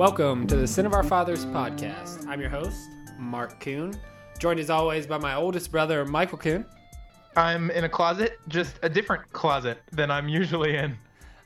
Welcome 0.00 0.46
to 0.46 0.56
the 0.56 0.66
Sin 0.66 0.86
of 0.86 0.94
Our 0.94 1.02
Fathers 1.02 1.44
podcast. 1.44 2.26
I'm 2.26 2.40
your 2.40 2.48
host, 2.48 2.88
Mark 3.18 3.60
Kuhn, 3.60 3.92
joined 4.38 4.58
as 4.58 4.70
always 4.70 5.06
by 5.06 5.18
my 5.18 5.34
oldest 5.34 5.70
brother, 5.70 6.06
Michael 6.06 6.38
Kuhn, 6.38 6.64
I'm 7.36 7.70
in 7.70 7.84
a 7.84 7.88
closet, 7.90 8.38
just 8.48 8.78
a 8.82 8.88
different 8.88 9.30
closet 9.34 9.82
than 9.92 10.10
I'm 10.10 10.26
usually 10.26 10.74
in. 10.74 10.96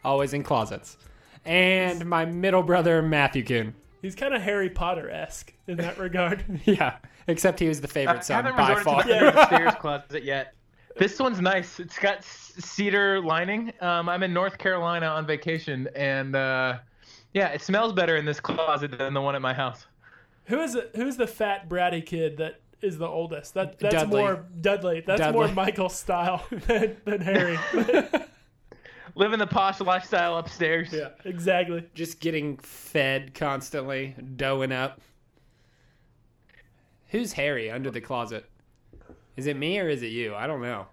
always 0.05 0.35
in 0.35 0.45
closets, 0.45 0.99
and 1.45 2.07
my 2.07 2.25
middle 2.25 2.63
brother, 2.63 3.03
Matthew 3.03 3.43
Kuhn. 3.43 3.75
He's 4.03 4.15
kind 4.15 4.33
of 4.33 4.41
Harry 4.41 4.71
Potter 4.71 5.11
esque 5.11 5.53
in 5.67 5.77
that 5.79 5.99
regard. 5.99 6.45
Yeah, 6.65 6.99
except 7.27 7.59
he 7.59 7.67
was 7.67 7.81
the 7.81 7.89
I 7.89 7.91
favorite 7.91 8.25
son 8.25 8.45
haven't 8.45 8.57
by 8.57 8.73
resorted 8.75 8.85
far. 8.85 9.03
to 9.03 9.09
the 9.09 9.41
upstairs 9.43 9.75
closet 9.81 10.23
yet. 10.23 10.55
This 10.97 11.19
one's 11.19 11.41
nice. 11.41 11.81
It's 11.81 11.99
got 11.99 12.19
s- 12.19 12.53
cedar 12.61 13.21
lining. 13.21 13.73
Um, 13.81 14.09
I'm 14.09 14.23
in 14.23 14.33
North 14.33 14.59
Carolina 14.59 15.07
on 15.07 15.27
vacation, 15.27 15.89
and 15.97 16.37
uh, 16.37 16.79
yeah, 17.35 17.49
it 17.49 17.61
smells 17.61 17.93
better 17.93 18.17
in 18.17 18.25
this 18.25 18.41
closet 18.41 18.97
than 18.97 19.13
the 19.13 19.21
one 19.21 19.35
at 19.35 19.43
my 19.43 19.53
house. 19.53 19.87
Who 20.47 20.61
is 20.61 20.75
it? 20.75 20.93
Who's 20.97 21.17
the 21.17 21.27
fat 21.27 21.69
bratty 21.69 22.05
kid 22.05 22.39
that 22.39 22.61
is 22.81 22.97
the 22.99 23.07
oldest? 23.09 23.55
That 23.55 23.79
that's 23.79 23.95
Dudley. 23.95 24.21
more 24.23 24.45
Dudley. 24.61 25.03
That's 25.07 25.21
Dudley. 25.21 25.47
more 25.47 25.55
Michael's 25.55 25.95
style 25.97 26.45
than, 26.51 26.97
than 27.05 27.21
Harry. 27.21 27.59
Living 29.17 29.39
the 29.39 29.47
posh 29.47 29.81
lifestyle 29.81 30.39
upstairs. 30.39 30.93
yeah, 30.93 31.11
exactly. 31.25 31.85
Just 31.95 32.19
getting 32.21 32.57
fed 32.59 33.33
constantly, 33.35 34.15
doughing 34.37 34.73
up. 34.73 35.01
Who's 37.09 37.33
Harry 37.35 37.71
under 37.71 37.91
the 37.93 38.01
closet? 38.01 38.45
Is 39.37 39.47
it 39.47 39.57
me 39.57 39.79
or 39.79 39.89
is 39.89 40.03
it 40.03 40.09
you? 40.09 40.35
I 40.35 40.47
don't 40.47 40.61
know. 40.63 40.87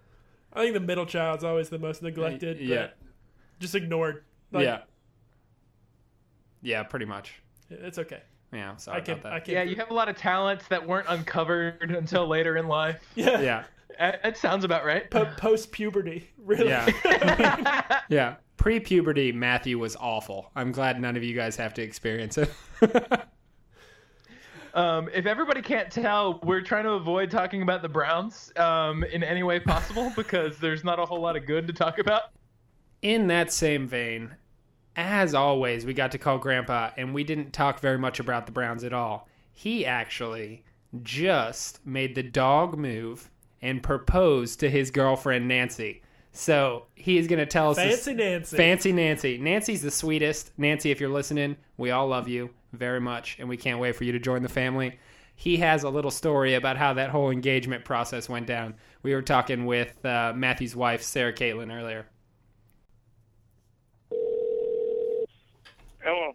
I 0.52 0.60
think 0.60 0.74
the 0.74 0.80
middle 0.80 1.06
child's 1.06 1.42
always 1.44 1.68
the 1.68 1.78
most 1.78 2.02
neglected. 2.02 2.58
but 2.58 2.66
Yeah. 2.66 2.88
just 3.58 3.74
ignored. 3.74 4.22
Like, 4.52 4.64
yeah. 4.66 4.80
Yeah, 6.62 6.82
pretty 6.84 7.06
much. 7.06 7.34
it's 7.70 7.98
okay. 7.98 8.22
Yeah, 8.52 8.76
sorry 8.76 8.98
I 8.98 9.00
can. 9.00 9.18
about 9.18 9.32
I 9.32 9.36
that. 9.36 9.44
can. 9.46 9.54
Yeah, 9.54 9.62
you 9.64 9.76
have 9.76 9.90
a 9.90 9.94
lot 9.94 10.08
of 10.08 10.16
talents 10.16 10.66
that 10.68 10.86
weren't 10.86 11.06
uncovered 11.08 11.90
until 11.96 12.26
later 12.26 12.56
in 12.56 12.68
life. 12.68 13.00
Yeah. 13.14 13.40
Yeah, 13.40 13.64
That, 13.98 14.22
that 14.22 14.36
sounds 14.36 14.64
about 14.64 14.84
right. 14.84 15.10
Po- 15.10 15.24
Post 15.36 15.72
puberty, 15.72 16.28
really. 16.38 16.68
yeah, 16.68 18.00
yeah. 18.08 18.34
Pre-puberty, 18.58 19.32
Matthew 19.32 19.78
was 19.78 19.96
awful. 19.96 20.50
I'm 20.54 20.70
glad 20.70 21.00
none 21.00 21.16
of 21.16 21.24
you 21.24 21.34
guys 21.34 21.56
have 21.56 21.74
to 21.74 21.82
experience 21.82 22.38
it. 22.38 22.50
Um, 24.74 25.10
if 25.12 25.26
everybody 25.26 25.60
can't 25.60 25.90
tell, 25.90 26.40
we're 26.42 26.62
trying 26.62 26.84
to 26.84 26.92
avoid 26.92 27.30
talking 27.30 27.60
about 27.62 27.82
the 27.82 27.88
Browns 27.88 28.50
um, 28.56 29.04
in 29.04 29.22
any 29.22 29.42
way 29.42 29.60
possible 29.60 30.10
because 30.16 30.56
there's 30.58 30.82
not 30.82 30.98
a 30.98 31.04
whole 31.04 31.20
lot 31.20 31.36
of 31.36 31.44
good 31.44 31.66
to 31.66 31.72
talk 31.74 31.98
about. 31.98 32.22
In 33.02 33.26
that 33.26 33.52
same 33.52 33.86
vein, 33.86 34.30
as 34.96 35.34
always, 35.34 35.86
we 35.86 35.94
got 35.94 36.12
to 36.12 36.18
call 36.18 36.38
Grandpa, 36.38 36.90
and 36.96 37.14
we 37.14 37.24
didn't 37.24 37.52
talk 37.52 37.80
very 37.80 37.98
much 37.98 38.20
about 38.20 38.46
the 38.46 38.52
Browns 38.52 38.84
at 38.84 38.92
all. 38.92 39.28
He 39.52 39.86
actually 39.86 40.64
just 41.02 41.84
made 41.86 42.14
the 42.14 42.22
dog 42.22 42.76
move 42.76 43.30
and 43.62 43.82
proposed 43.82 44.60
to 44.60 44.68
his 44.68 44.90
girlfriend 44.90 45.48
Nancy. 45.48 46.02
So 46.32 46.86
he 46.94 47.18
is 47.18 47.26
going 47.26 47.38
to 47.38 47.46
tell 47.46 47.70
us 47.70 47.76
Fancy 47.76 48.14
Nancy. 48.14 48.56
Fancy 48.56 48.92
Nancy. 48.92 49.38
Nancy's 49.38 49.82
the 49.82 49.90
sweetest. 49.90 50.52
Nancy, 50.56 50.90
if 50.90 51.00
you're 51.00 51.10
listening, 51.10 51.56
we 51.76 51.90
all 51.90 52.08
love 52.08 52.28
you 52.28 52.50
very 52.72 53.00
much, 53.00 53.36
and 53.38 53.48
we 53.48 53.56
can't 53.56 53.78
wait 53.78 53.96
for 53.96 54.04
you 54.04 54.12
to 54.12 54.18
join 54.18 54.42
the 54.42 54.48
family. 54.48 54.98
He 55.36 55.58
has 55.58 55.82
a 55.82 55.90
little 55.90 56.10
story 56.10 56.54
about 56.54 56.76
how 56.76 56.94
that 56.94 57.10
whole 57.10 57.30
engagement 57.30 57.84
process 57.84 58.28
went 58.28 58.46
down. 58.46 58.74
We 59.02 59.14
were 59.14 59.22
talking 59.22 59.66
with 59.66 60.04
uh, 60.04 60.32
Matthew's 60.34 60.76
wife, 60.76 61.02
Sarah 61.02 61.32
Caitlin, 61.32 61.74
earlier. 61.74 62.06
Hello. 66.04 66.34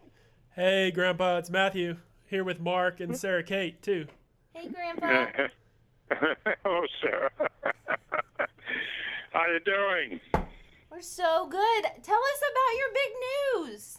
hey, 0.56 0.92
Grandpa, 0.92 1.38
it's 1.38 1.50
Matthew 1.50 1.98
here 2.26 2.44
with 2.44 2.60
Mark 2.62 3.00
and 3.00 3.12
hmm? 3.12 3.16
Sarah 3.16 3.44
Kate 3.44 3.82
too. 3.82 4.08
Hey, 4.54 4.70
Grandpa. 4.70 5.26
Hello, 6.64 6.82
Sarah. 7.02 7.32
How 9.34 9.46
you 9.48 9.60
doing? 9.66 10.20
We're 10.90 11.02
so 11.02 11.48
good. 11.48 11.84
Tell 12.02 12.20
us 12.20 12.42
about 12.52 12.78
your 12.78 12.90
big 12.94 13.72
news. 13.74 13.98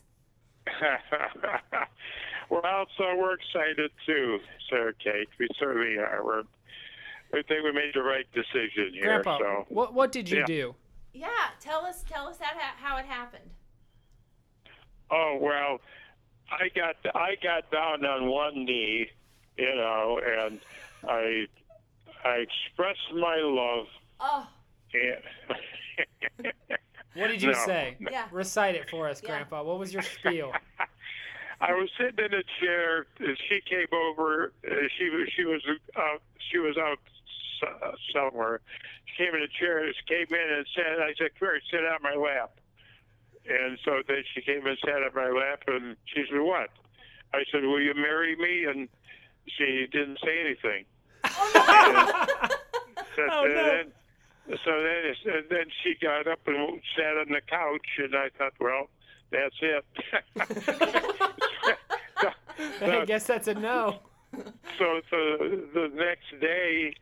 well, 2.50 2.86
so 2.96 3.04
we're 3.16 3.34
excited 3.34 3.90
too, 4.06 4.38
Sarah 4.70 4.94
Kate. 4.94 5.28
We 5.38 5.48
certainly 5.58 5.98
are. 5.98 6.24
We're, 6.24 6.42
we 7.32 7.42
think 7.42 7.62
we 7.62 7.72
made 7.72 7.92
the 7.94 8.02
right 8.02 8.26
decision 8.32 8.94
here. 8.94 9.04
Grandpa, 9.22 9.38
so 9.38 9.66
what 9.68 9.92
what 9.92 10.12
did 10.12 10.30
you 10.30 10.38
Yeah. 10.38 10.46
do? 10.46 10.74
Yeah, 11.12 11.28
tell 11.60 11.84
us. 11.84 12.04
Tell 12.08 12.26
us 12.26 12.38
that 12.38 12.56
how 12.78 12.96
it 12.96 13.04
happened. 13.04 13.50
Oh 15.10 15.38
well, 15.40 15.78
I 16.50 16.68
got 16.74 16.96
I 17.14 17.36
got 17.42 17.70
down 17.70 18.04
on 18.04 18.28
one 18.30 18.64
knee, 18.64 19.06
you 19.56 19.74
know, 19.74 20.20
and 20.24 20.60
I 21.08 21.46
I 22.24 22.44
expressed 22.44 23.12
my 23.14 23.36
love. 23.36 23.86
Oh, 24.20 24.46
And 24.94 26.52
What 27.14 27.28
did 27.28 27.42
you 27.42 27.52
No. 27.52 27.58
say? 27.66 27.96
Yeah. 28.10 28.26
Recite 28.30 28.74
it 28.74 28.88
for 28.90 29.08
us, 29.08 29.20
Yeah. 29.22 29.30
Grandpa. 29.30 29.62
What 29.62 29.78
was 29.78 29.92
your 29.92 30.02
spiel? 30.02 30.52
I 31.60 31.72
was 31.72 31.88
sitting 31.98 32.24
in 32.24 32.34
a 32.34 32.42
chair. 32.60 33.06
and 33.18 33.36
She 33.48 33.60
came 33.68 33.88
over. 33.92 34.52
uh, 34.64 34.74
She 34.98 35.08
was 35.10 35.28
she 35.34 35.44
was 35.44 35.62
out. 35.96 36.22
She 36.50 36.58
was 36.58 36.76
out 36.76 36.98
somewhere. 38.12 38.60
She 39.06 39.24
came 39.24 39.34
in 39.34 39.42
a 39.42 39.48
chair. 39.48 39.84
and 39.84 39.94
She 39.96 40.14
came 40.14 40.26
in 40.38 40.52
and 40.58 40.66
said, 40.76 41.00
"I 41.00 41.14
said, 41.18 41.30
come 41.38 41.48
here, 41.48 41.60
sit 41.70 41.80
on 41.80 42.00
my 42.02 42.14
lap." 42.14 42.52
And 43.48 43.78
so 43.84 44.02
then 44.06 44.22
she 44.34 44.40
came 44.42 44.66
and 44.66 44.76
sat 44.84 44.96
on 45.02 45.10
my 45.14 45.28
lap, 45.30 45.62
and 45.68 45.96
she 46.06 46.24
said, 46.30 46.40
"What?" 46.40 46.70
I 47.32 47.44
said, 47.50 47.62
"Will 47.62 47.80
you 47.80 47.94
marry 47.94 48.36
me?" 48.36 48.64
And 48.64 48.88
she 49.46 49.86
didn't 49.90 50.18
say 50.24 50.40
anything. 50.44 50.84
Oh, 53.20 53.24
so 53.26 53.28
Oh, 53.32 53.44
no. 53.46 53.54
then, 53.54 53.92
so 54.64 54.70
then, 54.82 55.34
and 55.34 55.44
then 55.50 55.64
she 55.82 55.94
got 56.00 56.28
up 56.28 56.38
and 56.46 56.80
sat 56.96 57.16
on 57.16 57.28
the 57.30 57.40
couch, 57.48 57.86
and 57.98 58.14
I 58.14 58.28
thought, 58.38 58.52
well, 58.60 58.88
that's 59.32 59.56
it. 59.60 59.84
I 62.82 63.04
guess 63.04 63.24
that's 63.26 63.48
a 63.48 63.54
no. 63.54 63.98
so 64.78 65.00
the 65.10 65.64
the 65.74 65.90
next 65.94 66.40
day, 66.40 66.94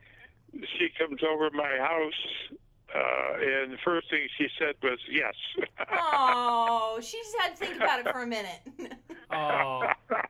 she 0.78 0.88
comes 0.98 1.20
over 1.22 1.50
to 1.50 1.56
my 1.56 1.76
house, 1.78 2.58
and 2.98 3.72
the 3.72 3.78
first 3.84 4.08
thing 4.10 4.26
she 4.38 4.46
said 4.58 4.74
was 4.82 4.98
yes. 5.10 5.34
oh, 5.92 6.98
she 7.02 7.16
just 7.18 7.36
had 7.40 7.50
to 7.50 7.56
think 7.56 7.76
about 7.76 8.00
it 8.00 8.08
for 8.10 8.22
a 8.22 8.26
minute. 8.26 8.60
Oh, 9.28 9.82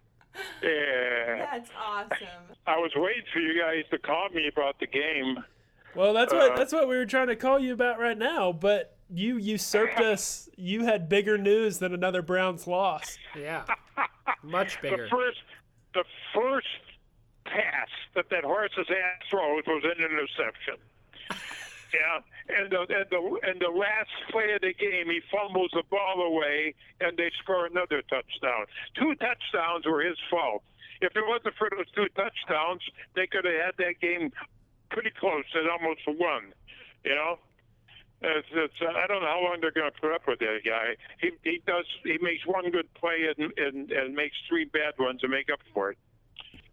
yeah, 0.63 1.47
That's 1.53 1.71
awesome. 1.79 2.57
I 2.67 2.79
was 2.79 2.91
waiting 2.97 3.25
for 3.31 3.41
you 3.41 3.61
guys 3.61 3.85
to 3.91 3.99
call 3.99 4.31
me 4.31 4.49
about 4.49 4.81
the 4.81 4.87
game. 4.87 5.45
Well, 5.95 6.15
that's 6.15 6.33
what 6.33 6.53
Uh, 6.53 6.57
that's 6.57 6.73
what 6.73 6.89
we 6.89 6.97
were 6.97 7.05
trying 7.05 7.27
to 7.29 7.37
call 7.37 7.59
you 7.59 7.75
about 7.75 7.99
right 7.99 8.17
now. 8.17 8.53
But 8.53 8.97
you 9.11 9.37
usurped 9.37 10.01
us. 10.01 10.49
You 10.57 10.85
had 10.85 11.09
bigger 11.11 11.37
news 11.37 11.79
than 11.79 11.93
another 11.93 12.23
Browns 12.23 12.67
loss. 12.67 13.19
yeah. 13.39 13.65
Much 14.43 14.81
bigger. 14.81 15.05
The 15.05 15.09
first, 15.11 15.39
the 15.95 16.05
first 16.35 16.67
pass 17.45 17.89
that 18.15 18.31
that 18.31 18.45
horse's 18.45 18.87
ass 18.91 19.27
throws 19.31 19.63
was 19.67 19.85
an 19.85 20.03
interception. 20.03 20.77
Yeah, 21.97 22.21
and 22.59 22.71
the, 22.71 22.81
and 22.81 23.09
the 23.09 23.23
and 23.49 23.57
the 23.61 23.73
last 23.73 24.13
play 24.31 24.53
of 24.53 24.61
the 24.61 24.75
game, 24.75 25.09
he 25.09 25.21
fumbles 25.33 25.71
the 25.73 25.83
ball 25.89 26.21
away, 26.21 26.75
and 27.01 27.17
they 27.17 27.31
score 27.43 27.65
another 27.65 28.03
touchdown. 28.03 28.67
Two 28.99 29.15
touchdowns 29.17 29.87
were 29.87 30.03
his 30.03 30.19
fault. 30.29 30.63
If 31.01 31.17
it 31.17 31.25
wasn't 31.27 31.55
for 31.57 31.71
those 31.71 31.89
two 31.95 32.09
touchdowns, 32.13 32.83
they 33.15 33.27
could 33.27 33.45
have 33.45 33.73
had 33.73 33.77
that 33.79 34.01
game 34.01 34.33
pretty 34.91 35.11
close 35.19 35.45
and 35.55 35.69
almost 35.71 36.01
won. 36.07 36.53
You 37.05 37.15
know, 37.15 37.39
it's, 38.21 38.49
it's, 38.53 38.75
I 38.81 39.07
don't 39.07 39.23
know 39.23 39.29
how 39.29 39.43
long 39.43 39.59
they're 39.61 39.71
going 39.71 39.91
to 39.91 40.01
put 40.01 40.13
up 40.13 40.23
with 40.27 40.41
that 40.41 40.61
guy. 40.65 40.97
He 41.21 41.31
he 41.45 41.63
does 41.67 41.87
he 42.05 42.19
makes 42.21 42.45
one 42.47 42.71
good 42.71 42.93
play 42.95 43.29
and 43.33 43.53
and, 43.57 43.91
and 43.91 44.15
makes 44.15 44.37
three 44.49 44.65
bad 44.65 44.95
ones 44.99 45.21
to 45.21 45.29
make 45.29 45.49
up 45.53 45.61
for 45.73 45.91
it. 45.93 45.99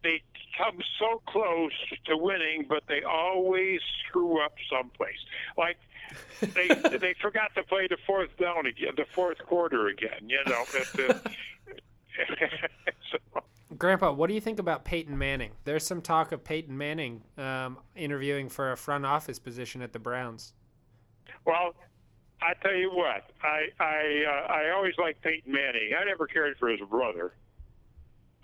They 0.04 0.22
come 0.56 0.78
so 1.00 1.20
close 1.26 1.72
to 2.04 2.16
winning, 2.16 2.66
but 2.68 2.84
they 2.86 3.02
always 3.02 3.80
screw 4.06 4.44
up 4.44 4.54
someplace. 4.70 5.18
Like 5.58 5.78
they 6.40 6.68
they 6.98 7.14
forgot 7.20 7.52
to 7.56 7.64
play 7.64 7.88
the 7.88 7.96
fourth 8.06 8.36
down 8.38 8.66
again, 8.66 8.92
the 8.96 9.06
fourth 9.12 9.38
quarter 9.38 9.88
again. 9.88 10.28
You 10.28 10.40
know. 10.46 10.64
So, 13.10 13.42
Grandpa, 13.76 14.12
what 14.12 14.28
do 14.28 14.34
you 14.34 14.40
think 14.40 14.58
about 14.58 14.84
Peyton 14.84 15.16
Manning? 15.18 15.50
There's 15.64 15.84
some 15.84 16.00
talk 16.00 16.32
of 16.32 16.44
Peyton 16.44 16.76
Manning 16.76 17.22
um, 17.36 17.78
interviewing 17.96 18.48
for 18.48 18.72
a 18.72 18.76
front 18.76 19.04
office 19.04 19.38
position 19.38 19.82
at 19.82 19.92
the 19.92 19.98
Browns. 19.98 20.52
Well, 21.44 21.74
I 22.40 22.54
tell 22.62 22.74
you 22.74 22.90
what, 22.90 23.30
I 23.42 23.66
I 23.80 24.24
uh, 24.26 24.52
I 24.52 24.70
always 24.70 24.94
liked 24.98 25.22
Peyton 25.22 25.52
Manning. 25.52 25.92
I 25.98 26.04
never 26.04 26.26
cared 26.26 26.56
for 26.58 26.68
his 26.68 26.80
brother. 26.88 27.34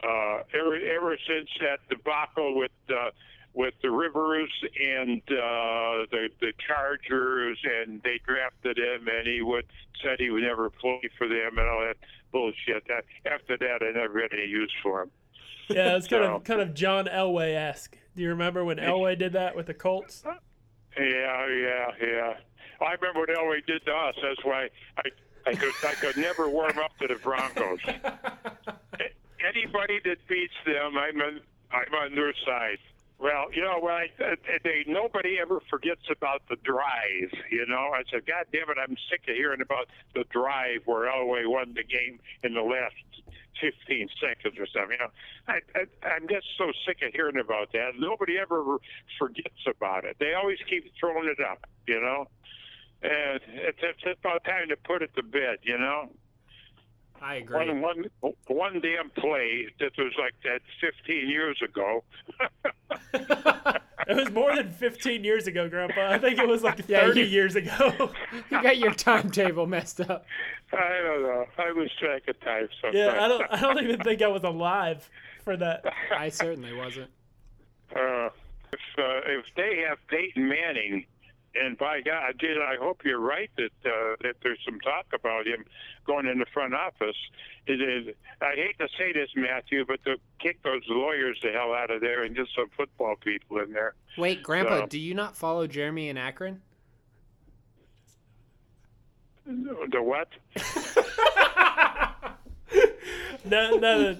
Uh, 0.02 0.43
ever 0.58 0.76
ever 0.76 1.17
since 1.29 1.49
that 1.61 1.79
debacle 1.91 2.56
with 2.56 2.70
uh, 2.88 3.11
with 3.52 3.75
the 3.82 3.91
Rivers 3.91 4.50
and 4.82 5.20
uh, 5.31 6.06
the 6.11 6.29
the 6.41 6.52
Chargers, 6.67 7.58
and 7.64 8.00
they 8.02 8.19
drafted 8.26 8.79
him, 8.79 9.08
and 9.08 9.26
he 9.26 9.43
would 9.43 9.67
said 10.02 10.17
he 10.19 10.31
would 10.31 10.43
never 10.43 10.70
play 10.70 11.00
for 11.19 11.29
them 11.29 11.58
and 11.58 11.69
all 11.69 11.81
that 11.81 11.97
bullshit. 12.32 12.85
That 12.88 13.05
after 13.31 13.58
that, 13.58 13.82
I 13.82 13.91
never 13.99 14.20
had 14.23 14.32
any 14.32 14.47
use 14.47 14.73
for 14.82 15.02
him. 15.02 15.11
Yeah, 15.69 15.97
it's 15.97 16.08
kind 16.08 16.25
So- 16.25 16.37
of 16.37 16.44
kind 16.44 16.61
of 16.61 16.75
John 16.75 17.06
Elway 17.06 17.55
esque. 17.55 17.97
Do 18.17 18.23
you 18.23 18.31
remember 18.31 18.64
when 18.64 18.79
Elway 18.79 19.19
did 19.19 19.35
that 19.35 19.55
with 19.55 19.67
the 19.67 19.75
Colts? 19.75 20.25
Yeah, 20.25 20.35
yeah, 21.47 21.87
yeah. 22.02 22.35
I 22.81 22.93
remember 22.94 23.20
what 23.20 23.29
Elway 23.29 23.64
did 23.67 23.85
to 23.85 23.93
us. 23.93 24.14
That's 24.23 24.44
why 24.44 24.69
I 24.97 25.02
I 25.47 25.55
could 25.55 25.73
I 25.87 25.93
could 25.94 26.17
never 26.17 26.49
warm 26.49 26.79
up 26.79 26.97
to 27.00 27.06
the 27.06 27.17
Broncos. 27.17 27.79
Anybody 29.47 30.01
that 30.05 30.27
beats 30.29 30.55
them, 30.67 30.97
I'm 30.99 31.21
on 31.21 31.41
I'm 31.73 31.95
on 31.95 32.15
their 32.15 32.35
side. 32.45 32.79
Well, 33.19 33.53
you 33.53 33.63
know, 33.63 33.79
when 33.81 33.93
I, 33.93 34.09
they 34.65 34.85
nobody 34.87 35.39
ever 35.41 35.61
forgets 35.69 36.03
about 36.11 36.43
the 36.49 36.57
drive. 36.57 37.31
You 37.51 37.67
know, 37.67 37.93
I 37.93 38.03
said, 38.11 38.27
God 38.27 38.47
damn 38.51 38.71
it, 38.71 38.79
I'm 38.83 38.97
sick 39.11 39.29
of 39.29 39.37
hearing 39.37 39.61
about 39.61 39.89
the 40.15 40.25
drive 40.31 40.83
where 40.87 41.11
Elway 41.11 41.47
won 41.47 41.75
the 41.75 41.85
game 41.85 42.19
in 42.43 42.55
the 42.55 42.63
last 42.63 42.95
15 43.61 44.09
seconds 44.21 44.59
or 44.59 44.67
something. 44.67 44.97
You 44.99 45.05
know, 45.05 45.13
I, 45.49 45.61
I, 45.77 46.09
I'm 46.09 46.29
just 46.29 46.47
so 46.57 46.73
sick 46.87 47.03
of 47.07 47.13
hearing 47.13 47.39
about 47.39 47.73
that. 47.73 47.93
Nobody 47.99 48.39
ever 48.39 48.79
forgets 49.19 49.67
about 49.67 50.05
it. 50.05 50.17
They 50.19 50.33
always 50.33 50.59
keep 50.69 50.91
throwing 50.99 51.29
it 51.29 51.45
up. 51.45 51.67
You 51.87 52.01
know, 52.01 52.27
and 53.03 53.41
it's, 53.53 53.79
it's 53.83 54.21
about 54.21 54.45
time 54.45 54.71
to 54.71 54.77
put 54.77 55.03
it 55.03 55.15
to 55.17 55.23
bed. 55.23 55.59
You 55.63 55.77
know. 55.77 56.09
I 57.23 57.37
agree. 57.37 57.57
One, 57.57 57.81
one, 57.81 58.05
one 58.47 58.81
damn 58.81 59.11
play 59.11 59.67
that 59.79 59.93
was 59.99 60.13
like 60.19 60.35
that 60.45 60.61
15 60.81 61.29
years 61.29 61.61
ago. 61.63 62.03
It 64.09 64.17
was 64.17 64.31
more 64.33 64.57
than 64.57 64.71
15 64.73 65.23
years 65.23 65.47
ago, 65.47 65.69
Grandpa. 65.69 66.11
I 66.11 66.19
think 66.19 66.39
it 66.39 66.49
was 66.49 66.63
like 66.63 66.79
30 66.87 66.93
Yeah, 66.93 67.07
you- 67.13 67.23
years 67.25 67.55
ago. 67.55 68.11
You 68.51 68.63
got 68.63 68.79
your 68.79 68.93
timetable 68.95 69.67
messed 69.67 70.01
up. 70.01 70.25
I 70.73 70.99
don't 71.05 71.23
know. 71.23 71.45
I 71.59 71.71
lose 71.71 71.93
track 72.01 72.23
of 72.27 72.41
time 72.41 72.69
sometimes. 72.81 72.97
yeah, 72.97 73.23
I 73.25 73.29
don't. 73.29 73.45
I 73.51 73.61
don't 73.61 73.83
even 73.85 74.01
think 74.01 74.23
I 74.23 74.29
was 74.29 74.43
alive 74.43 75.09
for 75.45 75.57
that. 75.59 75.85
I 76.17 76.29
certainly 76.31 76.73
wasn't. 76.75 77.11
Uh, 77.95 78.31
if 78.73 78.81
uh, 78.99 79.21
if 79.27 79.45
they 79.57 79.85
have 79.89 79.99
Peyton 80.09 80.49
Manning, 80.49 81.05
and 81.55 81.76
by 81.79 82.00
God, 82.00 82.38
did 82.38 82.58
I 82.58 82.76
hope 82.81 83.02
you're 83.05 83.19
right 83.20 83.50
that 83.56 83.70
uh, 83.85 84.17
that 84.23 84.37
there's 84.43 84.58
some 84.64 84.79
talk 84.81 85.06
about 85.12 85.47
him 85.47 85.64
going 86.06 86.26
in 86.26 86.38
the 86.38 86.47
front 86.52 86.75
office. 86.75 87.17
It 87.67 87.81
is. 87.81 88.14
I 88.41 88.55
hate 88.55 88.79
to 88.79 88.88
say 88.99 89.12
this, 89.12 89.29
Matthew, 89.37 89.85
but 89.87 90.02
to 90.05 90.17
kick 90.38 90.62
those 90.62 90.82
lawyers 90.88 91.38
the 91.43 91.50
hell 91.52 91.73
out 91.75 91.91
of 91.91 92.00
there 92.00 92.23
and 92.25 92.35
just 92.37 92.55
some 92.55 92.69
football 92.76 93.17
people 93.17 93.58
in 93.58 93.73
there. 93.73 93.94
Wait, 94.19 94.43
Grandpa, 94.43 94.81
So- 94.82 94.87
do 94.87 94.99
you 94.99 95.14
not 95.14 95.37
follow 95.37 95.67
Jeremy 95.67 96.08
in 96.08 96.17
Akron? 96.17 96.62
The 99.47 100.02
what? 100.02 100.29
No, 103.44 103.70
no, 103.79 103.79
no. 103.79 104.12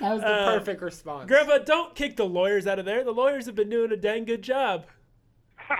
That 0.00 0.12
was 0.12 0.20
the 0.20 0.26
Uh, 0.26 0.58
perfect 0.58 0.82
response. 0.82 1.28
Grandpa, 1.28 1.58
don't 1.58 1.94
kick 1.94 2.16
the 2.16 2.24
lawyers 2.26 2.66
out 2.66 2.78
of 2.80 2.84
there. 2.84 3.04
The 3.04 3.12
lawyers 3.12 3.46
have 3.46 3.54
been 3.54 3.70
doing 3.70 3.92
a 3.92 3.96
dang 3.96 4.24
good 4.24 4.42
job. 4.42 4.84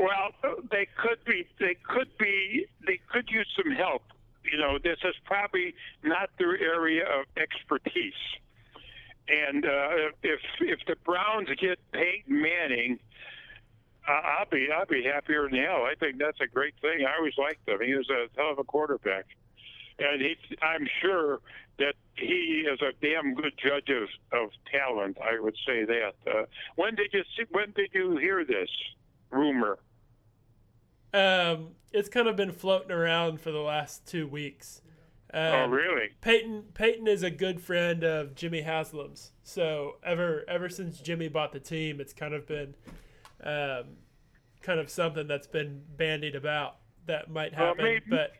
Well, 0.00 0.56
they 0.70 0.88
could 0.96 1.22
be. 1.26 1.46
They 1.58 1.76
could 1.86 2.08
be. 2.18 2.66
They 2.86 2.98
could 3.12 3.28
use 3.30 3.46
some 3.54 3.70
help. 3.72 4.02
You 4.50 4.58
know, 4.58 4.78
this 4.82 4.96
is 5.04 5.14
probably 5.26 5.74
not 6.02 6.30
their 6.38 6.58
area 6.58 7.04
of 7.04 7.26
expertise. 7.36 8.14
And 9.28 9.66
uh, 9.66 10.10
if 10.22 10.40
if 10.60 10.78
the 10.86 10.96
Browns 11.04 11.48
get 11.60 11.78
Peyton 11.92 12.40
Manning, 12.40 12.98
uh, 14.08 14.12
I'll 14.12 14.48
be 14.50 14.68
I'll 14.74 14.86
be 14.86 15.04
happier 15.04 15.46
hell. 15.48 15.84
I 15.84 15.92
think 16.00 16.16
that's 16.18 16.40
a 16.40 16.46
great 16.46 16.74
thing. 16.80 17.04
I 17.06 17.18
always 17.18 17.36
liked 17.36 17.68
him. 17.68 17.78
He 17.84 17.94
was 17.94 18.08
a 18.08 18.26
hell 18.40 18.52
of 18.52 18.58
a 18.58 18.64
quarterback, 18.64 19.26
and 19.98 20.22
he. 20.22 20.34
I'm 20.62 20.88
sure 21.02 21.40
that 21.78 21.94
he 22.16 22.66
is 22.72 22.80
a 22.80 22.92
damn 23.02 23.34
good 23.34 23.52
judge 23.62 23.90
of, 23.90 24.08
of 24.32 24.50
talent. 24.72 25.18
I 25.22 25.38
would 25.38 25.56
say 25.66 25.84
that. 25.84 26.14
Uh, 26.26 26.44
when 26.76 26.94
did 26.94 27.10
you 27.12 27.22
see? 27.36 27.44
When 27.50 27.72
did 27.76 27.90
you 27.92 28.16
hear 28.16 28.46
this 28.46 28.70
rumor? 29.30 29.78
Um, 31.12 31.68
it's 31.92 32.08
kind 32.08 32.28
of 32.28 32.36
been 32.36 32.52
floating 32.52 32.92
around 32.92 33.40
for 33.40 33.50
the 33.50 33.58
last 33.60 34.06
two 34.06 34.26
weeks. 34.28 34.80
Um, 35.32 35.40
oh, 35.42 35.66
really? 35.68 36.10
Peyton 36.20 36.64
Peyton 36.74 37.06
is 37.06 37.22
a 37.22 37.30
good 37.30 37.60
friend 37.60 38.02
of 38.04 38.34
Jimmy 38.34 38.62
Haslam's. 38.62 39.32
So 39.44 39.96
ever 40.04 40.44
ever 40.48 40.68
since 40.68 40.98
Jimmy 41.00 41.28
bought 41.28 41.52
the 41.52 41.60
team, 41.60 42.00
it's 42.00 42.12
kind 42.12 42.34
of 42.34 42.46
been 42.46 42.74
um, 43.42 43.84
kind 44.62 44.78
of 44.80 44.90
something 44.90 45.26
that's 45.28 45.46
been 45.46 45.82
bandied 45.96 46.34
about 46.34 46.76
that 47.06 47.30
might 47.30 47.56
Well, 47.56 47.68
happen. 47.68 47.84
maybe- 47.84 48.04
but 48.08 48.32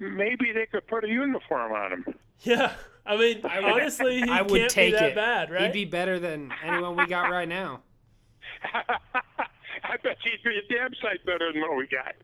Maybe 0.00 0.50
they 0.52 0.66
could 0.66 0.84
put 0.88 1.04
a 1.04 1.08
uniform 1.08 1.70
on 1.72 1.92
him. 1.92 2.04
yeah, 2.40 2.72
I 3.06 3.16
mean, 3.16 3.40
would- 3.42 3.52
honestly, 3.52 4.20
he 4.22 4.28
I 4.28 4.42
would 4.42 4.50
can't 4.50 4.70
take 4.70 4.92
be 4.94 4.98
that 4.98 5.10
it. 5.10 5.14
bad, 5.14 5.50
right? 5.50 5.62
He'd 5.62 5.72
be 5.72 5.84
better 5.84 6.18
than 6.18 6.50
anyone 6.64 6.96
we 6.96 7.06
got 7.06 7.30
right 7.30 7.46
now. 7.48 7.82
I 9.92 9.96
bet 9.98 10.16
be 10.24 10.56
a 10.56 10.74
damn 10.74 10.94
sight 11.02 11.20
better 11.26 11.52
than 11.52 11.60
what 11.60 11.76
we 11.76 11.86
got. 11.86 12.14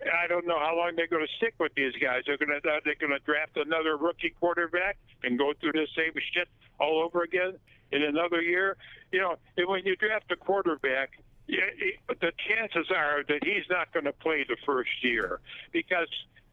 I 0.00 0.26
don't 0.26 0.46
know 0.46 0.58
how 0.58 0.74
long 0.74 0.92
they're 0.96 1.06
going 1.06 1.26
to 1.26 1.32
stick 1.36 1.52
with 1.60 1.74
these 1.76 1.92
guys. 2.00 2.22
They're 2.26 2.38
going 2.38 2.48
to 2.48 2.66
uh, 2.66 2.80
they're 2.82 2.96
going 2.98 3.12
to 3.12 3.18
draft 3.26 3.56
another 3.56 3.98
rookie 3.98 4.32
quarterback 4.40 4.96
and 5.22 5.38
go 5.38 5.52
through 5.60 5.72
the 5.72 5.86
same 5.94 6.14
shit 6.32 6.48
all 6.78 7.02
over 7.04 7.22
again 7.22 7.58
in 7.92 8.02
another 8.02 8.40
year. 8.40 8.78
You 9.12 9.20
know, 9.20 9.36
and 9.58 9.68
when 9.68 9.84
you 9.84 9.96
draft 9.96 10.32
a 10.32 10.36
quarterback, 10.36 11.20
the 11.46 12.32
chances 12.48 12.90
are 12.90 13.22
that 13.28 13.44
he's 13.44 13.68
not 13.68 13.92
going 13.92 14.06
to 14.06 14.14
play 14.14 14.46
the 14.48 14.56
first 14.64 14.88
year 15.02 15.40
because 15.72 16.08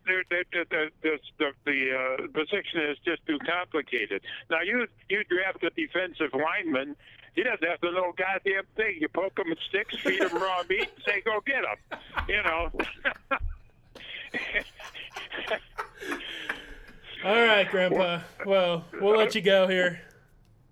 the 0.05 0.23
the 0.29 0.43
the 0.69 0.91
the, 1.01 1.19
the, 1.37 1.51
the 1.63 1.79
uh, 1.95 2.27
position 2.33 2.81
is 2.91 2.97
just 3.05 3.25
too 3.25 3.39
complicated. 3.45 4.21
Now 4.49 4.61
you 4.61 4.87
you 5.07 5.23
draft 5.23 5.63
a 5.63 5.69
defensive 5.69 6.33
lineman. 6.33 6.97
He 7.37 7.43
doesn't 7.43 7.63
have 7.69 7.79
to 7.81 7.91
know 7.91 8.09
a 8.09 8.13
goddamn 8.17 8.63
thing. 8.75 8.97
You 8.99 9.07
poke 9.09 9.37
him 9.37 9.49
with 9.49 9.59
sticks, 9.69 9.95
feed 9.99 10.19
him 10.19 10.33
raw 10.33 10.63
meat, 10.67 10.89
and 10.95 11.03
say, 11.05 11.21
"Go 11.21 11.39
get 11.45 11.63
him." 11.63 11.77
You 12.27 12.41
know. 12.41 12.71
All 17.23 17.35
right, 17.45 17.69
Grandpa. 17.69 18.21
Well, 18.43 18.85
we'll 18.99 19.15
let 19.17 19.35
you 19.35 19.41
go 19.41 19.67
here. 19.67 20.01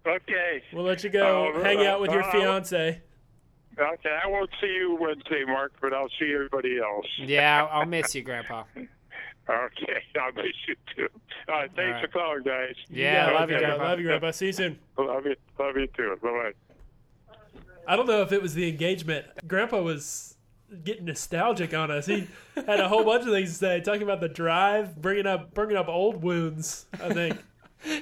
okay. 0.08 0.64
We'll 0.74 0.86
let 0.86 1.04
you 1.04 1.12
go 1.12 1.54
Uh, 1.54 1.64
hang 1.64 1.86
out 1.86 2.02
with 2.02 2.10
your 2.12 2.24
uh, 2.24 2.32
fiance. 2.32 3.00
Okay. 3.78 4.20
I 4.24 4.28
won't 4.28 4.50
see 4.60 4.74
you 4.74 4.98
Wednesday, 5.00 5.44
Mark, 5.46 5.74
but 5.82 5.94
I'll 5.94 6.10
see 6.20 6.34
everybody 6.34 6.80
else. 6.80 7.06
Yeah, 7.20 7.68
I'll 7.72 7.86
miss 7.86 8.16
you, 8.16 8.24
Grandpa. 8.24 8.64
Okay. 9.50 10.04
I'll 10.22 10.32
miss 10.34 10.46
you 10.68 10.76
too. 10.96 11.08
All 11.48 11.56
right. 11.56 11.72
Thanks 11.76 11.94
right. 11.94 12.02
for 12.02 12.08
calling, 12.08 12.44
guys. 12.44 12.76
Yeah, 12.90 13.30
Yeah, 13.30 13.40
love 13.40 13.50
you, 13.50 13.56
okay. 13.56 13.66
Grandpa. 13.66 13.84
Love 13.84 14.00
you, 14.00 14.06
Grandpa. 14.06 14.32
See 14.32 14.46
you 14.48 14.54
soon. 14.54 14.80
Love 14.98 15.26
you. 15.26 15.36
Love 15.60 15.78
you 15.78 15.88
too. 15.96 16.18
Bye 16.22 16.30
bye. 16.30 17.36
I 17.88 17.96
don't 17.96 18.08
know 18.08 18.22
if 18.22 18.32
it 18.32 18.42
was 18.42 18.54
the 18.54 18.68
engagement. 18.68 19.26
Grandpa 19.48 19.82
was 19.82 20.36
getting 20.84 21.06
nostalgic 21.06 21.74
on 21.74 21.92
us. 21.92 22.08
He 22.08 22.28
had 22.56 22.80
a 22.80 22.88
whole 22.88 23.04
bunch 23.06 23.24
of 23.26 23.30
things 23.30 23.50
to 23.50 23.56
say, 23.56 23.82
talking 23.82 24.02
about 24.02 24.22
the 24.22 24.30
drive, 24.30 25.00
bringing 25.00 25.28
up 25.28 25.54
bringing 25.54 25.78
up 25.78 25.88
old 25.88 26.22
wounds. 26.24 26.86
I 26.94 27.14
think. 27.14 27.38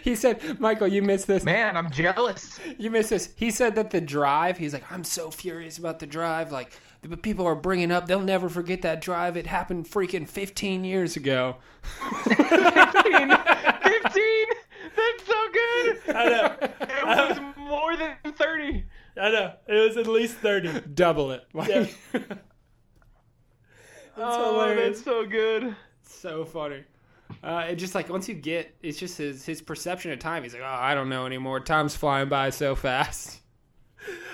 He 0.02 0.16
said, 0.16 0.62
Michael, 0.62 0.88
you 0.88 1.02
missed 1.02 1.28
this. 1.28 1.44
Man, 1.44 1.76
I'm 1.76 1.92
jealous. 1.92 2.58
You 2.78 2.90
missed 2.90 3.10
this. 3.10 3.34
He 3.36 3.52
said 3.52 3.76
that 3.76 3.90
the 3.90 4.00
drive, 4.00 4.58
he's 4.58 4.72
like, 4.72 4.90
I'm 4.90 5.04
so 5.04 5.30
furious 5.30 5.78
about 5.78 6.00
the 6.00 6.08
drive. 6.08 6.54
Like, 6.54 6.72
the 7.04 7.18
people 7.18 7.46
are 7.46 7.56
bringing 7.56 7.92
up, 7.92 8.08
they'll 8.08 8.20
never 8.22 8.50
forget 8.50 8.82
that 8.84 9.02
drive. 9.02 9.38
It 9.38 9.48
happened 9.48 9.86
freaking 9.88 10.28
15 10.28 10.84
years 10.84 11.16
ago. 11.16 11.58
15. 12.24 12.38
15. 12.40 13.30
That's 14.96 15.26
so 15.26 15.48
good. 15.54 16.00
I 16.16 16.30
know. 16.30 16.56
It 16.82 17.06
was 17.06 17.40
more 17.58 17.96
than 17.98 18.16
30. 18.34 18.86
I 19.16 19.30
know. 19.32 19.54
It 19.68 19.88
was 19.88 19.98
at 19.98 20.08
least 20.08 20.36
thirty. 20.38 20.72
Double 20.94 21.32
it. 21.32 21.44
Like, 21.54 21.70
Yeah. 21.70 21.86
oh, 24.18 24.54
hilarious. 24.54 24.98
that's 24.98 25.06
so 25.06 25.26
good. 25.26 25.76
so 26.04 26.46
funny. 26.46 26.84
Uh, 27.44 27.66
it 27.70 27.76
just 27.76 27.94
like 27.96 28.10
once 28.10 28.28
you 28.28 28.34
get, 28.36 28.74
it's 28.82 28.98
just 28.98 29.18
his 29.18 29.46
his 29.46 29.62
perception 29.62 30.12
of 30.12 30.20
time. 30.20 30.42
He's 30.44 30.54
like, 30.54 30.64
oh, 30.64 30.66
I 30.66 30.96
don't 30.96 31.10
know 31.10 31.26
anymore. 31.26 31.60
Time's 31.60 31.96
flying 31.96 32.28
by 32.30 32.50
so 32.50 32.74
fast. 32.76 33.40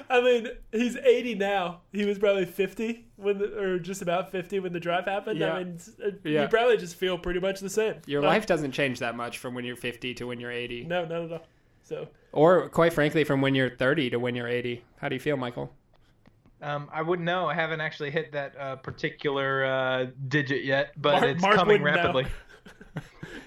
I 0.10 0.22
mean, 0.22 0.48
he's 0.72 0.96
eighty 0.98 1.36
now. 1.36 1.82
He 1.92 2.06
was 2.06 2.18
probably 2.18 2.46
fifty 2.46 3.06
when, 3.16 3.38
the, 3.38 3.58
or 3.60 3.80
just 3.80 4.02
about 4.02 4.32
fifty 4.32 4.60
when 4.60 4.74
the 4.74 4.80
drive 4.80 5.06
happened. 5.06 5.40
Yeah. 5.40 5.54
I 5.54 5.64
mean, 5.64 5.80
uh, 6.04 6.10
Yeah. 6.24 6.44
you 6.44 6.48
probably 6.48 6.78
just 6.78 6.96
feel 6.96 7.18
pretty 7.18 7.40
much 7.40 7.60
the 7.60 7.70
same. 7.70 7.96
Your 8.08 8.22
life 8.22 8.46
doesn't 8.46 8.72
change 8.72 9.00
that 9.00 9.16
much 9.16 9.38
from 9.38 9.54
when 9.54 9.66
you're 9.66 9.76
50 9.76 10.14
to 10.16 10.26
when 10.28 10.40
you're 10.40 10.52
80, 10.52 10.86
No, 10.86 11.06
not 11.06 11.22
at 11.24 11.32
all. 11.32 11.46
So 11.84 12.08
or 12.32 12.70
quite 12.70 12.94
frankly, 12.94 13.24
from 13.24 13.42
when 13.42 13.56
you're 13.56 13.70
30 13.70 14.12
to 14.12 14.18
when 14.20 14.36
you're 14.36 14.48
80. 14.48 14.84
How 14.98 15.10
do 15.10 15.16
you 15.16 15.20
feel, 15.20 15.38
Michael? 15.38 15.74
Um, 16.62 16.90
I 16.92 17.02
wouldn't 17.02 17.26
know. 17.26 17.48
I 17.48 17.54
haven't 17.54 17.80
actually 17.82 18.12
hit 18.12 18.34
that 18.34 18.54
uh, 18.60 18.76
particular 18.78 19.66
uh, 19.66 20.06
digit 20.28 20.64
yet, 20.66 20.92
but 21.02 21.14
Mark- 21.22 21.24
it's 21.26 21.42
Mark 21.42 21.56
coming 21.56 21.82
wouldn't 21.82 21.96
know. 21.98 22.04
rapidly. 22.04 22.28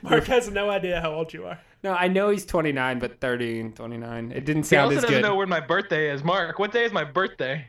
Mark 0.10 0.24
has 0.24 0.50
no 0.50 0.68
idea 0.70 1.00
how 1.00 1.12
old 1.14 1.32
you 1.32 1.46
are. 1.46 1.58
No, 1.84 1.92
I 1.94 2.08
know 2.08 2.30
he's 2.30 2.44
29, 2.46 2.98
but 2.98 3.20
30 3.20 3.60
and 3.60 3.76
29. 3.76 4.32
It 4.32 4.44
didn't 4.44 4.64
sound 4.64 4.64
He 4.64 4.66
sound 4.66 4.84
also 4.86 4.96
as 4.96 5.02
doesn't 5.02 5.16
good. 5.16 5.22
know 5.22 5.34
when 5.36 5.48
my 5.48 5.60
birthday 5.60 6.10
is. 6.10 6.22
Mark, 6.24 6.58
what 6.58 6.72
day 6.72 6.84
is 6.84 6.92
my 6.92 7.04
birthday? 7.04 7.66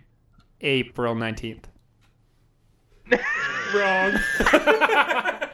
April 0.61 1.15
19th. 1.15 1.65
Wrong. 3.73 4.19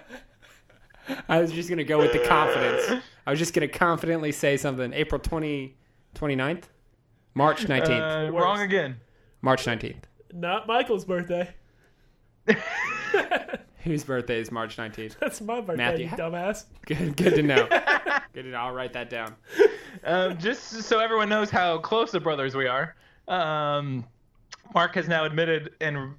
I 1.27 1.39
was 1.41 1.51
just 1.51 1.67
going 1.69 1.77
to 1.79 1.83
go 1.83 1.98
with 1.98 2.12
the 2.13 2.19
confidence. 2.19 3.03
I 3.25 3.29
was 3.31 3.39
just 3.39 3.53
going 3.53 3.67
to 3.67 3.74
confidently 3.74 4.31
say 4.31 4.57
something. 4.57 4.93
April 4.93 5.19
20, 5.19 5.75
29th? 6.15 6.63
March 7.33 7.65
19th. 7.65 8.27
Uh, 8.27 8.31
wrong 8.31 8.62
again. 8.62 8.98
March 9.41 9.65
19th. 9.65 10.03
Not 10.33 10.67
Michael's 10.67 11.05
birthday. 11.05 11.53
Whose 13.83 14.03
birthday 14.03 14.39
is 14.39 14.51
March 14.51 14.77
19th? 14.77 15.17
That's 15.19 15.41
my 15.41 15.62
birthday, 15.62 15.75
Matthew, 15.75 16.05
you 16.05 16.12
dumbass. 16.12 16.65
Good, 16.86 17.15
good 17.15 17.36
to 17.36 17.43
know. 17.43 17.67
good 18.33 18.43
to 18.43 18.50
know. 18.50 18.57
I'll 18.57 18.74
write 18.74 18.93
that 18.93 19.09
down. 19.09 19.36
Um, 20.03 20.38
just 20.38 20.83
so 20.83 21.00
everyone 21.00 21.29
knows 21.29 21.50
how 21.50 21.77
close 21.77 22.12
the 22.12 22.19
brothers 22.19 22.55
we 22.55 22.67
are, 22.67 22.95
um, 23.27 24.05
Mark 24.74 24.95
has 24.95 25.07
now 25.07 25.24
admitted 25.24 25.71
and 25.81 26.15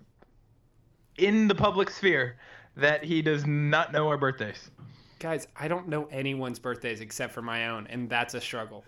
in 1.19 1.49
the 1.49 1.55
public 1.55 1.91
sphere 1.91 2.37
that 2.77 3.05
he 3.05 3.21
does 3.21 3.47
not 3.47 3.93
know 3.93 4.09
our 4.09 4.17
birthdays. 4.17 4.71
Guys, 5.19 5.49
I 5.57 5.69
don't 5.69 5.89
know 5.89 6.07
anyone's 6.07 6.59
birthdays 6.59 7.01
except 7.01 7.33
for 7.33 7.43
my 7.43 7.69
own, 7.69 7.87
and 7.89 8.09
that's 8.09 8.35
a 8.35 8.41
struggle. 8.41 8.85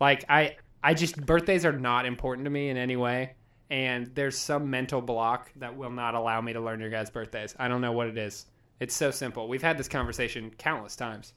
Like 0.00 0.24
I 0.28 0.56
I 0.82 0.94
just 0.94 1.24
birthdays 1.24 1.64
are 1.64 1.72
not 1.72 2.06
important 2.06 2.44
to 2.46 2.50
me 2.50 2.68
in 2.70 2.76
any 2.76 2.96
way, 2.96 3.34
and 3.72 4.10
there's 4.14 4.36
some 4.36 4.68
mental 4.68 5.00
block 5.00 5.50
that 5.56 5.74
will 5.74 5.90
not 5.90 6.14
allow 6.14 6.42
me 6.42 6.52
to 6.52 6.60
learn 6.60 6.78
your 6.78 6.90
guys' 6.90 7.08
birthdays. 7.08 7.56
I 7.58 7.68
don't 7.68 7.80
know 7.80 7.92
what 7.92 8.06
it 8.06 8.18
is. 8.18 8.44
It's 8.80 8.94
so 8.94 9.10
simple. 9.10 9.48
We've 9.48 9.62
had 9.62 9.78
this 9.78 9.88
conversation 9.88 10.52
countless 10.58 10.94
times. 10.94 11.32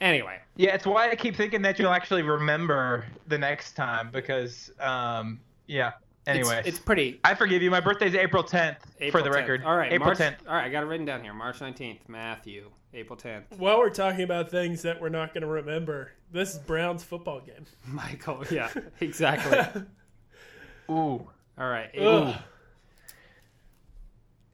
Anyway, 0.00 0.38
Yeah, 0.56 0.74
it's 0.74 0.84
why 0.84 1.10
I 1.10 1.14
keep 1.14 1.36
thinking 1.36 1.62
that 1.62 1.78
you'll 1.78 1.92
actually 1.92 2.22
remember 2.22 3.06
the 3.28 3.38
next 3.38 3.74
time 3.74 4.10
because, 4.12 4.72
um, 4.80 5.40
yeah. 5.68 5.92
Anyway, 6.26 6.58
it's, 6.58 6.68
it's 6.68 6.78
pretty 6.78 7.20
I 7.24 7.34
forgive 7.34 7.62
you. 7.62 7.70
My 7.70 7.80
birthday's 7.80 8.14
April 8.16 8.42
10th, 8.42 8.76
April 9.00 9.22
for 9.22 9.28
the 9.28 9.34
10th. 9.34 9.40
record. 9.40 9.64
All 9.64 9.76
right, 9.76 9.92
April 9.92 10.08
March, 10.08 10.18
10th. 10.18 10.36
All 10.46 10.54
right, 10.54 10.64
I 10.64 10.68
got 10.68 10.82
it 10.82 10.86
written 10.86 11.06
down 11.06 11.22
here. 11.22 11.32
March 11.32 11.60
19th, 11.60 12.00
Matthew. 12.08 12.70
April 12.94 13.16
10th. 13.16 13.44
While 13.58 13.78
we're 13.78 13.90
talking 13.90 14.22
about 14.22 14.50
things 14.50 14.82
that 14.82 15.00
we're 15.00 15.08
not 15.08 15.34
going 15.34 15.42
to 15.42 15.48
remember, 15.48 16.12
this 16.32 16.54
is 16.54 16.58
Brown's 16.58 17.04
football 17.04 17.40
game. 17.40 17.66
Michael. 17.86 18.44
Yeah, 18.50 18.70
exactly. 19.00 19.82
Ooh. 20.90 21.28
All 21.58 21.68
right. 21.68 21.90
Ugh. 21.98 22.34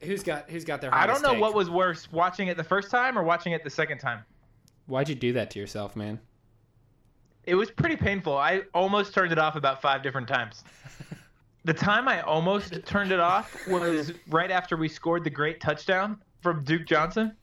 Who's 0.01 0.23
got 0.23 0.51
who's 0.51 0.65
got 0.65 0.81
their 0.81 0.95
I 0.95 1.07
don't 1.07 1.23
know 1.23 1.31
take? 1.33 1.41
what 1.41 1.55
was 1.55 1.71
worse, 1.71 2.11
watching 2.13 2.49
it 2.49 2.57
the 2.57 2.65
first 2.65 2.91
time 2.91 3.19
or 3.19 3.23
watching 3.23 3.53
it 3.53 3.65
the 3.65 3.71
second 3.71 3.99
time. 3.99 4.21
Why'd 4.87 5.09
you 5.09 5.15
do 5.15 5.33
that 5.33 5.51
to 5.53 5.59
yourself, 5.59 5.97
man? 5.97 6.21
It 7.45 7.55
was 7.55 7.71
pretty 7.71 7.97
painful. 7.97 8.37
I 8.37 8.63
almost 8.75 9.15
turned 9.15 9.33
it 9.33 9.39
off 9.39 9.57
about 9.57 9.81
five 9.81 10.03
different 10.03 10.29
times. 10.29 10.65
the 11.65 11.73
time 11.75 12.07
I 12.09 12.21
almost 12.23 12.85
turned 12.85 13.13
it 13.13 13.21
off 13.21 13.67
was 13.67 14.13
right 14.29 14.51
after 14.51 14.77
we 14.77 14.89
scored 14.89 15.25
the 15.25 15.31
great 15.31 15.61
touchdown 15.61 16.21
from 16.43 16.65
Duke 16.65 16.87
Johnson 16.87 17.35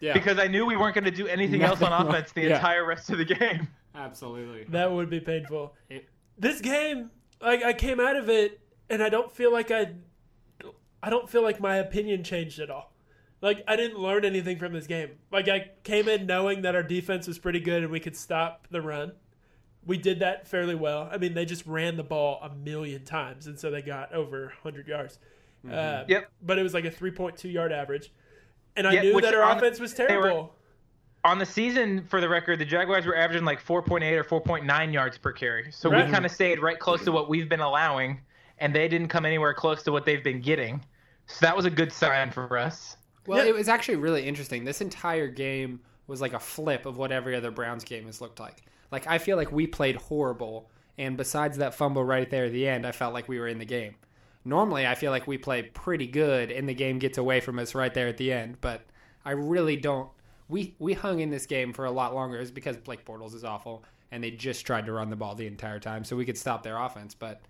Yeah. 0.00 0.12
because 0.12 0.38
I 0.38 0.46
knew 0.46 0.66
we 0.66 0.76
weren't 0.76 0.94
going 0.94 1.04
to 1.04 1.10
do 1.10 1.26
anything 1.26 1.62
else 1.62 1.82
on 1.82 1.92
offense 2.06 2.30
the 2.32 2.42
yeah. 2.42 2.56
entire 2.56 2.84
rest 2.84 3.10
of 3.10 3.18
the 3.18 3.24
game. 3.24 3.66
absolutely. 3.96 4.64
That 4.68 4.90
would 4.90 5.10
be 5.10 5.20
painful. 5.20 5.74
It- 5.88 6.08
This 6.38 6.60
game, 6.60 7.10
like 7.44 7.62
I 7.62 7.72
came 7.72 8.00
out 8.00 8.16
of 8.16 8.28
it, 8.28 8.60
and 8.90 9.02
I 9.02 9.08
don't 9.08 9.30
feel 9.30 9.52
like 9.52 9.70
I, 9.70 9.92
I 11.02 11.10
don't 11.10 11.28
feel 11.28 11.42
like 11.42 11.60
my 11.60 11.76
opinion 11.76 12.24
changed 12.24 12.58
at 12.60 12.70
all. 12.70 12.92
Like 13.40 13.62
I 13.68 13.76
didn't 13.76 13.98
learn 13.98 14.24
anything 14.24 14.58
from 14.58 14.72
this 14.72 14.86
game. 14.86 15.10
Like 15.30 15.48
I 15.48 15.70
came 15.82 16.08
in 16.08 16.24
knowing 16.26 16.62
that 16.62 16.74
our 16.74 16.82
defense 16.82 17.26
was 17.26 17.38
pretty 17.38 17.60
good 17.60 17.82
and 17.82 17.92
we 17.92 18.00
could 18.00 18.16
stop 18.16 18.66
the 18.70 18.80
run. 18.80 19.12
We 19.86 19.98
did 19.98 20.20
that 20.20 20.48
fairly 20.48 20.74
well. 20.74 21.10
I 21.12 21.18
mean, 21.18 21.34
they 21.34 21.44
just 21.44 21.66
ran 21.66 21.96
the 21.98 22.02
ball 22.02 22.40
a 22.42 22.48
million 22.54 23.04
times, 23.04 23.46
and 23.46 23.60
so 23.60 23.70
they 23.70 23.82
got 23.82 24.14
over 24.14 24.46
100 24.62 24.88
yards. 24.88 25.18
Uh, 25.70 26.04
Yep. 26.08 26.30
But 26.42 26.58
it 26.58 26.62
was 26.62 26.72
like 26.72 26.86
a 26.86 26.90
3.2 26.90 27.52
yard 27.52 27.70
average, 27.70 28.10
and 28.76 28.86
I 28.88 28.92
Yeah, 28.94 29.02
knew 29.02 29.20
that 29.20 29.34
our 29.34 29.42
on- 29.42 29.58
offense 29.58 29.78
was 29.78 29.92
they 29.92 30.04
were- 30.04 30.08
terrible. 30.08 30.54
On 31.24 31.38
the 31.38 31.46
season, 31.46 32.04
for 32.06 32.20
the 32.20 32.28
record, 32.28 32.58
the 32.58 32.64
Jaguars 32.66 33.06
were 33.06 33.16
averaging 33.16 33.46
like 33.46 33.62
4.8 33.64 34.02
or 34.18 34.24
4.9 34.40 34.92
yards 34.92 35.16
per 35.16 35.32
carry. 35.32 35.70
So 35.72 35.90
Right. 35.90 36.04
we 36.04 36.12
kind 36.12 36.26
of 36.26 36.30
stayed 36.30 36.60
right 36.60 36.78
close 36.78 37.02
to 37.04 37.12
what 37.12 37.30
we've 37.30 37.48
been 37.48 37.60
allowing, 37.60 38.20
and 38.58 38.74
they 38.74 38.88
didn't 38.88 39.08
come 39.08 39.24
anywhere 39.24 39.54
close 39.54 39.82
to 39.84 39.92
what 39.92 40.04
they've 40.04 40.22
been 40.22 40.42
getting. 40.42 40.84
So 41.26 41.46
that 41.46 41.56
was 41.56 41.64
a 41.64 41.70
good 41.70 41.90
sign 41.92 42.30
for 42.30 42.58
us. 42.58 42.98
Well, 43.26 43.38
Yeah. 43.42 43.48
it 43.50 43.54
was 43.54 43.70
actually 43.70 43.96
really 43.96 44.26
interesting. 44.26 44.64
This 44.64 44.82
entire 44.82 45.26
game 45.28 45.80
was 46.06 46.20
like 46.20 46.34
a 46.34 46.38
flip 46.38 46.84
of 46.84 46.98
what 46.98 47.10
every 47.10 47.34
other 47.34 47.50
Browns 47.50 47.84
game 47.84 48.04
has 48.04 48.20
looked 48.20 48.38
like. 48.38 48.62
Like 48.92 49.06
I 49.06 49.16
feel 49.16 49.38
like 49.38 49.50
we 49.50 49.66
played 49.66 49.96
horrible, 49.96 50.68
and 50.98 51.16
besides 51.16 51.56
that 51.56 51.74
fumble 51.74 52.04
right 52.04 52.28
there 52.28 52.44
at 52.44 52.52
the 52.52 52.68
end, 52.68 52.86
I 52.86 52.92
felt 52.92 53.14
like 53.14 53.28
we 53.28 53.38
were 53.40 53.48
in 53.48 53.58
the 53.58 53.64
game. 53.64 53.94
Normally, 54.44 54.86
I 54.86 54.94
feel 54.94 55.10
like 55.10 55.26
we 55.26 55.38
play 55.38 55.62
pretty 55.62 56.06
good, 56.06 56.50
and 56.50 56.68
the 56.68 56.74
game 56.74 56.98
gets 56.98 57.16
away 57.16 57.40
from 57.40 57.58
us 57.58 57.74
right 57.74 57.94
there 57.94 58.08
at 58.08 58.18
the 58.18 58.30
end. 58.30 58.58
But 58.60 58.82
I 59.24 59.30
really 59.30 59.76
don't. 59.76 60.10
We 60.48 60.74
we 60.78 60.92
hung 60.92 61.20
in 61.20 61.30
this 61.30 61.46
game 61.46 61.72
for 61.72 61.84
a 61.86 61.90
lot 61.90 62.14
longer. 62.14 62.38
Was 62.38 62.50
because 62.50 62.76
Blake 62.76 63.04
Bortles 63.04 63.34
is 63.34 63.44
awful, 63.44 63.84
and 64.10 64.22
they 64.22 64.30
just 64.30 64.66
tried 64.66 64.86
to 64.86 64.92
run 64.92 65.08
the 65.10 65.16
ball 65.16 65.34
the 65.34 65.46
entire 65.46 65.80
time, 65.80 66.04
so 66.04 66.16
we 66.16 66.24
could 66.24 66.36
stop 66.38 66.62
their 66.62 66.76
offense. 66.78 67.14
But 67.14 67.40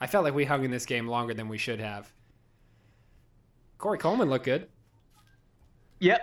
I 0.00 0.06
felt 0.06 0.24
like 0.24 0.34
we 0.34 0.44
hung 0.44 0.64
in 0.64 0.70
this 0.70 0.84
game 0.86 1.06
longer 1.08 1.32
than 1.34 1.48
we 1.48 1.58
should 1.58 1.80
have. 1.80 2.12
Corey 3.78 3.98
Coleman 3.98 4.28
looked 4.30 4.44
good. 4.44 4.68
Yep. 6.00 6.20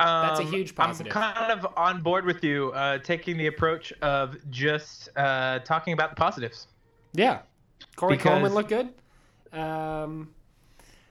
Um, 0.00 0.26
That's 0.26 0.40
a 0.40 0.44
huge 0.44 0.74
positive. 0.74 1.14
I'm 1.14 1.34
kind 1.34 1.52
of 1.52 1.66
on 1.76 2.02
board 2.02 2.24
with 2.24 2.42
you, 2.42 2.72
uh, 2.72 2.98
taking 2.98 3.36
the 3.36 3.46
approach 3.46 3.92
of 4.02 4.36
just 4.50 5.08
uh, 5.16 5.60
talking 5.60 5.92
about 5.92 6.10
the 6.10 6.16
positives. 6.16 6.66
Yeah. 7.12 7.40
Corey 7.96 8.16
Because- 8.16 8.30
Coleman 8.30 8.54
looked 8.54 8.70
good. 8.70 8.88
Um, 9.52 10.30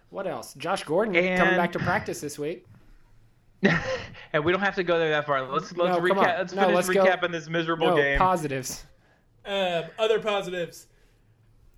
what 0.10 0.28
else? 0.28 0.54
Josh 0.56 0.84
Gordon 0.84 1.13
coming 1.13 1.56
back 1.56 1.72
to 1.74 1.80
practice 1.80 2.20
this 2.20 2.38
week. 2.38 2.66
and 4.34 4.43
we 4.43 4.51
don't 4.51 4.62
have 4.62 4.75
to 4.75 4.84
go 4.84 4.98
there 5.00 5.10
that 5.10 5.25
far. 5.25 5.41
Let's 5.50 5.75
let's 5.77 5.96
No, 5.98 6.01
recap. 6.01 6.38
Let's 6.38 6.53
No, 6.53 6.62
finish 6.63 6.75
let's 6.75 6.89
go- 6.89 7.05
recapping 7.05 7.32
this 7.32 7.48
miserable 7.50 7.88
No, 7.91 7.96
game. 7.96 8.17
positives. 8.17 8.86
Um, 9.46 9.86
other 10.00 10.20
positives. 10.20 10.88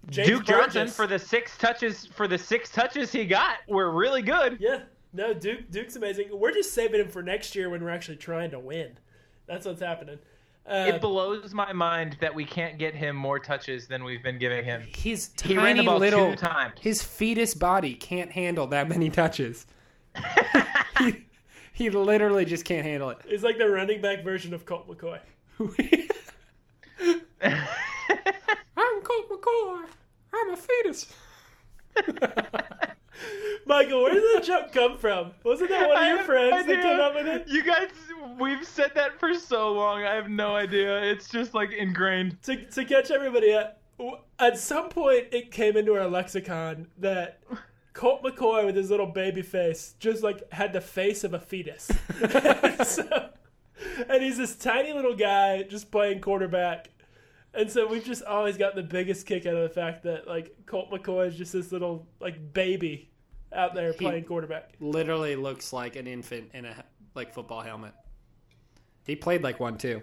James 0.09 0.27
Duke 0.27 0.45
Johnson 0.45 0.87
for 0.87 1.07
the 1.07 1.17
six 1.17 1.57
touches 1.57 2.05
for 2.05 2.27
the 2.27 2.37
six 2.37 2.69
touches 2.69 3.11
he 3.11 3.25
got 3.25 3.57
were 3.67 3.89
really 3.91 4.21
good. 4.21 4.57
Yeah, 4.59 4.81
no, 5.13 5.33
Duke. 5.33 5.71
Duke's 5.71 5.95
amazing. 5.95 6.29
We're 6.31 6.51
just 6.51 6.73
saving 6.73 7.01
him 7.01 7.09
for 7.09 7.23
next 7.23 7.55
year 7.55 7.69
when 7.71 7.83
we're 7.83 7.89
actually 7.89 8.17
trying 8.17 8.51
to 8.51 8.59
win. 8.59 8.97
That's 9.47 9.65
what's 9.65 9.81
happening. 9.81 10.19
Uh, 10.67 10.91
It 10.95 11.01
blows 11.01 11.53
my 11.53 11.73
mind 11.73 12.17
that 12.21 12.33
we 12.33 12.43
can't 12.45 12.77
get 12.79 12.95
him 12.95 13.15
more 13.15 13.37
touches 13.39 13.87
than 13.87 14.03
we've 14.03 14.23
been 14.23 14.37
giving 14.39 14.63
him. 14.65 14.81
His 14.95 15.29
He 15.43 15.55
ran 15.57 15.77
the 15.77 15.83
ball 15.83 15.99
little 15.99 16.31
two 16.31 16.37
times. 16.37 16.73
his 16.79 17.03
fetus 17.03 17.53
body 17.53 17.93
can't 17.95 18.31
handle 18.31 18.65
that 18.67 18.89
many 18.89 19.09
touches. 19.11 19.67
he, 20.99 21.25
he 21.85 21.89
literally 21.89 22.45
just 22.45 22.63
can't 22.63 22.85
handle 22.85 23.09
it. 23.09 23.17
it's 23.25 23.43
like 23.43 23.57
the 23.57 23.69
running 23.69 23.99
back 24.01 24.23
version 24.23 24.53
of 24.53 24.65
Colt 24.65 24.87
McCoy. 24.87 25.19
I'm 28.77 29.01
Colt 29.01 29.29
McCoy. 29.29 29.83
I'm 30.33 30.53
a 30.53 30.57
fetus. 30.57 31.13
Michael, 33.65 34.03
where 34.03 34.13
did 34.13 34.23
that 34.23 34.43
joke 34.45 34.71
come 34.71 34.97
from? 34.97 35.33
Wasn't 35.43 35.69
that 35.69 35.89
one 35.89 35.97
of 35.97 36.07
your 36.07 36.17
have 36.17 36.25
friends 36.25 36.65
no 36.65 36.73
that 36.73 36.81
came 36.81 36.99
up 37.01 37.13
with 37.13 37.27
it? 37.27 37.45
You 37.47 37.61
guys, 37.61 37.89
we've 38.39 38.65
said 38.65 38.91
that 38.95 39.19
for 39.19 39.33
so 39.33 39.73
long. 39.73 40.03
I 40.03 40.13
have 40.15 40.29
no 40.29 40.55
idea. 40.55 41.03
It's 41.03 41.27
just 41.27 41.53
like 41.53 41.73
ingrained. 41.73 42.41
To, 42.43 42.55
to 42.67 42.85
catch 42.85 43.11
everybody 43.11 43.53
up, 43.53 43.81
at 44.39 44.57
some 44.57 44.87
point 44.87 45.25
it 45.33 45.51
came 45.51 45.75
into 45.75 45.93
our 45.95 46.07
lexicon 46.07 46.87
that 46.99 47.41
Colt 47.95 48.21
McCoy 48.23 48.65
with 48.65 48.75
his 48.75 48.91
little 48.91 49.07
baby 49.07 49.41
face 49.41 49.95
just 49.99 50.21
like 50.21 50.51
had 50.51 50.73
the 50.73 50.81
face 50.81 51.23
of 51.23 51.33
a 51.33 51.39
fetus. 51.39 51.89
So- 52.85 53.29
and 54.09 54.21
he's 54.21 54.37
this 54.37 54.55
tiny 54.55 54.93
little 54.93 55.15
guy 55.15 55.63
just 55.63 55.91
playing 55.91 56.21
quarterback. 56.21 56.89
And 57.53 57.71
so 57.71 57.87
we've 57.87 58.03
just 58.03 58.23
always 58.23 58.57
got 58.57 58.75
the 58.75 58.83
biggest 58.83 59.25
kick 59.25 59.45
out 59.45 59.55
of 59.55 59.63
the 59.63 59.69
fact 59.69 60.03
that 60.03 60.27
like 60.27 60.55
Colt 60.65 60.91
McCoy 60.91 61.27
is 61.27 61.37
just 61.37 61.53
this 61.53 61.71
little 61.71 62.05
like 62.19 62.53
baby 62.53 63.09
out 63.53 63.73
there 63.73 63.93
playing 63.93 64.25
quarterback. 64.25 64.73
Literally 64.81 65.35
looks 65.37 65.71
like 65.71 65.95
an 65.95 66.05
infant 66.07 66.51
in 66.53 66.65
a 66.65 66.83
like 67.15 67.33
football 67.33 67.61
helmet. 67.61 67.93
He 69.05 69.15
played 69.15 69.41
like 69.41 69.59
one 69.59 69.77
too. 69.77 70.01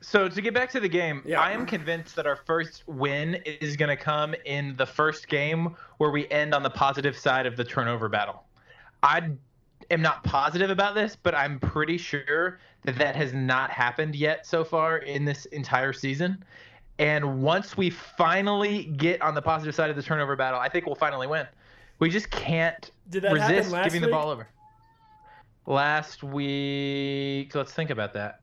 So 0.00 0.28
to 0.28 0.40
get 0.40 0.54
back 0.54 0.70
to 0.70 0.80
the 0.80 0.88
game, 0.88 1.22
Yeah. 1.24 1.40
I 1.40 1.52
am 1.52 1.66
convinced 1.66 2.16
that 2.16 2.26
our 2.26 2.36
first 2.36 2.84
win 2.86 3.34
is 3.44 3.76
going 3.76 3.88
to 3.88 4.02
come 4.02 4.34
in 4.44 4.74
the 4.76 4.86
first 4.86 5.28
game 5.28 5.74
where 5.98 6.10
we 6.10 6.28
end 6.30 6.54
on 6.54 6.62
the 6.62 6.70
positive 6.70 7.16
side 7.16 7.46
of 7.46 7.56
the 7.56 7.64
turnover 7.64 8.08
battle. 8.08 8.44
I 9.02 9.30
am 9.90 10.02
not 10.02 10.24
positive 10.24 10.70
about 10.70 10.94
this, 10.94 11.16
but 11.16 11.34
I'm 11.34 11.58
pretty 11.58 11.98
sure 11.98 12.58
that 12.82 12.96
that 12.98 13.14
has 13.16 13.32
not 13.32 13.70
happened 13.70 14.16
yet 14.16 14.46
so 14.46 14.64
far 14.64 14.98
in 14.98 15.24
this 15.24 15.44
entire 15.46 15.92
season. 15.92 16.42
And 16.98 17.42
once 17.42 17.76
we 17.76 17.90
finally 17.90 18.84
get 18.84 19.22
on 19.22 19.34
the 19.34 19.42
positive 19.42 19.74
side 19.74 19.90
of 19.90 19.96
the 19.96 20.02
turnover 20.02 20.36
battle, 20.36 20.60
I 20.60 20.68
think 20.68 20.86
we'll 20.86 20.94
finally 20.94 21.26
win. 21.26 21.46
We 21.98 22.10
just 22.10 22.30
can't 22.30 22.90
Did 23.08 23.22
that 23.22 23.32
resist 23.32 23.70
giving 23.84 24.00
week? 24.02 24.10
the 24.10 24.14
ball 24.14 24.30
over. 24.30 24.48
Last 25.66 26.22
week, 26.22 27.54
let's 27.54 27.72
think 27.72 27.90
about 27.90 28.12
that. 28.14 28.40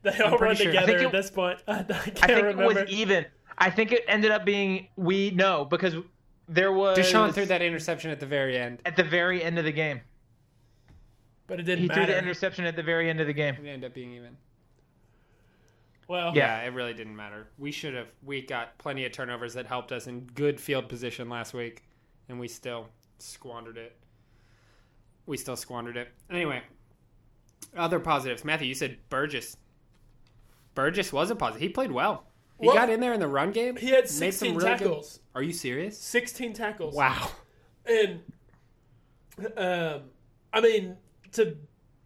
They 0.02 0.18
all 0.20 0.38
pretty 0.38 0.44
run 0.44 0.56
sure. 0.56 0.66
Together 0.66 0.86
think 0.86 1.06
at 1.06 1.12
this 1.12 1.30
point. 1.30 1.58
I, 1.68 1.82
can't 1.82 1.90
I 1.90 2.26
think 2.26 2.30
remember. 2.42 2.62
it 2.62 2.66
was 2.86 2.90
even. 2.90 3.26
I 3.58 3.68
think 3.70 3.92
it 3.92 4.04
ended 4.08 4.30
up 4.30 4.44
being 4.46 4.88
we 4.96 5.30
no 5.32 5.64
because 5.66 5.94
there 6.48 6.72
was 6.72 6.96
DeShone 6.98 7.32
threw 7.34 7.44
that 7.46 7.60
interception 7.62 8.10
at 8.10 8.18
the 8.18 8.26
very 8.26 8.56
end. 8.56 8.80
at 8.86 8.96
the 8.96 9.04
very 9.04 9.42
end 9.42 9.58
of 9.58 9.64
the 9.66 9.72
game. 9.72 10.00
but 11.46 11.60
it 11.60 11.64
didn't 11.64 11.82
He 11.82 11.88
matter. 11.88 12.04
threw 12.04 12.12
the 12.14 12.18
interception 12.18 12.64
at 12.64 12.76
the 12.76 12.82
very 12.82 13.10
end 13.10 13.20
of 13.20 13.26
the 13.26 13.32
game. 13.34 13.54
It 13.56 13.68
ended 13.68 13.84
up 13.90 13.94
being 13.94 14.12
even. 14.14 14.36
well, 16.08 16.32
Yeah. 16.34 16.62
Yeah, 16.62 16.68
it 16.68 16.72
really 16.74 16.94
didn't 16.94 17.14
matter. 17.14 17.48
We 17.58 17.70
should 17.70 17.92
have. 17.94 18.08
We 18.24 18.40
got 18.42 18.78
plenty 18.78 19.04
of 19.04 19.12
turnovers 19.12 19.52
that 19.54 19.66
helped 19.66 19.92
us 19.92 20.06
in 20.06 20.20
good 20.34 20.58
field 20.60 20.88
position 20.88 21.28
last 21.28 21.52
week, 21.54 21.84
and 22.30 22.40
we 22.40 22.48
still 22.48 22.88
squandered 23.18 23.76
it. 23.76 23.96
We 25.26 25.36
still 25.36 25.56
squandered 25.56 25.96
it. 25.98 26.08
Anyway, 26.30 26.62
other 27.76 28.00
positives. 28.00 28.44
Matthew, 28.44 28.68
you 28.68 28.74
said 28.74 28.96
Burgess. 29.10 29.56
Burgess 30.74 31.12
was 31.12 31.30
a 31.30 31.36
positive. 31.36 31.60
He 31.62 31.68
played 31.68 31.92
well. 31.92 32.24
He 32.60 32.66
Well, 32.66 32.76
got 32.76 32.90
in 32.90 33.00
there 33.00 33.12
in 33.14 33.20
the 33.20 33.26
run 33.28 33.52
game. 33.52 33.76
he 33.76 33.88
had 33.90 34.04
made 34.04 34.08
16 34.10 34.54
really 34.54 34.68
good- 34.70 34.78
tackles. 34.78 35.20
Are 35.34 35.42
you 35.42 35.52
serious? 35.52 35.98
16 35.98 36.52
tackles. 36.52 36.94
Wow. 36.94 37.30
And 37.86 38.20
um, 39.56 40.02
I 40.52 40.60
mean, 40.60 40.96
to 41.32 41.56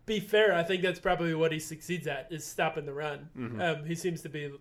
be 0.06 0.20
fair, 0.20 0.54
I 0.54 0.62
think 0.62 0.82
that's 0.82 1.00
probably 1.00 1.34
what 1.34 1.50
he 1.50 1.58
succeeds 1.58 2.06
at 2.06 2.28
is 2.30 2.44
stopping 2.46 2.86
the 2.86 2.92
run. 2.92 3.28
Mm-hmm. 3.36 3.60
Um, 3.60 3.84
he 3.84 3.94
seems 3.94 4.20
to 4.22 4.28
be 4.28 4.52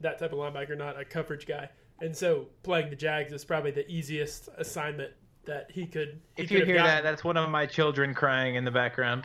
that 0.00 0.18
type 0.18 0.32
of 0.32 0.38
linebacker, 0.38 0.76
not 0.76 0.98
a 0.98 1.04
coverage 1.04 1.46
guy. 1.46 1.68
And 2.00 2.14
so 2.16 2.48
playing 2.62 2.90
the 2.90 2.96
Jags 2.96 3.32
is 3.32 3.44
probably 3.44 3.70
the 3.70 3.88
easiest 3.90 4.48
assignment 4.58 5.12
that 5.44 5.70
he 5.70 5.86
could. 5.86 6.20
He 6.36 6.42
If 6.42 6.48
could 6.48 6.54
you 6.54 6.58
have 6.58 6.66
hear 6.68 6.76
that, 6.82 7.02
that's 7.04 7.22
one 7.22 7.36
of 7.36 7.48
my 7.50 7.64
children 7.66 8.12
crying 8.14 8.56
in 8.56 8.64
the 8.64 8.70
background. 8.70 9.24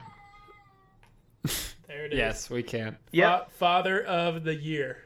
there 1.91 2.05
it 2.05 2.13
is. 2.13 2.17
Yes, 2.17 2.49
we 2.49 2.63
can. 2.63 2.97
Yep, 3.11 3.51
Fa- 3.51 3.57
father 3.57 4.03
of 4.05 4.43
the 4.43 4.55
year. 4.55 4.99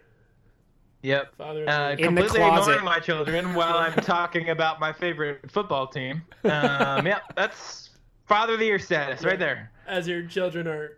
yep. 1.01 1.35
Father 1.35 1.63
of 1.63 1.67
Uh, 1.69 1.71
the 1.95 1.97
year. 2.01 2.07
In 2.07 2.15
the 2.15 2.21
completely 2.21 2.39
closet. 2.49 2.61
ignoring 2.71 2.85
my 2.85 2.99
children 2.99 3.53
while 3.53 3.77
I'm 3.77 3.93
talking 3.93 4.49
about 4.49 4.79
my 4.79 4.93
favorite 4.93 5.49
football 5.51 5.87
team. 5.87 6.21
Um, 6.43 7.05
yep, 7.07 7.23
that's 7.35 7.89
father 8.27 8.53
of 8.53 8.59
the 8.59 8.65
year 8.65 8.79
status 8.79 9.23
right 9.23 9.39
there. 9.39 9.71
As 9.87 10.07
your 10.07 10.23
children 10.27 10.67
are 10.67 10.97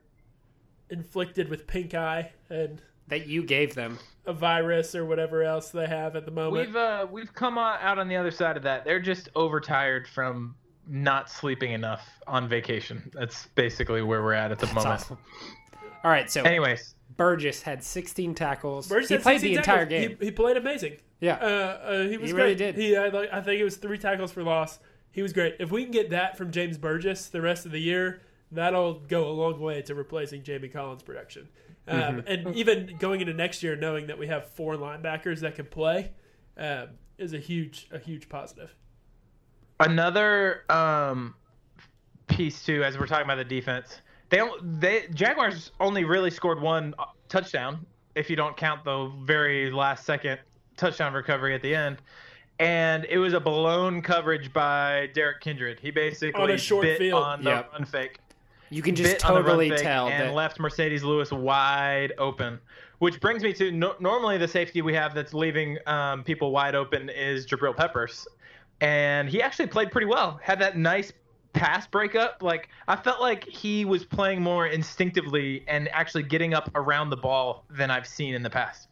inflicted 0.90 1.50
with 1.50 1.68
pink 1.68 1.94
eye 1.94 2.32
and 2.50 2.82
That 3.08 3.28
you 3.28 3.44
gave 3.44 3.76
them. 3.76 3.98
a 4.26 4.34
virus 4.34 4.94
or 4.96 5.06
whatever 5.06 5.44
else 5.44 5.70
they 5.70 5.86
have 5.88 6.16
at 6.18 6.26
the 6.26 6.32
moment. 6.32 6.68
We've 6.68 6.76
uh, 6.76 7.08
we've 7.10 7.34
come 7.34 7.58
out 7.58 7.98
on 7.98 8.08
the 8.10 8.16
other 8.18 8.32
side 8.32 8.58
of 8.58 8.64
that. 8.64 8.84
They're 8.86 9.00
just 9.00 9.30
overtired 9.36 10.08
from 10.08 10.56
not 10.90 11.30
sleeping 11.30 11.72
enough 11.74 12.08
on 12.28 12.48
vacation. 12.48 13.10
That's 13.14 13.48
basically 13.56 14.02
where 14.02 14.24
we're 14.24 14.34
at 14.34 14.52
at 14.54 14.60
the 14.60 14.66
That's 14.68 14.76
moment. 14.76 14.94
awesome. 15.02 15.18
All 16.04 16.12
right, 16.12 16.30
so 16.30 16.44
Anyways, 16.44 16.96
Burgess 17.16 17.62
had 17.62 17.84
16 17.84 18.36
tackles. 18.36 18.88
Burgess 18.88 19.10
he 19.10 19.16
had 19.16 19.24
played 19.24 19.42
16 19.42 19.52
the 19.54 19.58
entire 19.60 19.86
tackles. 19.86 19.90
game. 20.10 20.18
He, 20.20 20.26
he 20.26 20.32
played 20.32 20.58
amazing. 20.58 20.98
yeah. 21.20 21.36
Uh, 21.36 21.46
uh, 21.46 22.04
he 22.08 22.18
was 22.18 22.30
He 22.30 22.34
great. 22.34 22.44
really 22.44 22.56
did. 22.56 22.76
He 22.76 22.92
had 22.92 23.14
like 23.14 23.30
I 23.34 23.42
think 23.42 23.60
it 23.60 23.64
was 23.64 23.78
three 23.78 23.98
tackles 23.98 24.32
for 24.32 24.44
loss. 24.44 24.80
He 25.12 25.22
was 25.22 25.34
great. 25.34 25.56
If 25.60 25.72
we 25.72 25.84
can 25.84 25.92
get 25.92 26.12
that 26.12 26.38
from 26.38 26.52
James 26.52 26.78
Burgess 26.78 27.28
the 27.28 27.42
rest 27.42 27.66
of 27.66 27.72
the 27.72 27.80
year, 27.82 28.22
that'll 28.52 29.00
go 29.00 29.28
a 29.28 29.32
long 29.34 29.60
way 29.60 29.82
to 29.84 29.96
replacing 29.96 30.44
Jamie 30.44 30.68
Collins' 30.70 31.04
production. 31.04 31.50
Um, 31.88 31.98
Mm-hmm. 32.00 32.28
And 32.28 32.56
even 32.56 32.96
going 33.00 33.22
into 33.22 33.34
next 33.34 33.64
year, 33.64 33.76
knowing 33.76 34.08
that 34.08 34.18
we 34.20 34.28
have 34.28 34.50
four 34.50 34.76
linebackers 34.76 35.40
that 35.40 35.56
can 35.56 35.66
play, 35.66 36.12
um, 36.58 36.90
is 37.18 37.34
a 37.34 37.40
huge 37.40 37.88
a 37.92 37.98
huge 37.98 38.28
positive. 38.30 38.76
another 39.80 40.64
um, 40.70 41.34
piece 42.28 42.64
too, 42.66 42.84
as 42.84 42.98
we're 42.98 43.08
talking 43.08 43.26
about 43.26 43.38
the 43.38 43.44
defense, 43.46 44.02
they 44.30 44.42
they 44.62 45.08
Jaguars 45.14 45.72
only 45.80 46.04
really 46.04 46.30
scored 46.32 46.62
one 46.62 46.94
uh, 47.00 47.06
touchdown 47.30 47.86
if 48.16 48.30
you 48.30 48.36
don't 48.36 48.58
count 48.58 48.84
the 48.84 49.12
very 49.24 49.72
last 49.72 50.06
second 50.06 50.40
touchdown 50.76 51.14
recovery 51.14 51.54
at 51.56 51.62
the 51.62 51.74
end. 51.74 51.98
And 52.60 53.06
it 53.06 53.20
was 53.20 53.34
a 53.34 53.40
blown 53.40 54.02
coverage 54.02 54.52
by 54.52 55.10
Derrick 55.14 55.42
Kindred. 55.42 55.80
He 55.80 55.92
basically 55.92 56.42
On 56.42 56.50
a 56.50 56.58
short 56.58 56.84
bit 56.84 56.98
field. 56.98 57.22
on 57.22 57.44
the 57.44 57.52
Yep. 57.52 57.72
run 57.74 57.86
fake. 57.86 58.20
You 58.70 58.82
can 58.82 58.96
just 58.96 59.14
bit 59.18 59.26
on 59.26 59.36
the 59.36 59.42
run 59.42 59.58
totally 59.58 59.70
tell 59.78 60.08
and 60.10 60.30
that 60.30 60.34
left 60.34 60.58
Marcedes 60.58 61.04
Lewis 61.04 61.32
wide 61.32 62.14
open. 62.18 62.60
Which 62.98 63.22
brings 63.22 63.44
me 63.44 63.54
to 63.54 63.72
no, 63.72 63.96
normally 64.00 64.40
the 64.40 64.48
safety 64.48 64.82
we 64.82 64.94
have 64.96 65.14
that's 65.14 65.34
leaving 65.36 65.78
um, 65.86 66.24
people 66.24 66.52
wide 66.52 66.74
open 66.74 67.10
is 67.10 67.46
Jabril 67.46 67.76
Peppers, 67.78 68.28
and 68.82 69.30
he 69.30 69.40
actually 69.40 69.68
played 69.68 69.92
pretty 69.92 70.08
well. 70.08 70.40
Had 70.42 70.58
that 70.60 70.78
nice 70.78 71.14
pass 71.60 71.88
breakup. 71.88 72.42
Like 72.42 72.70
I 72.88 72.96
felt 72.96 73.20
like 73.22 73.44
he 73.46 73.86
was 73.86 74.06
playing 74.06 74.42
more 74.42 74.68
instinctively 74.68 75.64
and 75.68 75.90
actually 75.90 76.24
getting 76.24 76.54
up 76.54 76.70
around 76.76 77.10
the 77.10 77.18
ball 77.18 77.66
than 77.70 77.92
I've 77.92 78.08
seen 78.08 78.34
in 78.34 78.44
the 78.44 78.50
past. 78.50 78.88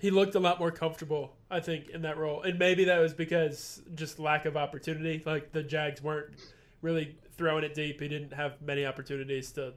He 0.00 0.10
looked 0.10 0.34
a 0.34 0.40
lot 0.40 0.58
more 0.58 0.72
comfortable, 0.72 1.36
I 1.48 1.60
think, 1.60 1.90
in 1.90 2.02
that 2.02 2.18
role, 2.18 2.42
and 2.42 2.58
maybe 2.58 2.84
that 2.84 2.98
was 2.98 3.14
because 3.14 3.82
just 3.94 4.18
lack 4.18 4.46
of 4.46 4.56
opportunity. 4.56 5.22
Like 5.24 5.52
the 5.52 5.62
Jags 5.62 6.02
weren't 6.02 6.34
really 6.80 7.16
throwing 7.36 7.62
it 7.62 7.74
deep. 7.74 8.00
He 8.00 8.08
didn't 8.08 8.32
have 8.32 8.60
many 8.60 8.84
opportunities 8.84 9.52
to 9.52 9.74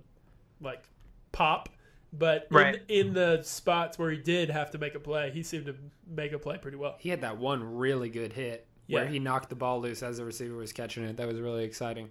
like 0.61 0.83
pop. 1.31 1.69
But 2.11 2.47
Right. 2.49 2.81
in, 2.87 3.07
in 3.07 3.13
the 3.13 3.41
spots 3.43 3.99
where 3.99 4.09
he 4.09 4.17
did 4.17 4.49
have 4.49 4.71
to 4.71 4.77
make 4.77 4.95
a 4.95 4.99
play, 4.99 5.31
he 5.31 5.43
seemed 5.43 5.65
to 5.65 5.75
make 6.07 6.31
a 6.31 6.39
play 6.39 6.57
pretty 6.57 6.77
well. 6.77 6.95
he 6.99 7.09
had 7.09 7.21
that 7.21 7.37
one 7.37 7.75
really 7.77 8.09
good 8.09 8.33
hit 8.33 8.65
where 8.87 9.03
Yeah. 9.05 9.09
he 9.11 9.19
knocked 9.19 9.49
the 9.49 9.55
ball 9.55 9.81
loose 9.81 10.03
as 10.03 10.17
the 10.17 10.25
receiver 10.25 10.55
was 10.55 10.71
catching 10.73 11.03
it. 11.03 11.17
That 11.17 11.27
was 11.27 11.39
really 11.39 11.63
exciting. 11.63 12.09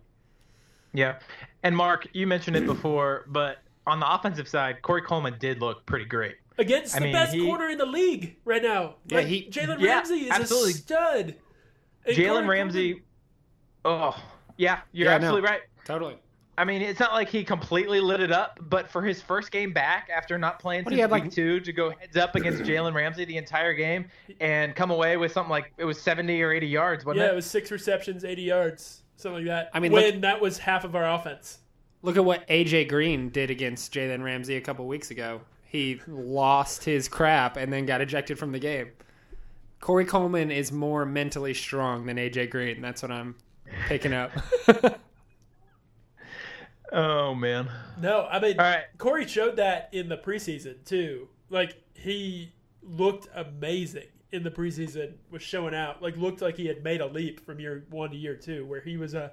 Yeah, 0.93 1.19
and 1.63 1.77
Mark, 1.77 2.07
you 2.13 2.27
mentioned 2.27 2.57
it 2.57 2.67
before, 2.67 3.25
but 3.27 3.59
on 3.87 3.99
the 4.01 4.13
offensive 4.13 4.47
side, 4.49 4.81
Corey 4.83 5.03
Coleman 5.03 5.37
did 5.41 5.61
look 5.61 5.85
pretty 5.87 6.05
great. 6.05 6.37
Against 6.57 6.95
I 6.95 7.01
the 7.01 7.05
mean, 7.07 7.13
best 7.13 7.35
he- 7.35 7.45
corner 7.45 7.69
in 7.69 7.79
the 7.79 7.87
league 7.87 8.37
right 8.45 8.63
now. 8.63 8.95
Yeah, 9.07 9.19
Like, 9.19 9.27
he- 9.27 9.51
Jalen 9.51 9.81
yeah, 9.81 9.89
Ramsey 9.95 10.15
is 10.27 10.31
absolutely. 10.31 10.71
a 10.71 10.75
stud. 10.75 11.35
And 12.07 12.17
Jalen 12.17 12.45
Corey 12.45 12.49
Ramsey. 12.59 13.03
Oh, 13.85 14.17
yeah, 14.57 14.81
you're 14.93 15.07
Yeah, 15.11 15.19
no. 15.19 15.27
absolutely 15.27 15.51
right. 15.51 15.61
Totally. 15.85 16.17
I 16.57 16.65
mean, 16.65 16.83
it's 16.83 17.01
not 17.01 17.13
like 17.13 17.29
he 17.29 17.43
completely 17.43 18.01
lit 18.01 18.21
it 18.21 18.31
up, 18.31 18.59
but 18.63 18.89
for 18.89 19.03
his 19.03 19.21
first 19.21 19.51
game 19.51 19.73
back 19.73 20.09
after 20.15 20.39
not 20.39 20.59
playing 20.61 20.85
What, 20.85 20.91
since 20.93 20.97
he 20.99 21.01
had, 21.01 21.11
week 21.11 21.25
like- 21.25 21.33
two 21.33 21.59
to 21.61 21.73
go 21.73 21.91
heads 21.91 22.17
up 22.17 22.37
against 22.37 22.63
Jalen 22.69 22.95
Ramsey 22.95 23.25
the 23.25 23.37
entire 23.37 23.75
game 23.75 24.07
and 24.41 24.75
come 24.77 24.91
away 24.91 25.17
with 25.17 25.33
something 25.33 25.51
like 25.51 25.73
it 25.79 25.85
was 25.85 26.01
70 26.01 26.41
or 26.43 26.53
80 26.53 26.67
yards, 26.69 27.05
wasn't 27.05 27.23
Yeah, 27.23 27.31
it? 27.31 27.33
it 27.33 27.37
was 27.37 27.47
six 27.47 27.71
receptions, 27.71 28.25
80 28.25 28.43
yards, 28.43 29.03
something 29.17 29.45
like 29.45 29.47
that. 29.47 29.71
I 29.75 29.81
mean, 29.81 29.91
when 29.93 30.05
look- 30.13 30.21
that 30.23 30.41
was 30.41 30.59
half 30.59 30.85
of 30.85 30.95
our 30.95 31.05
offense. 31.13 31.59
Look 32.03 32.17
at 32.17 32.25
what 32.25 32.47
AJ 32.49 32.89
Green 32.89 33.31
did 33.31 33.51
against 33.51 33.93
Jalen 33.95 34.23
Ramsey 34.23 34.57
a 34.57 34.61
couple 34.61 34.87
weeks 34.87 35.11
ago. 35.11 35.41
He 35.65 36.01
lost 36.07 36.85
his 36.85 37.09
crap 37.09 37.57
and 37.57 37.73
then 37.73 37.87
got 37.87 38.01
ejected 38.01 38.39
from 38.39 38.53
the 38.53 38.59
game. 38.61 38.91
Corey 39.81 40.05
Coleman 40.05 40.51
is 40.51 40.71
more 40.71 41.05
mentally 41.05 41.53
strong 41.55 42.07
than 42.07 42.17
AJ 42.17 42.51
Green. 42.51 42.81
That's 42.81 43.03
what 43.03 43.11
I'm 43.11 43.35
picking 43.89 44.13
up. 44.13 44.31
oh 46.95 47.35
man. 47.35 47.69
No, 48.01 48.27
I 48.31 48.41
mean, 48.41 48.59
All 48.59 48.65
right. 48.65 48.85
Corey 48.99 49.27
showed 49.27 49.57
that 49.57 49.89
in 49.93 50.09
the 50.09 50.17
preseason 50.17 50.85
too. 50.85 51.29
Like 51.51 51.83
he 51.95 52.53
looked 52.83 53.29
amazing 53.35 54.09
in 54.33 54.43
the 54.43 54.51
preseason, 54.51 55.15
was 55.31 55.43
showing 55.43 55.75
out. 55.75 56.03
Like 56.03 56.17
looked 56.17 56.41
like 56.41 56.57
he 56.57 56.67
had 56.67 56.83
made 56.83 57.01
a 57.01 57.07
leap 57.07 57.45
from 57.45 57.61
year 57.61 57.85
one 57.91 58.11
to 58.11 58.17
year 58.17 58.37
two, 58.37 58.67
where 58.67 58.81
he 58.81 58.97
was 58.97 59.15
a, 59.15 59.33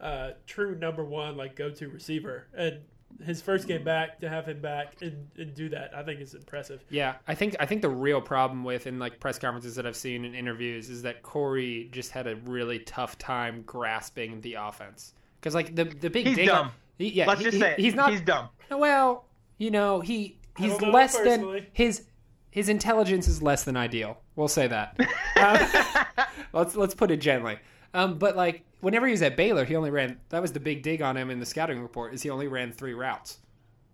a 0.00 0.32
true 0.46 0.76
number 0.76 1.04
one 1.04 1.36
like 1.36 1.56
go 1.56 1.70
to 1.70 1.88
receiver. 1.88 2.46
And 2.56 2.80
his 3.24 3.42
first 3.42 3.66
game 3.66 3.84
back 3.84 4.20
to 4.20 4.28
have 4.28 4.46
him 4.46 4.60
back 4.60 4.94
and, 5.00 5.28
and 5.36 5.54
do 5.54 5.68
that, 5.70 5.94
I 5.94 6.02
think 6.02 6.20
is 6.20 6.34
impressive. 6.34 6.84
Yeah, 6.90 7.16
I 7.26 7.34
think 7.34 7.56
I 7.58 7.66
think 7.66 7.82
the 7.82 7.88
real 7.88 8.20
problem 8.20 8.64
with 8.64 8.86
in 8.86 8.98
like 8.98 9.18
press 9.18 9.38
conferences 9.38 9.74
that 9.76 9.86
I've 9.86 9.96
seen 9.96 10.24
in 10.24 10.34
interviews 10.34 10.88
is 10.88 11.02
that 11.02 11.22
Corey 11.22 11.88
just 11.92 12.10
had 12.10 12.26
a 12.26 12.36
really 12.36 12.78
tough 12.80 13.18
time 13.18 13.62
grasping 13.66 14.40
the 14.40 14.54
offense 14.54 15.14
because 15.40 15.54
like 15.54 15.74
the 15.74 15.84
the 15.84 16.10
big 16.10 16.26
He's 16.26 16.36
dig 16.36 16.46
dumb. 16.46 16.70
On- 17.00 17.06
he- 17.06 17.12
yeah, 17.12 17.26
Let's 17.26 17.40
he- 17.40 17.44
just 17.44 17.54
he- 17.56 17.60
say 17.60 17.72
it. 17.72 17.78
he's 17.78 17.94
not. 17.94 18.10
He's 18.10 18.20
dumb. 18.20 18.48
well, 18.70 19.24
you 19.58 19.70
know 19.70 20.00
he 20.00 20.38
he's 20.56 20.80
know 20.80 20.90
less 20.90 21.18
than 21.18 21.66
his 21.72 22.04
his 22.50 22.68
intelligence 22.68 23.28
is 23.28 23.42
less 23.42 23.64
than 23.64 23.76
ideal. 23.76 24.18
We'll 24.36 24.48
say 24.48 24.66
that. 24.68 24.98
Um, 25.38 25.58
let's 26.52 26.74
let's 26.74 26.94
put 26.94 27.12
it 27.12 27.18
gently. 27.18 27.58
Um, 27.94 28.18
but 28.18 28.36
like 28.36 28.64
whenever 28.80 29.06
he 29.06 29.12
was 29.12 29.22
at 29.22 29.36
Baylor, 29.36 29.64
he 29.64 29.76
only 29.76 29.90
ran. 29.90 30.18
That 30.30 30.42
was 30.42 30.52
the 30.52 30.58
big 30.60 30.82
dig 30.82 31.00
on 31.00 31.16
him 31.16 31.30
in 31.30 31.38
the 31.38 31.46
scouting 31.46 31.80
report. 31.80 32.12
Is 32.12 32.22
he 32.22 32.30
only 32.30 32.48
ran 32.48 32.72
three 32.72 32.92
routes, 32.94 33.38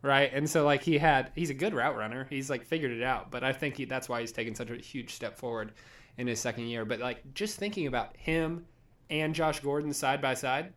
right? 0.00 0.30
And 0.32 0.48
so 0.48 0.64
like 0.64 0.82
he 0.82 0.96
had, 0.96 1.32
he's 1.34 1.50
a 1.50 1.54
good 1.54 1.74
route 1.74 1.96
runner. 1.96 2.26
He's 2.30 2.48
like 2.48 2.64
figured 2.64 2.92
it 2.92 3.02
out. 3.02 3.30
But 3.30 3.44
I 3.44 3.52
think 3.52 3.76
he, 3.76 3.84
that's 3.84 4.08
why 4.08 4.20
he's 4.22 4.32
taken 4.32 4.54
such 4.54 4.70
a 4.70 4.76
huge 4.76 5.12
step 5.14 5.36
forward 5.36 5.72
in 6.16 6.26
his 6.26 6.40
second 6.40 6.64
year. 6.64 6.86
But 6.86 7.00
like 7.00 7.34
just 7.34 7.58
thinking 7.58 7.86
about 7.88 8.16
him 8.16 8.64
and 9.10 9.34
Josh 9.34 9.60
Gordon 9.60 9.92
side 9.92 10.22
by 10.22 10.32
side, 10.32 10.72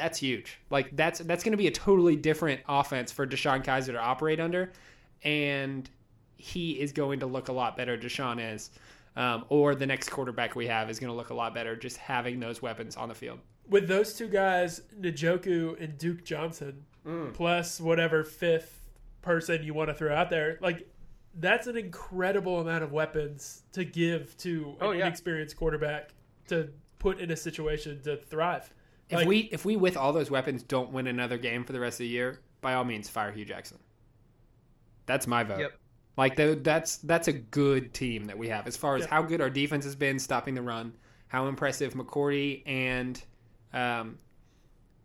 that's 0.00 0.18
huge. 0.18 0.58
Like 0.70 0.94
that's 0.96 1.18
that's 1.20 1.44
going 1.44 1.52
to 1.52 1.58
be 1.58 1.66
a 1.66 1.70
totally 1.70 2.16
different 2.16 2.60
offense 2.68 3.12
for 3.12 3.26
DeShone 3.26 3.64
Kizer 3.64 3.86
to 3.92 3.98
operate 4.00 4.40
under, 4.40 4.72
and 5.22 5.88
he 6.36 6.72
is 6.80 6.92
going 6.92 7.20
to 7.20 7.26
look 7.26 7.48
a 7.48 7.52
lot 7.52 7.76
better. 7.76 7.96
DeShone 7.98 8.54
is, 8.54 8.70
um, 9.16 9.44
or 9.48 9.74
the 9.74 9.86
next 9.86 10.08
quarterback 10.10 10.54
we 10.56 10.66
have 10.66 10.88
is 10.90 10.98
going 10.98 11.10
to 11.10 11.16
look 11.16 11.30
a 11.30 11.34
lot 11.34 11.54
better 11.54 11.76
just 11.76 11.96
having 11.98 12.40
those 12.40 12.62
weapons 12.62 12.96
on 12.96 13.08
the 13.08 13.14
field. 13.14 13.38
with 13.68 13.86
those 13.86 14.14
two 14.14 14.26
guys, 14.26 14.80
Njoku 15.00 15.80
and 15.80 15.96
Duke 15.98 16.24
Johnson, 16.24 16.84
Mm. 17.06 17.32
plus 17.32 17.80
whatever 17.80 18.24
fifth 18.24 18.90
person 19.22 19.62
you 19.62 19.72
want 19.72 19.88
to 19.88 19.94
throw 19.94 20.14
out 20.14 20.28
there, 20.28 20.58
like 20.60 20.86
that's 21.36 21.66
an 21.66 21.76
incredible 21.76 22.60
amount 22.60 22.82
of 22.84 22.92
weapons 22.92 23.62
to 23.72 23.84
give 23.84 24.36
to 24.38 24.76
Oh, 24.82 24.90
an 24.90 24.98
yeah. 24.98 25.06
inexperienced 25.06 25.56
quarterback 25.56 26.10
to 26.48 26.68
put 26.98 27.18
in 27.20 27.30
a 27.30 27.36
situation 27.36 28.02
to 28.02 28.16
thrive. 28.16 28.70
If 29.10 29.16
Like- 29.16 29.28
we 29.28 29.38
if 29.52 29.64
we 29.64 29.76
with 29.76 29.96
all 29.96 30.12
those 30.12 30.30
weapons 30.30 30.62
don't 30.62 30.90
win 30.92 31.06
another 31.06 31.36
game 31.36 31.64
for 31.64 31.72
the 31.72 31.80
rest 31.80 31.94
of 31.96 32.04
the 32.04 32.08
year, 32.08 32.40
by 32.60 32.74
all 32.74 32.84
means 32.84 33.08
fire 33.10 33.32
Hue 33.32 33.44
Jackson. 33.44 33.78
That's 35.06 35.26
my 35.26 35.42
vote. 35.44 35.58
Yep. 35.60 35.72
Like 36.16 36.36
the, 36.36 36.58
that's 36.62 36.98
that's 36.98 37.28
a 37.28 37.32
good 37.32 37.92
team 37.94 38.24
that 38.26 38.36
we 38.38 38.48
have 38.48 38.66
as 38.66 38.76
far 38.76 38.96
as 38.96 39.02
Yeah. 39.02 39.08
how 39.10 39.22
good 39.22 39.40
our 39.40 39.50
defense 39.50 39.84
has 39.84 39.96
been 39.96 40.18
stopping 40.18 40.54
the 40.54 40.62
run, 40.62 40.92
how 41.28 41.46
impressive 41.46 41.94
McCourty 41.94 42.62
and 42.66 43.22
um, 43.72 44.18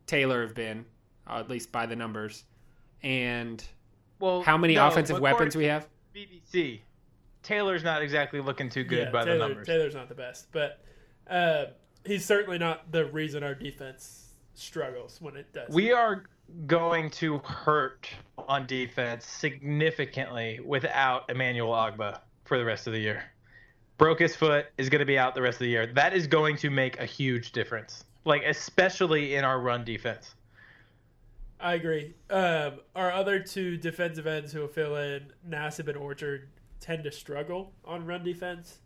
Taylor 0.07 0.41
have 0.45 0.53
been, 0.55 0.85
uh, 1.27 1.39
at 1.39 1.49
least 1.49 1.71
by 1.71 1.85
the 1.85 1.95
numbers, 1.95 2.43
and 3.03 3.63
Well, 4.19 4.41
how 4.41 4.57
many 4.57 4.75
no, 4.75 4.87
offensive 4.87 5.17
McCourty- 5.17 5.21
weapons 5.21 5.55
we 5.55 5.65
have. 5.65 5.87
BBC. 6.13 6.81
Taylor's 7.43 7.83
not 7.83 8.01
exactly 8.01 8.39
looking 8.41 8.69
too 8.69 8.83
good 8.83 9.05
Yeah, 9.05 9.11
by 9.11 9.23
Taylor, 9.25 9.37
the 9.37 9.47
numbers. 9.47 9.67
Taylor's 9.67 9.93
not 9.95 10.09
the 10.09 10.15
best, 10.15 10.51
but 10.51 10.81
uh, 11.29 11.65
he's 12.05 12.25
certainly 12.25 12.57
not 12.57 12.91
the 12.91 13.05
reason 13.05 13.43
our 13.43 13.55
defense 13.55 14.29
struggles 14.53 15.19
when 15.21 15.35
it 15.35 15.51
does. 15.53 15.69
We 15.73 15.91
are 15.91 16.23
going 16.67 17.09
to 17.09 17.39
hurt 17.39 18.09
on 18.37 18.67
defense 18.67 19.25
significantly 19.25 20.59
without 20.63 21.29
Emmanuel 21.29 21.71
Ogbah 21.71 22.19
for 22.45 22.57
the 22.57 22.65
rest 22.65 22.87
of 22.87 22.93
the 22.93 22.99
year. 22.99 23.23
Broke 23.97 24.19
his 24.19 24.35
foot 24.35 24.67
is 24.77 24.89
going 24.89 24.99
to 24.99 25.05
be 25.05 25.17
out 25.17 25.35
the 25.35 25.41
rest 25.41 25.55
of 25.55 25.59
the 25.59 25.69
year. 25.69 25.87
That 25.87 26.13
is 26.13 26.27
going 26.27 26.57
to 26.57 26.69
make 26.69 26.99
a 26.99 27.05
huge 27.05 27.51
difference, 27.51 28.03
like 28.25 28.43
especially 28.43 29.35
in 29.35 29.43
our 29.43 29.59
run 29.59 29.83
defense. 29.83 30.35
I 31.59 31.75
agree. 31.75 32.13
Um, 32.29 32.79
our 32.95 33.11
other 33.11 33.39
two 33.39 33.77
defensive 33.77 34.27
ends 34.27 34.51
who 34.51 34.59
will 34.59 34.67
fill 34.67 34.97
in, 34.97 35.31
Nassib 35.47 35.87
and 35.87 35.97
Orchard, 35.97 36.49
tend 36.81 37.05
to 37.05 37.11
struggle 37.11 37.73
on 37.85 38.05
run 38.05 38.23
defense. 38.23 38.79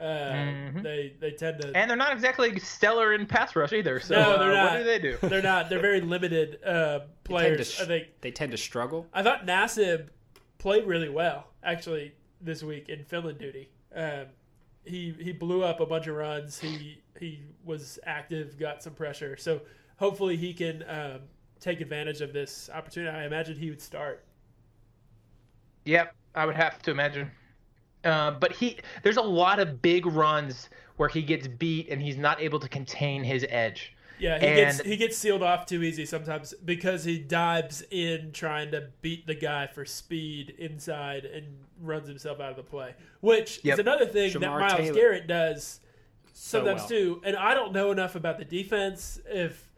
Uh, 0.00 0.32
Mhm. 0.32 0.82
They 0.82 1.14
they 1.20 1.32
tend 1.32 1.60
to. 1.60 1.72
And 1.76 1.90
they're 1.90 1.96
not 1.96 2.12
exactly 2.12 2.58
stellar 2.58 3.12
in 3.12 3.26
pass 3.26 3.54
rush 3.54 3.72
either. 3.72 4.00
So 4.00 4.14
No, 4.14 4.38
they're 4.38 4.52
uh, 4.52 4.54
not. 4.54 4.70
what 4.72 4.78
do 4.78 4.84
they 4.84 4.98
do? 4.98 5.18
they're 5.28 5.42
not. 5.42 5.68
They're 5.68 5.78
very 5.80 6.00
limited 6.00 6.58
uh, 6.64 6.68
They 6.70 6.98
tend, 6.98 7.08
players. 7.24 7.70
sh- 7.72 7.80
I 7.80 7.84
think. 7.84 8.06
they 8.22 8.30
tend 8.30 8.52
to 8.52 8.58
struggle. 8.58 9.06
I 9.12 9.22
thought 9.22 9.46
Nassib 9.46 10.08
played 10.58 10.86
really 10.86 11.08
well 11.10 11.48
actually 11.62 12.12
this 12.40 12.62
week 12.62 12.88
in 12.88 13.04
Finland 13.04 13.38
duty. 13.38 13.68
Um, 13.94 14.26
he 14.84 15.14
he 15.20 15.32
blew 15.32 15.62
up 15.62 15.80
a 15.80 15.86
bunch 15.86 16.06
of 16.06 16.16
runs. 16.16 16.58
He 16.58 17.02
he 17.18 17.42
was 17.64 17.98
active, 18.06 18.58
got 18.58 18.82
some 18.82 18.94
pressure. 18.94 19.36
So 19.36 19.60
hopefully 19.98 20.36
he 20.38 20.54
can 20.54 20.82
um, 20.88 21.20
take 21.60 21.82
advantage 21.82 22.22
of 22.22 22.32
this 22.32 22.70
opportunity. 22.72 23.14
I 23.14 23.26
imagine 23.26 23.58
he 23.58 23.68
would 23.68 23.82
start. 23.82 24.24
Yep, 25.84 26.14
I 26.34 26.46
would 26.46 26.56
have 26.56 26.80
to 26.82 26.90
imagine. 26.90 27.30
Uh, 28.04 28.30
but 28.32 28.52
he, 28.52 28.78
there's 29.02 29.16
a 29.18 29.22
lot 29.22 29.58
of 29.58 29.82
big 29.82 30.06
runs 30.06 30.68
where 30.96 31.08
he 31.08 31.22
gets 31.22 31.46
beat 31.46 31.88
and 31.90 32.00
he's 32.00 32.16
not 32.16 32.40
able 32.40 32.58
to 32.60 32.68
contain 32.68 33.22
his 33.24 33.44
edge. 33.48 33.94
Yeah, 34.18 34.38
he 34.38 34.54
gets 34.54 34.80
he 34.82 34.96
gets 34.98 35.16
sealed 35.16 35.42
off 35.42 35.64
too 35.64 35.82
easy 35.82 36.04
sometimes 36.04 36.52
because 36.64 37.04
he 37.04 37.18
dives 37.18 37.82
in 37.90 38.32
trying 38.32 38.70
to 38.72 38.88
beat 39.00 39.26
the 39.26 39.34
guy 39.34 39.66
for 39.66 39.86
speed 39.86 40.54
inside 40.58 41.24
and 41.24 41.46
runs 41.80 42.06
himself 42.06 42.38
out 42.38 42.50
of 42.50 42.56
the 42.56 42.62
play. 42.62 42.94
Which 43.20 43.60
Yep. 43.64 43.72
is 43.74 43.78
another 43.78 44.04
thing 44.04 44.30
that 44.34 44.40
Myles 44.40 44.74
Taylor. 44.78 44.92
Garrett 44.94 45.26
does 45.26 45.80
So 46.34 46.58
sometimes 46.58 46.80
well. 46.82 46.88
too. 46.88 47.22
And 47.24 47.34
I 47.34 47.54
don't 47.54 47.72
know 47.72 47.92
enough 47.92 48.14
about 48.14 48.36
the 48.36 48.44
defense 48.44 49.18
if 49.26 49.70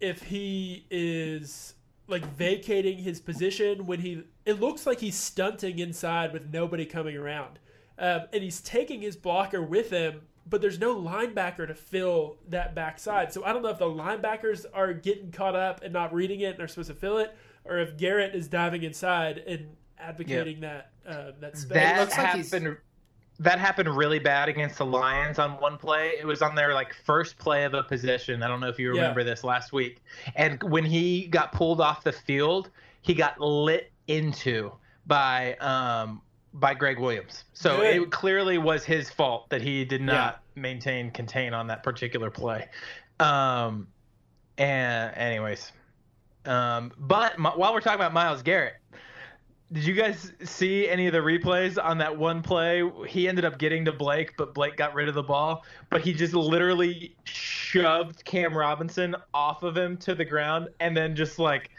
if 0.00 0.22
he 0.22 0.86
is 0.90 1.74
like 2.08 2.24
vacating 2.36 2.98
his 2.98 3.20
position 3.20 3.86
when 3.86 4.00
he 4.00 4.24
it 4.44 4.60
looks 4.60 4.86
like 4.86 5.00
he's 5.00 5.14
stunting 5.14 5.78
inside 5.78 6.32
with 6.32 6.52
nobody 6.52 6.84
coming 6.86 7.16
around. 7.16 7.58
Um, 7.98 8.22
and 8.32 8.42
he's 8.42 8.60
taking 8.60 9.02
his 9.02 9.16
blocker 9.16 9.60
with 9.60 9.90
him, 9.90 10.22
but 10.48 10.60
there's 10.60 10.78
no 10.78 10.96
linebacker 10.96 11.66
to 11.66 11.74
fill 11.74 12.36
that 12.48 12.74
backside. 12.74 13.32
So 13.32 13.44
I 13.44 13.52
don't 13.52 13.62
know 13.62 13.70
if 13.70 13.78
the 13.78 13.86
linebackers 13.86 14.64
are 14.72 14.92
getting 14.92 15.30
caught 15.32 15.56
up 15.56 15.82
and 15.82 15.92
not 15.92 16.14
reading 16.14 16.40
it 16.40 16.54
and 16.54 16.60
are 16.62 16.68
supposed 16.68 16.88
to 16.88 16.94
fill 16.94 17.18
it, 17.18 17.36
or 17.64 17.78
if 17.78 17.96
Garrett 17.98 18.34
is 18.34 18.48
diving 18.48 18.84
inside 18.84 19.38
and 19.38 19.76
advocating 19.98 20.60
that 20.60 20.92
uh, 21.06 21.32
that 21.40 21.56
space. 21.58 21.74
That 21.74 22.00
looks 22.00 22.16
like 22.18 22.34
he's- 22.34 22.50
happened. 22.52 22.76
That 23.40 23.58
happened 23.60 23.88
really 23.96 24.18
bad 24.18 24.48
against 24.48 24.78
the 24.78 24.84
Lions 24.86 25.38
on 25.38 25.52
one 25.60 25.78
play. 25.78 26.14
It 26.18 26.26
was 26.26 26.42
on 26.42 26.54
their 26.56 26.74
like 26.74 26.92
first 26.92 27.38
play 27.38 27.64
of 27.64 27.74
a 27.74 27.84
possession. 27.84 28.42
I 28.42 28.48
don't 28.48 28.58
know 28.60 28.68
if 28.68 28.78
you 28.78 28.92
Yeah. 28.94 29.02
remember 29.02 29.22
this 29.22 29.44
last 29.44 29.72
week. 29.72 30.02
And 30.34 30.60
when 30.64 30.84
he 30.84 31.28
got 31.28 31.52
pulled 31.52 31.80
off 31.80 32.02
the 32.02 32.12
field, 32.12 32.70
he 33.02 33.14
got 33.14 33.40
lit 33.40 33.92
into 34.08 34.72
by 35.06 35.54
um 35.56 36.20
by 36.54 36.74
Gregg 36.74 36.98
Williams. 36.98 37.44
So 37.52 37.76
Good. 37.76 38.02
it 38.02 38.10
clearly 38.10 38.58
was 38.58 38.84
his 38.84 39.08
fault 39.10 39.48
that 39.50 39.62
he 39.62 39.84
did 39.84 40.00
not 40.00 40.42
maintain 40.56 41.10
contain 41.12 41.54
on 41.54 41.68
that 41.68 41.82
particular 41.84 42.30
play. 42.30 42.66
Um 43.20 43.86
and 44.56 45.16
anyways, 45.16 45.70
um 46.46 46.90
but 46.98 47.38
my, 47.38 47.50
while 47.50 47.72
we're 47.72 47.80
talking 47.80 48.00
about 48.00 48.12
Myles 48.12 48.42
Garrett, 48.42 48.74
did 49.72 49.84
you 49.84 49.94
guys 49.94 50.32
see 50.44 50.88
any 50.88 51.06
of 51.06 51.12
the 51.12 51.18
replays 51.18 51.82
on 51.82 51.98
that 51.98 52.16
one 52.16 52.42
play? 52.42 52.82
He 53.06 53.28
ended 53.28 53.44
up 53.44 53.58
getting 53.58 53.84
to 53.84 53.92
Blake, 53.92 54.34
but 54.38 54.54
Blake 54.54 54.76
got 54.76 54.94
rid 54.94 55.08
of 55.08 55.14
the 55.14 55.22
ball. 55.22 55.64
But 55.90 56.00
he 56.00 56.14
just 56.14 56.32
literally 56.32 57.14
shoved 57.24 58.24
Cam 58.24 58.56
Robinson 58.56 59.14
off 59.34 59.62
of 59.62 59.76
him 59.76 59.98
to 59.98 60.14
the 60.14 60.24
ground 60.24 60.68
and 60.80 60.96
then 60.96 61.14
just 61.14 61.38
like 61.38 61.70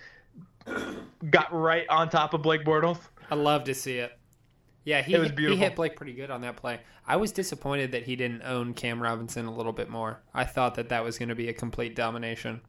got 1.31 1.51
right 1.51 1.87
on 1.89 2.09
top 2.09 2.35
of 2.35 2.43
Blake 2.43 2.63
Bortles. 2.63 2.99
I 3.31 3.35
love 3.35 3.63
to 3.63 3.73
see 3.73 3.97
it. 3.97 4.11
Yeah, 4.85 5.01
he 5.01 5.15
It 5.15 5.37
he 5.37 5.55
hit 5.55 5.75
Blake 5.75 5.95
pretty 5.95 6.13
good 6.13 6.29
on 6.29 6.41
that 6.41 6.57
play. 6.57 6.79
I 7.07 7.15
was 7.15 7.31
disappointed 7.31 7.91
that 7.91 8.03
he 8.03 8.15
didn't 8.15 8.43
own 8.43 8.73
Cam 8.73 9.01
Robinson 9.01 9.47
a 9.47 9.53
little 9.53 9.73
bit 9.73 9.89
more. 9.89 10.21
I 10.33 10.45
thought 10.45 10.75
that 10.75 10.89
that 10.89 11.03
was 11.03 11.17
going 11.17 11.29
to 11.29 11.35
be 11.35 11.49
a 11.49 11.53
complete 11.53 11.95
domination. 11.95 12.61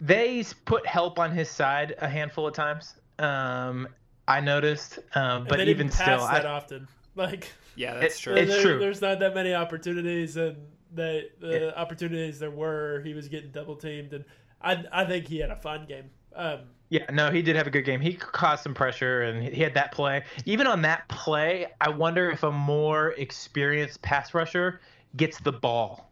They 0.00 0.44
put 0.64 0.86
help 0.86 1.18
on 1.18 1.30
his 1.30 1.50
side 1.50 1.94
a 1.98 2.08
handful 2.08 2.46
of 2.46 2.54
times. 2.54 2.94
Um, 3.18 3.88
I 4.28 4.40
noticed, 4.40 4.98
um, 5.14 5.22
And 5.42 5.48
but 5.48 5.56
they 5.58 5.64
even 5.66 5.86
didn't 5.88 5.98
pass 5.98 6.20
still, 6.20 6.28
that 6.28 6.46
I, 6.46 6.50
often. 6.50 6.88
Like 7.14 7.50
Yeah, 7.76 7.94
that's 7.94 8.18
It- 8.18 8.22
true. 8.22 8.34
It's 8.34 8.52
there- 8.52 8.62
true. 8.62 8.78
There's 8.78 9.00
not 9.00 9.20
that 9.20 9.34
many 9.34 9.54
opportunities, 9.54 10.36
and 10.36 10.56
the 10.92 11.28
the 11.40 11.58
Yeah. 11.74 11.80
opportunities 11.80 12.38
there 12.38 12.50
were, 12.50 13.00
he 13.04 13.14
was 13.14 13.28
getting 13.28 13.50
double 13.50 13.76
teamed, 13.76 14.12
and 14.12 14.24
I 14.60 14.84
I 14.92 15.04
think 15.04 15.28
he 15.28 15.38
had 15.38 15.50
a 15.50 15.56
fun 15.56 15.86
game. 15.86 16.10
Um, 16.34 16.60
Yeah, 16.90 17.04
no, 17.10 17.30
he 17.30 17.40
did 17.42 17.56
have 17.56 17.66
a 17.66 17.70
good 17.70 17.84
game. 17.84 18.00
He 18.00 18.14
caused 18.14 18.62
some 18.62 18.74
pressure 18.74 19.22
and 19.22 19.42
he 19.42 19.62
had 19.62 19.74
that 19.74 19.90
play. 19.92 20.22
Even 20.44 20.66
on 20.66 20.82
that 20.82 21.08
play, 21.08 21.66
I 21.80 21.88
wonder 21.88 22.30
if 22.30 22.42
a 22.42 22.52
more 22.52 23.10
experienced 23.12 24.02
pass 24.02 24.34
rusher 24.34 24.80
gets 25.16 25.40
the 25.40 25.52
ball. 25.52 26.05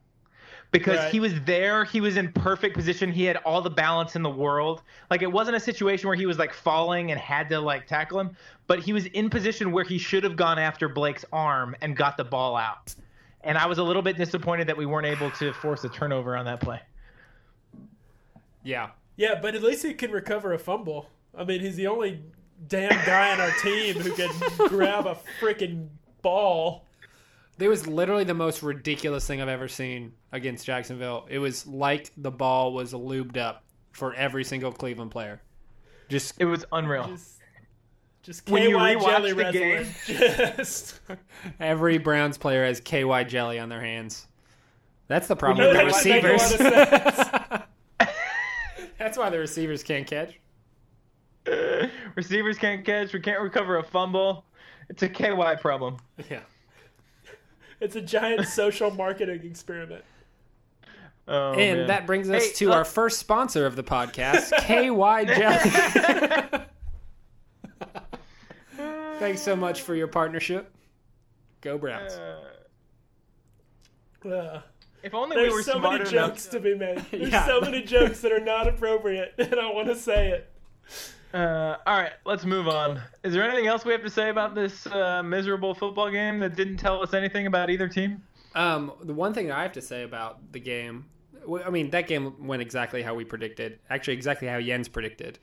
Because 0.75 0.99
Right. 0.99 1.13
he 1.13 1.21
was 1.21 1.41
there, 1.43 1.85
he 1.85 2.01
was 2.01 2.17
in 2.17 2.33
perfect 2.33 2.75
position. 2.75 3.13
He 3.13 3.23
had 3.25 3.37
all 3.37 3.63
the 3.63 3.71
balance 3.71 4.17
in 4.17 4.23
the 4.25 4.29
world. 4.31 4.83
Like 5.09 5.23
it 5.23 5.31
wasn't 5.31 5.57
a 5.57 5.61
situation 5.61 6.09
where 6.09 6.17
he 6.17 6.27
was 6.27 6.37
like 6.37 6.53
falling 6.53 7.13
and 7.13 7.21
had 7.21 7.49
to 7.51 7.61
like 7.61 7.87
tackle 7.87 8.19
him, 8.19 8.37
but 8.67 8.81
he 8.81 8.93
was 8.93 9.07
in 9.07 9.31
position 9.31 9.71
where 9.71 9.85
he 9.85 9.99
should 9.99 10.25
have 10.25 10.35
gone 10.35 10.59
after 10.59 10.89
Blake's 10.89 11.25
arm 11.33 11.77
and 11.81 11.97
got 11.97 12.17
the 12.17 12.25
ball 12.25 12.57
out. 12.57 12.93
And 13.43 13.57
I 13.57 13.67
was 13.67 13.79
a 13.79 13.85
little 13.85 14.03
bit 14.03 14.17
disappointed 14.17 14.67
that 14.67 14.77
we 14.77 14.85
weren't 14.85 15.07
able 15.07 15.31
to 15.33 15.53
force 15.53 15.85
a 15.85 15.89
turnover 15.91 16.37
on 16.37 16.45
that 16.47 16.59
play. 16.61 16.81
yeah. 18.65 18.91
yeah, 19.17 19.39
but 19.41 19.55
at 19.55 19.63
least 19.63 19.85
he 19.85 19.95
can 19.95 20.11
recover 20.11 20.55
a 20.55 20.59
fumble. 20.59 21.09
I 21.39 21.45
mean, 21.45 21.61
he's 21.61 21.77
the 21.77 21.87
only 21.87 22.21
damn 22.67 22.91
guy 23.07 23.33
on 23.33 23.41
our 23.41 23.53
team 23.63 23.95
who 23.95 24.11
can 24.13 24.31
grab 24.69 25.07
a 25.07 25.17
freaking 25.41 25.87
ball. 26.23 26.85
There 27.57 27.69
was 27.71 27.87
literally 27.87 28.25
the 28.25 28.35
most 28.35 28.63
ridiculous 28.63 29.27
thing 29.27 29.41
I've 29.41 29.49
ever 29.49 29.69
seen 29.69 30.13
against 30.33 30.67
Jacksonville. 30.67 31.27
It 31.31 31.39
was 31.39 31.67
like 31.67 32.11
the 32.17 32.31
ball 32.31 32.73
was 32.73 32.93
lubed 32.93 33.37
up 33.37 33.63
for 33.93 34.13
every 34.15 34.43
single 34.45 34.73
Cleveland 34.73 35.11
player. 35.13 35.41
Just 36.09 36.35
It 36.41 36.47
was 36.47 36.65
unreal. 36.73 37.07
Just, 37.09 37.39
just 38.23 38.51
When 38.51 38.63
you 38.65 38.77
rewatch 38.77 39.05
jelly 39.05 39.33
the 39.33 39.53
game- 39.53 39.87
Just 40.57 41.01
every 41.61 41.99
Browns 41.99 42.39
player 42.39 42.65
has 42.65 42.81
KY 42.81 43.25
jelly 43.25 43.59
on 43.59 43.69
their 43.69 43.81
hands. 43.81 44.27
That's 45.07 45.29
the 45.29 45.37
problem 45.37 45.67
with 45.69 45.77
the 45.77 45.85
that 45.85 45.93
would 45.93 46.05
make 46.05 46.25
a 46.25 46.33
receivers. 46.33 47.61
That's 48.99 49.19
why 49.19 49.29
the 49.31 49.39
receivers 49.39 49.83
can't 49.83 50.07
catch. 50.07 50.41
Receivers 52.17 52.57
can't 52.59 52.85
catch. 52.87 53.13
We 53.13 53.21
can't 53.21 53.41
recover 53.41 53.77
a 53.77 53.83
fumble. 53.83 54.45
It's 54.89 55.03
a 55.03 55.09
KY 55.09 55.57
problem. 55.61 55.99
Yeah. 56.31 56.41
It's 57.81 57.97
a 57.97 58.01
giant 58.03 58.47
social 58.49 58.91
marketing 58.91 59.41
experiment. 59.45 60.05
Oh, 61.27 61.53
And 61.55 61.79
man. 61.81 61.87
that 61.89 62.07
brings 62.07 62.29
us 62.29 62.45
Hey, 62.49 62.53
to 62.55 62.71
uh, 62.73 62.77
our 62.77 62.85
first 62.85 63.19
sponsor 63.19 63.65
of 63.67 63.77
the 63.77 63.83
podcast, 63.85 64.51
KY 64.67 65.25
Jelly. 65.35 66.65
Thanks 69.19 69.41
so 69.41 69.57
much 69.57 69.83
for 69.83 69.95
your 69.95 70.09
partnership. 70.09 70.71
Go 71.61 71.79
Browns. 71.79 72.13
Uh, 74.25 74.61
If 75.03 75.15
only 75.15 75.37
we 75.37 75.43
There's 75.43 75.55
were 75.55 75.63
so 75.63 75.79
smart 75.79 76.03
many 76.03 76.17
enough. 76.17 76.31
jokes 76.31 76.47
to 76.49 76.61
be 76.61 76.75
made. 76.75 76.99
There's 77.11 77.31
Yeah. 77.31 77.47
so 77.47 77.61
many 77.61 77.83
jokes 77.83 78.21
that 78.21 78.33
are 78.33 78.41
not 78.41 78.67
appropriate, 78.69 79.35
and 79.39 79.55
I 79.55 79.71
want 79.73 79.89
to 79.89 79.95
say 79.97 80.31
it. 80.31 80.51
Uh, 81.35 81.77
all 81.87 81.99
right, 81.99 82.13
let's 82.25 82.45
move 82.45 82.69
on. 82.69 83.01
Is 83.25 83.33
there 83.33 83.43
anything 83.43 83.67
else 83.67 83.85
we 83.85 83.91
have 83.93 84.03
to 84.03 84.11
say 84.11 84.29
about 84.31 84.55
this 84.55 84.87
uh, 84.87 85.21
miserable 85.23 85.75
football 85.75 86.09
game 86.11 86.39
that 86.39 86.55
didn't 86.55 86.77
tell 86.77 87.03
us 87.03 87.13
anything 87.13 87.47
about 87.49 87.71
either 87.71 87.89
team? 87.89 88.23
Um, 88.55 88.93
the 89.03 89.13
one 89.13 89.35
thing 89.35 89.51
I 89.51 89.63
have 89.63 89.73
to 89.73 89.83
say 89.83 90.05
about 90.05 90.53
the 90.53 90.61
game, 90.61 91.07
I 91.65 91.71
mean, 91.71 91.91
that 91.91 92.07
game 92.07 92.47
went 92.47 92.63
exactly 92.63 93.03
how 93.03 93.15
we 93.17 93.25
predicted. 93.25 93.81
Actually, 93.91 94.15
exactly 94.15 94.47
how 94.47 94.61
Jens 94.61 94.87
predicted. 94.87 95.41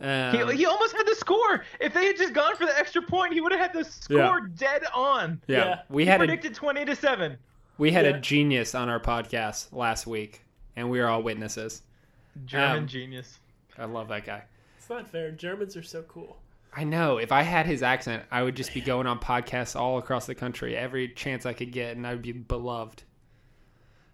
Um, 0.00 0.48
He, 0.48 0.56
he 0.58 0.66
almost 0.66 0.96
had 0.96 1.06
the 1.06 1.14
score. 1.16 1.62
If 1.78 1.92
they 1.92 2.06
had 2.06 2.16
just 2.16 2.32
gone 2.32 2.56
for 2.56 2.64
the 2.64 2.78
extra 2.78 3.02
point, 3.02 3.34
he 3.34 3.42
would 3.42 3.52
have 3.52 3.60
had 3.60 3.72
the 3.74 3.84
score 3.84 4.16
Yeah. 4.16 4.38
dead 4.56 4.82
on. 4.94 5.42
yeah, 5.46 5.56
Yeah. 5.58 5.80
we 5.90 6.04
He 6.04 6.08
had 6.08 6.20
a 6.22 6.24
predicted 6.24 6.54
twenty 6.54 6.86
to 6.86 6.96
seven. 6.96 7.36
we 7.76 7.90
had 7.90 8.06
Yeah. 8.06 8.16
a 8.16 8.20
genius 8.20 8.74
on 8.74 8.88
our 8.88 9.00
podcast 9.00 9.72
last 9.74 10.06
week, 10.06 10.42
and 10.74 10.88
we 10.88 11.00
were 11.00 11.06
all 11.08 11.22
witnesses. 11.22 11.82
German 12.46 12.78
Um, 12.84 12.86
genius. 12.86 13.40
I 13.76 13.84
love 13.84 14.08
that 14.08 14.24
guy. 14.24 14.44
It's 14.88 14.94
not 14.94 15.06
fair. 15.06 15.30
Germans 15.30 15.76
are 15.76 15.82
so 15.82 16.00
cool. 16.04 16.38
I 16.74 16.82
know. 16.84 17.18
If 17.18 17.30
I 17.30 17.42
had 17.42 17.66
his 17.66 17.82
accent, 17.82 18.22
I 18.30 18.42
would 18.42 18.56
just 18.56 18.72
be 18.72 18.80
going 18.80 19.06
on 19.06 19.18
podcasts 19.18 19.78
all 19.78 19.98
across 19.98 20.24
the 20.24 20.34
country 20.34 20.74
every 20.74 21.08
chance 21.10 21.44
I 21.44 21.52
could 21.52 21.72
get, 21.72 21.94
and 21.94 22.06
I 22.06 22.12
would 22.14 22.22
be 22.22 22.32
beloved. 22.32 23.02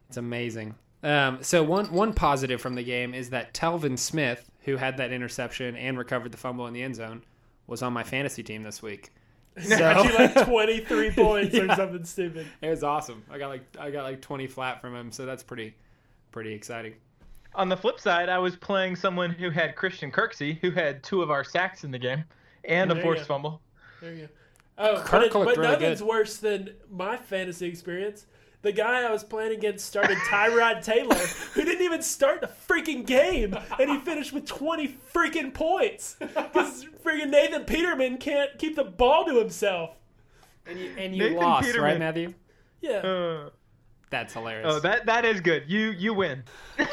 It's 0.09 0.17
amazing. 0.17 0.75
Um, 1.05 1.45
so 1.45 1.63
one 1.63 1.93
one 1.93 2.13
positive 2.13 2.61
from 2.61 2.75
the 2.75 2.83
game 2.83 3.15
is 3.15 3.31
that 3.31 3.55
Telvin 3.55 3.97
Smith, 3.97 4.51
who 4.63 4.77
had 4.77 4.97
that 4.97 5.13
interception 5.13 5.77
and 5.77 5.97
recovered 5.97 6.33
the 6.33 6.39
fumble 6.39 6.67
in 6.67 6.75
the 6.75 6.83
end 6.83 6.97
zone, 6.97 7.23
was 7.69 7.81
on 7.81 7.93
my 7.93 8.03
fantasy 8.03 8.43
team 8.43 8.65
this 8.65 8.83
week. 8.83 9.13
So 9.63 9.77
like 9.77 10.35
23 10.47 11.11
points 11.15 11.55
or 11.57 11.73
something 11.77 12.05
stupid. 12.05 12.49
it 12.61 12.69
was 12.69 12.83
awesome. 12.83 13.23
I 13.31 13.39
got 13.39 13.47
like 13.51 13.63
I 13.79 13.93
got 13.93 14.03
like 14.03 14.21
twenty 14.21 14.49
flat 14.49 14.81
from 14.81 14.97
him, 14.97 15.13
so 15.13 15.25
that's 15.25 15.45
pretty 15.45 15.77
pretty 16.33 16.53
exciting. 16.53 16.95
On 17.55 17.69
the 17.69 17.77
flip 17.77 18.01
side, 18.01 18.29
I 18.29 18.39
was 18.39 18.57
playing 18.57 18.97
someone 18.97 19.31
who 19.31 19.51
had 19.51 19.77
Christian 19.77 20.11
Kirksey, 20.11 20.59
who 20.61 20.71
had 20.73 21.03
two 21.03 21.23
of 21.23 21.31
our 21.31 21.45
sacks 21.45 21.85
in 21.85 21.91
the 21.91 21.99
game 21.99 22.25
and 22.65 22.91
a 22.91 22.95
There 22.95 23.03
you 23.03 23.07
forced 23.07 23.23
go. 23.23 23.35
fumble. 23.35 23.61
There 24.01 24.13
you 24.13 24.23
go. 24.23 24.29
Oh, 24.77 24.97
Kirk 25.05 25.11
but, 25.11 25.23
it, 25.25 25.33
but 25.33 25.57
really 25.57 25.71
nothing's 25.71 26.01
good. 26.01 26.09
worse 26.09 26.37
than 26.39 26.75
my 26.91 27.17
fantasy 27.17 27.67
experience. 27.67 28.27
The 28.63 28.73
guy 28.73 29.03
I 29.07 29.11
was 29.13 29.23
playing 29.23 29.53
against 29.53 29.85
started 29.87 30.17
Tyrod 30.29 30.83
Taylor, 30.83 31.15
who 31.15 31.65
didn't 31.65 31.83
even 31.85 32.03
start 32.03 32.41
the 32.41 32.49
freaking 32.67 33.07
game, 33.07 33.55
and 33.79 33.91
he 33.91 33.99
finished 34.01 34.33
with 34.33 34.47
20 34.47 34.97
freaking 35.15 35.53
points. 35.55 36.17
Because 36.19 36.87
freaking 37.05 37.29
Nathan 37.31 37.65
Peterman 37.65 38.17
can't 38.17 38.59
keep 38.59 38.75
the 38.75 38.85
ball 38.85 39.27
to 39.27 39.39
himself. 39.39 39.91
And 40.67 40.79
you, 40.79 40.91
and 40.97 41.15
you 41.15 41.23
Nathan 41.25 41.37
lost, 41.37 41.67
Peterman. 41.67 41.85
right, 41.91 41.99
Matthew? 41.99 42.35
Yeah. 42.81 42.97
Uh, 42.99 43.51
That's 44.11 44.33
hilarious. 44.35 44.67
oh, 44.71 44.81
that 44.81 45.07
that 45.07 45.25
is 45.25 45.41
good. 45.41 45.65
You 45.67 45.91
you 45.91 46.15
win. 46.15 46.45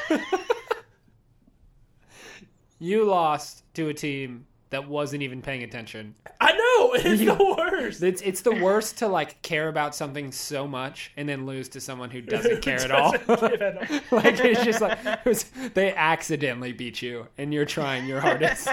you 2.80 3.04
lost 3.06 3.64
to 3.76 3.90
a 3.90 3.94
team 3.94 4.46
that 4.72 4.88
wasn't 4.88 5.22
even 5.22 5.42
paying 5.42 5.64
attention. 5.64 6.16
I 6.40 6.54
know, 6.54 6.94
it's 6.96 7.22
You- 7.22 7.36
the 7.36 7.56
worst. 7.58 8.02
It's 8.02 8.22
it's 8.22 8.42
the 8.42 8.56
worst 8.56 8.98
to 9.00 9.08
like 9.08 9.42
care 9.42 9.68
about 9.68 9.94
something 9.94 10.32
so 10.32 10.66
much 10.68 11.12
and 11.18 11.28
then 11.28 11.46
lose 11.46 11.70
to 11.70 11.82
someone 11.82 12.10
who 12.10 12.22
doesn't 12.22 12.62
care 12.62 12.80
at 12.80 12.92
all. 12.92 13.12
Doesn't 13.28 13.62
at 13.62 13.78
all. 13.92 14.00
like 14.12 14.40
it's 14.40 14.64
just 14.64 14.82
like 14.82 14.98
it 15.06 15.20
was, 15.26 15.44
they 15.74 15.94
accidentally 15.94 16.72
beat 16.74 17.02
you 17.02 17.28
and 17.38 17.54
you're 17.54 17.66
trying 17.66 18.08
your 18.08 18.22
hardest. 18.22 18.70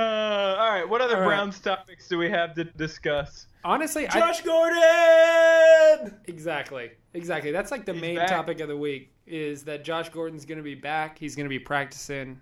Uh, 0.00 0.56
all 0.58 0.70
right. 0.70 0.88
What 0.88 1.00
other 1.00 1.18
right. 1.18 1.26
Browns 1.26 1.58
topics 1.60 2.08
do 2.08 2.18
we 2.18 2.30
have 2.30 2.54
to 2.54 2.64
discuss? 2.64 3.46
Honestly, 3.64 4.08
I, 4.08 4.18
Josh 4.18 4.40
Gordon! 4.42 6.16
exactly, 6.26 6.92
exactly. 7.12 7.52
That's 7.52 7.70
like 7.70 7.84
the 7.84 7.92
main 7.94 8.16
back. 8.16 8.28
topic 8.28 8.60
of 8.60 8.68
the 8.68 8.76
week 8.76 9.12
is 9.26 9.62
that 9.64 9.84
Josh 9.84 10.08
Gordon's 10.08 10.46
going 10.46 10.58
to 10.58 10.64
be 10.64 10.74
back. 10.74 11.18
He's 11.18 11.36
going 11.36 11.44
to 11.44 11.50
be 11.50 11.58
practicing. 11.58 12.40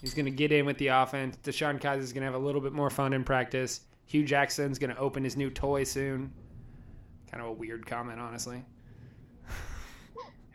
He's 0.00 0.12
going 0.12 0.26
to 0.26 0.30
get 0.30 0.52
in 0.52 0.66
with 0.66 0.76
the 0.78 0.88
offense. 0.88 1.38
DeShone 1.42 1.80
Kizer's 1.80 2.12
going 2.12 2.22
to 2.22 2.26
have 2.26 2.34
a 2.34 2.44
little 2.44 2.60
bit 2.60 2.72
more 2.72 2.90
fun 2.90 3.12
in 3.12 3.24
practice. 3.24 3.82
Hue 4.06 4.24
Jackson's 4.24 4.78
going 4.78 4.94
to 4.94 4.98
open 4.98 5.24
his 5.24 5.36
new 5.36 5.50
toy 5.50 5.84
soon. 5.84 6.32
Kind 7.30 7.42
of 7.42 7.48
a 7.50 7.52
weird 7.52 7.86
comment, 7.86 8.20
honestly. 8.20 8.64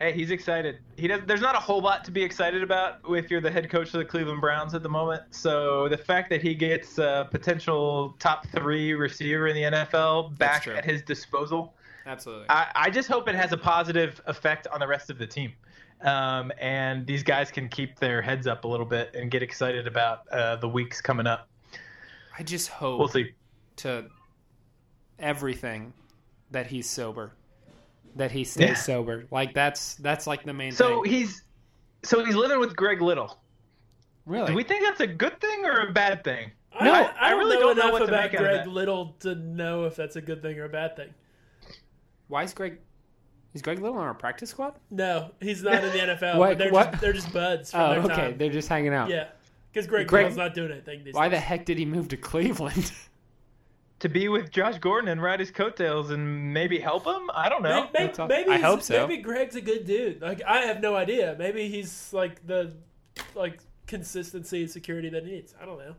Hey, 0.02 0.12
he's 0.12 0.32
excited. 0.32 0.80
He 0.96 1.06
does. 1.06 1.20
There's 1.26 1.40
not 1.40 1.54
a 1.54 1.60
whole 1.60 1.80
lot 1.80 2.04
to 2.06 2.10
be 2.10 2.24
excited 2.24 2.60
about 2.64 2.98
if 3.10 3.30
you're 3.30 3.40
the 3.40 3.52
head 3.52 3.70
coach 3.70 3.86
of 3.94 4.00
the 4.00 4.04
Cleveland 4.04 4.40
Browns 4.40 4.74
at 4.74 4.82
the 4.82 4.88
moment. 4.88 5.22
So 5.30 5.88
the 5.88 5.96
fact 5.96 6.28
that 6.30 6.42
he 6.42 6.56
gets 6.56 6.98
a 6.98 7.28
potential 7.30 8.16
top 8.18 8.48
three 8.48 8.94
receiver 8.94 9.46
in 9.46 9.54
the 9.54 9.62
NFL 9.62 10.36
back 10.38 10.66
at 10.66 10.84
his 10.84 11.02
disposal, 11.02 11.74
Absolutely. 12.04 12.46
I, 12.48 12.72
I 12.74 12.90
just 12.90 13.06
hope 13.06 13.28
it 13.28 13.36
has 13.36 13.52
a 13.52 13.56
positive 13.56 14.20
effect 14.26 14.66
on 14.72 14.80
the 14.80 14.88
rest 14.88 15.08
of 15.08 15.18
the 15.18 15.26
team. 15.26 15.52
Um, 16.00 16.50
and 16.60 17.06
these 17.06 17.22
guys 17.22 17.52
can 17.52 17.68
keep 17.68 18.00
their 18.00 18.20
heads 18.20 18.48
up 18.48 18.64
a 18.64 18.66
little 18.66 18.86
bit 18.86 19.14
and 19.14 19.30
get 19.30 19.40
excited 19.40 19.86
about 19.86 20.26
uh, 20.32 20.56
the 20.56 20.68
weeks 20.68 21.00
coming 21.00 21.28
up. 21.28 21.48
I 22.36 22.42
just 22.42 22.70
hope 22.70 22.98
We'll 22.98 23.06
see. 23.06 23.34
to 23.76 24.06
everything 25.20 25.92
that 26.50 26.66
he's 26.66 26.90
sober, 26.90 27.34
that 28.16 28.30
he 28.30 28.44
stays 28.44 28.68
Yeah. 28.68 28.74
sober. 28.74 29.24
Like 29.30 29.54
that's 29.54 29.94
that's 29.96 30.26
like 30.26 30.44
the 30.44 30.52
main 30.52 30.72
So 30.72 31.02
thing. 31.02 31.12
he's 31.12 31.42
so 32.02 32.24
he's 32.24 32.34
living 32.34 32.58
with 32.60 32.76
Greg 32.76 33.00
Little. 33.02 33.38
Really? 34.26 34.46
Do 34.48 34.54
we 34.54 34.62
think 34.64 34.84
that's 34.84 35.00
a 35.00 35.06
good 35.06 35.40
thing 35.40 35.64
or 35.64 35.88
a 35.88 35.92
bad 35.92 36.22
thing? 36.24 36.50
I, 36.78 36.84
No, 36.84 36.92
I, 36.94 37.12
I 37.20 37.30
don't 37.30 37.38
really 37.40 37.56
know 37.56 37.60
don't 37.62 37.76
know 37.76 37.82
enough 37.82 37.92
what 37.92 37.98
to 38.00 38.04
about 38.06 38.22
make 38.24 38.32
of 38.34 38.40
Greg 38.40 38.56
that. 38.64 38.68
Little 38.68 39.16
to 39.20 39.34
know 39.34 39.84
if 39.84 39.96
that's 39.96 40.16
a 40.16 40.20
good 40.20 40.42
thing 40.42 40.58
or 40.58 40.64
a 40.64 40.68
bad 40.68 40.96
thing. 40.96 41.08
Why 42.28 42.44
is 42.44 42.54
Greg? 42.54 42.78
Is 43.54 43.60
Greg 43.62 43.78
Little 43.80 43.98
on 43.98 44.04
our 44.04 44.14
practice 44.14 44.50
squad? 44.50 44.74
No, 44.90 45.30
he's 45.40 45.62
not 45.62 45.84
in 45.84 45.92
the 45.92 45.98
NFL. 46.14 46.38
What- 46.38 46.50
but 46.50 46.58
they're 46.58 46.72
what? 46.72 46.90
just 46.92 47.00
they're 47.02 47.12
just 47.12 47.32
buds 47.32 47.70
from 47.72 47.80
Oh, 47.80 47.90
their 47.90 47.98
okay. 48.04 48.14
time. 48.14 48.38
They're 48.38 48.48
just 48.50 48.68
hanging 48.68 48.94
out. 48.94 49.10
Yeah, 49.10 49.28
because 49.72 49.86
Greg, 49.86 50.06
Greg- 50.06 50.24
Little's 50.24 50.38
not 50.38 50.54
doing 50.54 50.70
anything. 50.72 51.04
These 51.04 51.14
Why 51.14 51.28
the 51.28 51.38
heck 51.38 51.64
did 51.66 51.76
he 51.78 51.84
move 51.84 52.08
to 52.08 52.16
Cleveland? 52.16 52.92
To 54.02 54.08
be 54.08 54.28
with 54.28 54.50
Josh 54.50 54.78
Gordon 54.78 55.08
and 55.08 55.22
ride 55.22 55.40
his 55.40 55.50
coattails 55.50 56.10
and 56.10 56.52
maybe 56.52 56.78
help 56.78 57.04
him? 57.06 57.30
I 57.34 57.48
don't 57.48 57.62
know. 57.62 57.88
Maybe, 57.94 58.06
That's 58.06 58.18
all- 58.18 58.28
maybe, 58.28 58.50
I 58.50 58.58
hope 58.58 58.82
so. 58.82 59.06
Maybe 59.06 59.22
Greg's 59.22 59.56
a 59.56 59.60
good 59.60 59.86
dude. 59.86 60.20
Like 60.20 60.42
I 60.46 60.62
have 60.66 60.80
no 60.80 60.94
idea. 60.96 61.36
Maybe 61.38 61.68
he's 61.68 62.12
like 62.12 62.46
the 62.46 62.74
like 63.34 63.58
consistency 63.86 64.62
and 64.62 64.70
security 64.70 65.08
that 65.10 65.24
he 65.24 65.30
needs. 65.32 65.54
I 65.60 65.64
don't 65.66 65.78
know. 65.78 65.94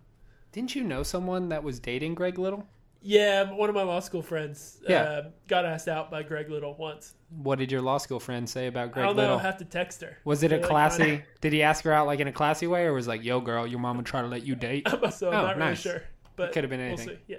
Didn't 0.51 0.75
you 0.75 0.83
know 0.83 1.01
someone 1.03 1.49
that 1.49 1.63
was 1.63 1.79
dating 1.79 2.15
Greg 2.15 2.37
Little? 2.37 2.67
Yeah, 3.05 3.51
one 3.51 3.67
of 3.69 3.75
my 3.75 3.83
law 3.83 3.99
school 3.99 4.21
friends 4.21 4.79
Yeah. 4.87 5.01
uh, 5.03 5.23
got 5.47 5.65
asked 5.65 5.87
out 5.87 6.09
by 6.11 6.23
Greg 6.23 6.49
Little 6.49 6.73
once. 6.75 7.15
What 7.41 7.57
did 7.59 7.71
your 7.71 7.81
law 7.81 7.97
school 7.97 8.19
friend 8.19 8.49
say 8.49 8.67
about 8.67 8.89
I 8.89 8.91
Greg 8.91 9.05
don't 9.07 9.15
Little? 9.15 9.31
know. 9.31 9.35
I'll 9.35 9.39
have 9.39 9.57
to 9.57 9.65
text 9.65 10.01
her. 10.01 10.17
was 10.25 10.43
it 10.43 10.51
a 10.51 10.59
classy? 10.59 11.03
find 11.03 11.23
Did 11.41 11.53
he 11.53 11.63
ask 11.63 11.83
her 11.85 11.91
out 11.93 12.07
like 12.07 12.19
in 12.19 12.27
a 12.27 12.31
classy 12.33 12.67
way, 12.67 12.83
or 12.83 12.93
was 12.93 13.07
it 13.07 13.09
like, 13.11 13.23
"Yo, 13.23 13.39
girl, 13.39 13.65
your 13.65 13.79
mom 13.79 13.95
would 13.97 14.05
try 14.05 14.21
to 14.21 14.27
let 14.27 14.45
you 14.45 14.55
date"? 14.55 14.87
out. 14.93 15.13
so 15.13 15.29
I'm 15.29 15.33
Oh, 15.39 15.43
not 15.47 15.57
really 15.57 15.75
sure. 15.75 16.03
But 16.35 16.51
could've 16.51 16.69
been 16.69 16.79
We'll 16.79 16.89
anything. 16.89 17.07
see. 17.09 17.17
Yeah. 17.27 17.37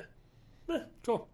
Cool. 1.04 1.28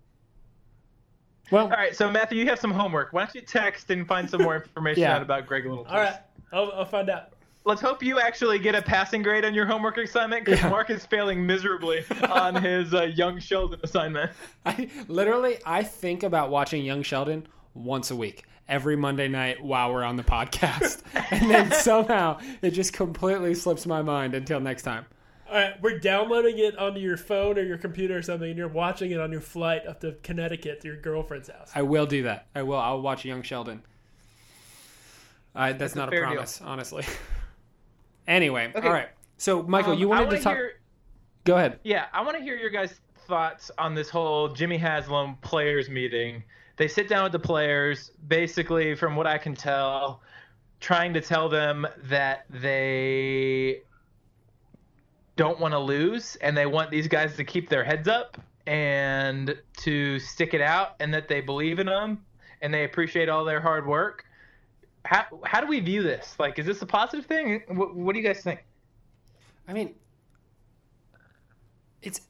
Well, 1.51 1.65
All 1.65 1.71
right, 1.71 1.95
so 1.97 2.11
Matthew, 2.11 2.39
you 2.43 2.49
have 2.49 2.61
some 2.61 2.71
homework. 2.71 3.13
Why 3.13 3.25
don't 3.25 3.35
you 3.35 3.41
text 3.41 3.91
and 3.91 4.07
find 4.07 4.29
some 4.31 4.43
more 4.43 4.55
information 4.57 5.03
Yeah. 5.03 5.17
out 5.17 5.23
about 5.23 5.47
Greg 5.47 5.67
Little? 5.67 5.85
All 5.87 5.97
right. 5.97 6.15
I'll, 6.53 6.71
I'll 6.73 6.85
find 6.85 7.11
out. 7.11 7.33
Let's 7.65 7.81
hope 7.81 8.03
you 8.03 8.19
actually 8.21 8.59
get 8.59 8.75
a 8.75 8.81
passing 8.83 9.23
grade 9.23 9.45
on 9.45 9.53
your 9.53 9.67
homework 9.67 9.99
assignment 9.99 10.45
because 10.45 10.61
Yeah. 10.61 10.71
Mark 10.71 10.91
is 10.91 11.05
failing 11.07 11.45
miserably 11.45 12.05
on 12.31 12.55
his 12.63 12.95
uh, 12.95 13.03
Young 13.03 13.39
Sheldon 13.41 13.81
assignment. 13.83 14.31
I 14.65 14.89
literally 15.09 15.59
I 15.67 15.83
think 15.83 16.23
about 16.23 16.51
watching 16.51 16.85
Young 16.85 17.03
Sheldon 17.03 17.47
once 17.75 18.11
a 18.11 18.17
week, 18.17 18.45
every 18.69 18.97
Monday 18.97 19.29
night 19.29 19.63
while 19.63 19.93
we're 19.93 20.05
on 20.05 20.17
the 20.17 20.23
podcast, 20.25 21.03
and 21.31 21.51
then 21.51 21.71
somehow 21.73 22.39
it 22.63 22.71
just 22.71 22.93
completely 22.93 23.55
slips 23.55 23.87
my 23.87 24.03
mind 24.03 24.35
until 24.35 24.59
next 24.61 24.83
time. 24.83 25.05
All 25.51 25.57
right, 25.57 25.83
we're 25.83 25.99
downloading 25.99 26.59
it 26.59 26.79
onto 26.79 27.01
your 27.01 27.17
phone 27.17 27.59
or 27.59 27.63
your 27.63 27.77
computer 27.77 28.17
or 28.17 28.23
something, 28.23 28.49
and 28.49 28.57
you're 28.57 28.69
watching 28.69 29.11
it 29.11 29.19
on 29.19 29.33
your 29.33 29.41
flight 29.41 29.85
up 29.85 30.01
to 30.03 30.13
Connecticut 30.23 30.81
to 30.83 30.89
your 30.89 30.97
girlfriend's 30.97 31.49
house. 31.51 31.73
I 31.75 31.83
will 31.83 32.07
do 32.07 32.23
that. 32.23 32.47
I 32.55 32.63
will. 32.63 32.79
I'll 32.79 33.01
watch 33.03 33.25
Young 33.25 33.43
Sheldon. 33.43 33.83
Uh, 35.57 35.73
that's, 35.73 35.95
a 35.95 35.99
not 35.99 36.09
a, 36.09 36.11
fair 36.13 36.21
deal. 36.27 36.35
promise, 36.35 36.61
honestly. 36.61 37.05
anyway, 38.29 38.71
Okay. 38.77 38.87
all 38.87 38.93
right. 38.95 39.09
So, 39.39 39.65
Michael, 39.65 39.95
Um, 39.95 39.99
you 39.99 40.09
wanted 40.09 40.27
wanna 40.27 40.37
to 40.39 40.43
talk. 40.45 40.55
hear- 40.55 40.75
Go 41.43 41.57
ahead. 41.57 41.81
Yeah, 41.83 42.07
I 42.13 42.21
want 42.23 42.37
to 42.37 42.43
hear 42.45 42.55
your 42.55 42.71
guys' 42.71 43.01
thoughts 43.27 43.73
on 43.77 43.95
this 43.97 44.09
whole 44.09 44.49
Jimmy 44.51 44.77
Haslam 44.77 45.37
players 45.43 45.89
meeting. 45.89 46.45
They 46.77 46.87
sit 46.87 47.09
down 47.09 47.25
with 47.25 47.33
the 47.33 47.39
players, 47.41 48.13
basically, 48.29 48.95
from 48.95 49.17
what 49.17 49.27
I 49.27 49.39
can 49.39 49.57
tell, 49.57 50.21
trying 50.79 51.13
to 51.15 51.21
tell 51.21 51.49
them 51.49 51.87
that 52.05 52.45
they 52.51 53.83
don't 55.41 55.59
want 55.59 55.73
to 55.73 55.79
lose 55.79 56.37
and 56.43 56.55
they 56.55 56.67
want 56.67 56.91
these 56.91 57.09
guys 57.09 57.35
to 57.35 57.43
keep 57.43 57.71
their 57.71 57.83
heads 57.83 58.07
up 58.07 58.37
and 58.67 59.57
to 59.79 60.19
stick 60.19 60.53
it 60.53 60.61
out 60.61 60.97
and 61.01 61.15
that 61.15 61.29
they 61.29 61.41
believe 61.41 61.79
in 61.79 61.87
them 61.87 62.23
and 62.61 62.75
they 62.75 62.85
appreciate 62.85 63.31
all 63.31 63.43
their 63.43 63.59
hard 63.59 63.87
work. 63.87 64.27
How, 65.07 65.25
how 65.47 65.63
do 65.63 65.67
we 65.67 65.81
view 65.81 66.03
this? 66.03 66.35
Like, 66.39 66.59
is 66.59 66.67
this 66.67 66.83
a 66.83 66.87
positive 66.87 67.25
thing? 67.25 67.63
What, 67.69 67.97
what 67.97 68.13
do 68.13 68.21
you 68.21 68.27
guys 68.27 68.43
think? 68.43 68.63
I 69.67 69.73
mean, 69.73 69.95
it's 72.03 72.21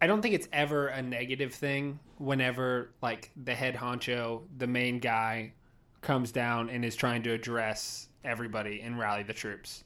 I 0.00 0.06
don't 0.06 0.22
think 0.22 0.34
it's 0.34 0.48
ever 0.50 0.88
a 0.88 1.02
negative 1.02 1.52
thing 1.52 1.98
whenever 2.16 2.94
like 3.02 3.32
the 3.44 3.54
head 3.54 3.74
honcho, 3.74 4.44
the 4.56 4.66
main 4.66 4.98
guy, 4.98 5.52
comes 6.00 6.32
down 6.32 6.70
and 6.70 6.86
is 6.86 6.96
trying 6.96 7.22
to 7.24 7.32
address 7.32 8.08
everybody 8.24 8.80
and 8.80 8.98
rally 8.98 9.24
the 9.24 9.34
troops. 9.34 9.84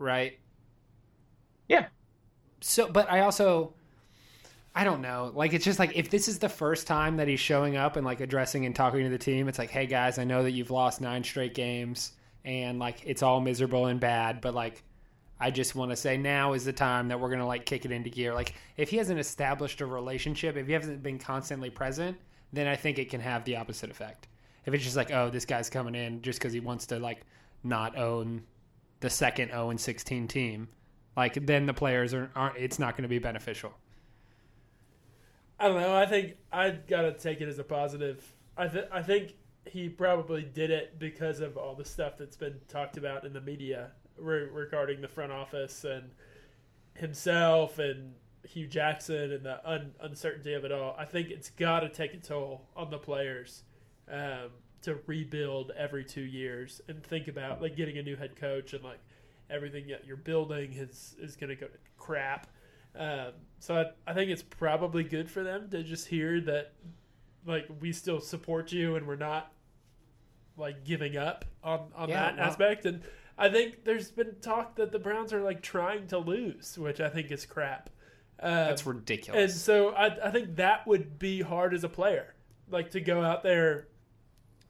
Right? 0.00 0.40
Yeah. 1.68 1.86
So 2.60 2.88
but 2.88 3.10
I 3.10 3.20
also 3.20 3.74
I 4.74 4.84
don't 4.84 5.02
know. 5.02 5.32
Like 5.34 5.52
it's 5.54 5.64
just 5.64 5.78
like 5.78 5.96
if 5.96 6.10
this 6.10 6.28
is 6.28 6.38
the 6.38 6.48
first 6.48 6.86
time 6.86 7.16
that 7.16 7.28
he's 7.28 7.40
showing 7.40 7.76
up 7.76 7.96
and 7.96 8.04
like 8.06 8.20
addressing 8.20 8.66
and 8.66 8.74
talking 8.74 9.02
to 9.04 9.10
the 9.10 9.18
team, 9.18 9.48
it's 9.48 9.58
like, 9.58 9.70
"Hey 9.70 9.86
guys, 9.86 10.18
I 10.18 10.24
know 10.24 10.42
that 10.42 10.52
you've 10.52 10.70
lost 10.70 11.00
9 11.00 11.24
straight 11.24 11.54
games 11.54 12.12
and 12.44 12.78
like 12.78 13.02
it's 13.04 13.22
all 13.22 13.40
miserable 13.40 13.86
and 13.86 14.00
bad, 14.00 14.40
but 14.40 14.54
like 14.54 14.82
I 15.40 15.50
just 15.50 15.74
want 15.74 15.90
to 15.90 15.96
say 15.96 16.16
now 16.16 16.52
is 16.54 16.64
the 16.64 16.72
time 16.72 17.08
that 17.08 17.20
we're 17.20 17.28
going 17.28 17.40
to 17.40 17.46
like 17.46 17.64
kick 17.64 17.84
it 17.84 17.92
into 17.92 18.10
gear. 18.10 18.34
Like 18.34 18.54
if 18.76 18.90
he 18.90 18.96
hasn't 18.96 19.20
established 19.20 19.80
a 19.80 19.86
relationship, 19.86 20.56
if 20.56 20.66
he 20.66 20.72
hasn't 20.72 21.02
been 21.02 21.18
constantly 21.18 21.70
present, 21.70 22.16
then 22.52 22.66
I 22.66 22.76
think 22.76 22.98
it 22.98 23.10
can 23.10 23.20
have 23.20 23.44
the 23.44 23.56
opposite 23.56 23.90
effect. 23.90 24.28
If 24.66 24.74
it's 24.74 24.84
just 24.84 24.96
like, 24.96 25.12
oh, 25.12 25.30
this 25.30 25.44
guy's 25.44 25.70
coming 25.70 25.94
in 25.94 26.22
just 26.22 26.38
because 26.38 26.52
he 26.52 26.60
wants 26.60 26.86
to 26.86 26.98
like 26.98 27.22
not 27.62 27.96
own 27.96 28.42
the 29.00 29.10
second 29.10 29.50
0 29.50 29.70
and 29.70 29.80
16 29.80 30.28
team, 30.28 30.68
like 31.18 31.34
then 31.46 31.66
the 31.66 31.74
players 31.74 32.14
are 32.14 32.30
aren't. 32.36 32.56
It's 32.56 32.78
not 32.78 32.96
going 32.96 33.02
to 33.02 33.08
be 33.08 33.18
beneficial. 33.18 33.74
I 35.58 35.66
don't 35.66 35.80
know. 35.80 35.96
I 35.96 36.06
think 36.06 36.36
I 36.52 36.70
gotta 36.70 37.12
take 37.12 37.40
it 37.40 37.48
as 37.48 37.58
a 37.58 37.64
positive. 37.64 38.24
I 38.56 38.68
th- 38.68 38.88
I 38.92 39.02
think 39.02 39.34
he 39.66 39.88
probably 39.88 40.42
did 40.42 40.70
it 40.70 41.00
because 41.00 41.40
of 41.40 41.56
all 41.56 41.74
the 41.74 41.84
stuff 41.84 42.16
that's 42.16 42.36
been 42.36 42.60
talked 42.68 42.96
about 42.96 43.24
in 43.26 43.32
the 43.32 43.40
media 43.40 43.90
re- 44.16 44.48
regarding 44.48 45.00
the 45.00 45.08
front 45.08 45.32
office 45.32 45.84
and 45.84 46.12
himself 46.94 47.80
and 47.80 48.14
Hue 48.44 48.68
Jackson 48.68 49.32
and 49.32 49.44
the 49.44 49.68
un- 49.68 49.94
uncertainty 50.00 50.54
of 50.54 50.64
it 50.64 50.70
all. 50.70 50.94
I 50.96 51.04
think 51.04 51.30
it's 51.30 51.50
got 51.50 51.80
to 51.80 51.88
take 51.88 52.14
a 52.14 52.18
toll 52.18 52.68
on 52.76 52.90
the 52.90 52.98
players 52.98 53.64
um, 54.08 54.50
to 54.82 55.00
rebuild 55.06 55.72
every 55.76 56.04
two 56.04 56.22
years 56.22 56.80
and 56.86 57.02
think 57.02 57.26
about 57.26 57.60
like 57.60 57.74
getting 57.74 57.98
a 57.98 58.02
new 58.02 58.14
head 58.14 58.36
coach 58.36 58.72
and 58.72 58.84
like 58.84 59.00
everything 59.50 59.86
that 59.88 60.04
you're 60.06 60.16
building 60.16 60.72
is 60.74 61.16
is 61.20 61.36
going 61.36 61.50
to 61.50 61.56
go 61.56 61.66
to 61.66 61.78
crap. 61.96 62.46
Um, 62.98 63.32
so 63.58 63.76
I, 63.76 64.10
I 64.10 64.14
think 64.14 64.30
it's 64.30 64.42
probably 64.42 65.04
good 65.04 65.30
for 65.30 65.42
them 65.44 65.68
to 65.70 65.82
just 65.82 66.08
hear 66.08 66.40
that 66.42 66.72
like 67.46 67.66
we 67.80 67.92
still 67.92 68.20
support 68.20 68.72
you 68.72 68.96
and 68.96 69.06
we're 69.06 69.16
not 69.16 69.52
like 70.56 70.84
giving 70.84 71.16
up 71.16 71.44
on 71.62 71.90
on 71.94 72.08
Yeah, 72.08 72.20
that 72.22 72.36
well- 72.36 72.46
aspect 72.46 72.86
and 72.86 73.02
I 73.40 73.48
think 73.48 73.84
there's 73.84 74.10
been 74.10 74.34
talk 74.40 74.74
that 74.76 74.90
the 74.90 74.98
Browns 74.98 75.32
are 75.32 75.40
like 75.42 75.62
trying 75.62 76.08
to 76.08 76.18
lose, 76.18 76.76
which 76.76 77.00
I 77.00 77.08
think 77.08 77.30
is 77.30 77.46
crap. 77.46 77.88
Um, 78.40 78.50
That's 78.52 78.84
ridiculous. 78.84 79.40
and 79.52 79.52
so 79.60 79.90
I, 79.90 80.26
I 80.28 80.30
think 80.32 80.56
that 80.56 80.86
would 80.88 81.20
be 81.20 81.42
hard 81.42 81.72
as 81.72 81.84
a 81.84 81.88
player, 81.88 82.34
like 82.68 82.90
to 82.92 83.00
go 83.00 83.22
out 83.22 83.44
there 83.44 83.86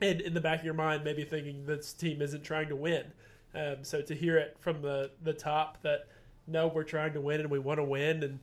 and 0.02 0.20
in 0.20 0.34
the 0.34 0.40
back 0.42 0.58
of 0.58 0.64
your 0.66 0.74
mind 0.74 1.02
maybe 1.02 1.24
thinking 1.24 1.64
this 1.64 1.94
team 1.94 2.20
isn't 2.20 2.44
trying 2.44 2.68
to 2.68 2.76
win. 2.76 3.04
Um, 3.54 3.76
so 3.82 4.02
to 4.02 4.14
hear 4.14 4.36
it 4.36 4.56
from 4.60 4.82
the 4.82 5.10
the 5.22 5.32
top 5.32 5.82
that 5.82 6.08
no, 6.46 6.68
we're 6.68 6.84
trying 6.84 7.12
to 7.12 7.20
win 7.20 7.40
and 7.40 7.50
we 7.50 7.58
want 7.58 7.78
to 7.78 7.84
win 7.84 8.22
and 8.22 8.38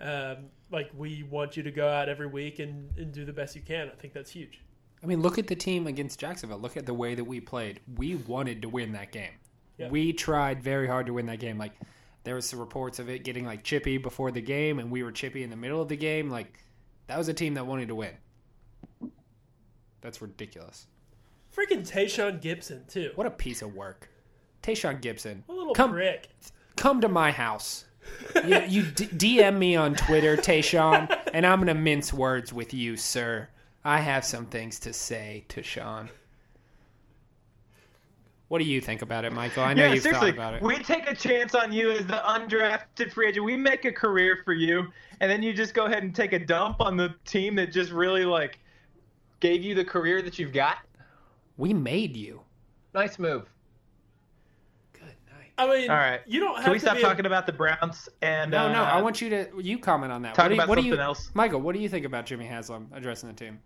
um, 0.00 0.44
like 0.70 0.90
we 0.96 1.24
want 1.24 1.56
you 1.56 1.62
to 1.62 1.70
go 1.70 1.88
out 1.88 2.08
every 2.08 2.26
week 2.26 2.58
and, 2.58 2.90
and 2.96 3.12
do 3.12 3.24
the 3.24 3.32
best 3.32 3.56
you 3.56 3.62
can. 3.62 3.88
I 3.88 4.00
think 4.00 4.12
that's 4.12 4.30
huge. 4.30 4.60
I 5.02 5.06
mean, 5.06 5.22
look 5.22 5.38
at 5.38 5.46
the 5.46 5.56
team 5.56 5.86
against 5.86 6.18
Jacksonville. 6.18 6.58
Look 6.58 6.76
at 6.76 6.86
the 6.86 6.94
way 6.94 7.14
that 7.14 7.24
we 7.24 7.40
played. 7.40 7.80
We 7.96 8.16
wanted 8.16 8.62
to 8.62 8.68
win 8.68 8.92
that 8.92 9.12
game. 9.12 9.32
Yeah. 9.76 9.88
We 9.88 10.12
tried 10.12 10.62
very 10.62 10.88
hard 10.88 11.06
to 11.06 11.12
win 11.12 11.26
that 11.26 11.38
game. 11.38 11.58
Like 11.58 11.72
there 12.24 12.34
was 12.34 12.48
some 12.48 12.58
reports 12.58 12.98
of 12.98 13.08
it 13.08 13.24
getting 13.24 13.44
like 13.44 13.62
chippy 13.62 13.98
before 13.98 14.30
the 14.30 14.40
game, 14.40 14.78
and 14.78 14.90
we 14.90 15.02
were 15.02 15.12
chippy 15.12 15.42
in 15.42 15.50
the 15.50 15.56
middle 15.56 15.80
of 15.80 15.88
the 15.88 15.96
game. 15.96 16.30
Like 16.30 16.64
that 17.06 17.16
was 17.16 17.28
a 17.28 17.34
team 17.34 17.54
that 17.54 17.66
wanted 17.66 17.88
to 17.88 17.94
win. 17.94 18.12
That's 20.00 20.20
ridiculous. 20.20 20.86
Freaking 21.56 21.88
Tashaun 21.88 22.40
Gipson 22.40 22.88
too. 22.88 23.12
What 23.14 23.26
a 23.26 23.30
piece 23.30 23.62
of 23.62 23.74
work. 23.74 24.08
Tashaun 24.68 25.00
Gipson, 25.00 25.42
A 25.48 25.52
little 25.52 25.72
come 25.74 25.92
prick. 25.92 26.28
come 26.76 27.00
to 27.00 27.08
my 27.08 27.30
house. 27.32 27.86
you 28.44 28.60
you 28.68 28.82
d- 28.82 29.06
DM 29.38 29.56
me 29.58 29.76
on 29.76 29.94
Twitter, 29.94 30.36
Tashaun, 30.36 31.08
and 31.32 31.46
I'm 31.46 31.60
gonna 31.60 31.74
mince 31.74 32.12
words 32.12 32.52
with 32.52 32.74
you, 32.74 32.96
sir. 32.96 33.48
I 33.84 34.00
have 34.00 34.24
some 34.24 34.44
things 34.46 34.78
to 34.80 34.92
say 34.92 35.44
to 35.48 35.62
Sean. 35.62 36.10
What 38.48 38.58
do 38.58 38.64
you 38.64 38.80
think 38.80 39.02
about 39.02 39.24
it, 39.24 39.32
Michael? 39.32 39.62
I 39.62 39.74
know 39.74 39.84
yeah, 39.86 39.92
you've 39.94 40.02
seriously, 40.02 40.30
thought 40.32 40.34
about 40.34 40.54
it. 40.54 40.62
we 40.62 40.78
take 40.78 41.08
a 41.08 41.14
chance 41.14 41.54
on 41.54 41.70
you 41.72 41.90
as 41.90 42.06
the 42.06 42.22
undrafted 42.26 43.12
free 43.12 43.28
agent. 43.28 43.44
We 43.44 43.56
make 43.56 43.84
a 43.84 43.92
career 43.92 44.40
for 44.44 44.52
you, 44.54 44.88
and 45.20 45.30
then 45.30 45.42
you 45.42 45.52
just 45.54 45.72
go 45.74 45.84
ahead 45.86 46.02
and 46.02 46.14
take 46.14 46.32
a 46.34 46.38
dump 46.38 46.80
on 46.80 46.96
the 46.96 47.14
team 47.26 47.54
that 47.56 47.72
just 47.72 47.90
really 47.90 48.24
like 48.24 48.58
gave 49.40 49.62
you 49.62 49.74
the 49.74 49.84
career 49.84 50.20
that 50.22 50.38
you've 50.38 50.52
got. 50.52 50.78
We 51.58 51.72
made 51.74 52.16
you. 52.16 52.40
Nice 52.94 53.18
move. 53.18 53.48
Good 55.58 55.66
night. 55.66 55.74
I 55.74 55.78
mean, 55.80 55.90
All 55.90 55.96
right. 55.96 56.20
you 56.26 56.40
don't 56.40 56.54
have 56.56 56.64
Can 56.64 56.72
we 56.72 56.78
to 56.78 56.84
stop 56.84 56.96
be 56.96 57.02
talking 57.02 57.26
about 57.26 57.46
the 57.46 57.52
Browns 57.52 58.08
and 58.22 58.50
No, 58.50 58.72
no. 58.72 58.82
uh, 58.82 58.86
I 58.86 59.02
want 59.02 59.20
you 59.20 59.28
to 59.30 59.48
you 59.60 59.78
comment 59.78 60.12
on 60.12 60.22
that. 60.22 60.34
talk 60.34 60.44
what 60.44 60.48
do 60.48 60.54
you, 60.54 60.60
about 60.60 60.68
what 60.68 60.74
do 60.76 60.82
something 60.82 60.98
you, 60.98 61.04
else? 61.04 61.30
Michael, 61.34 61.60
what 61.60 61.74
do 61.74 61.80
you 61.80 61.88
think 61.88 62.06
about 62.06 62.26
Jimmy 62.26 62.46
Haslam 62.46 62.88
addressing 62.92 63.28
the 63.28 63.34
team? 63.34 63.58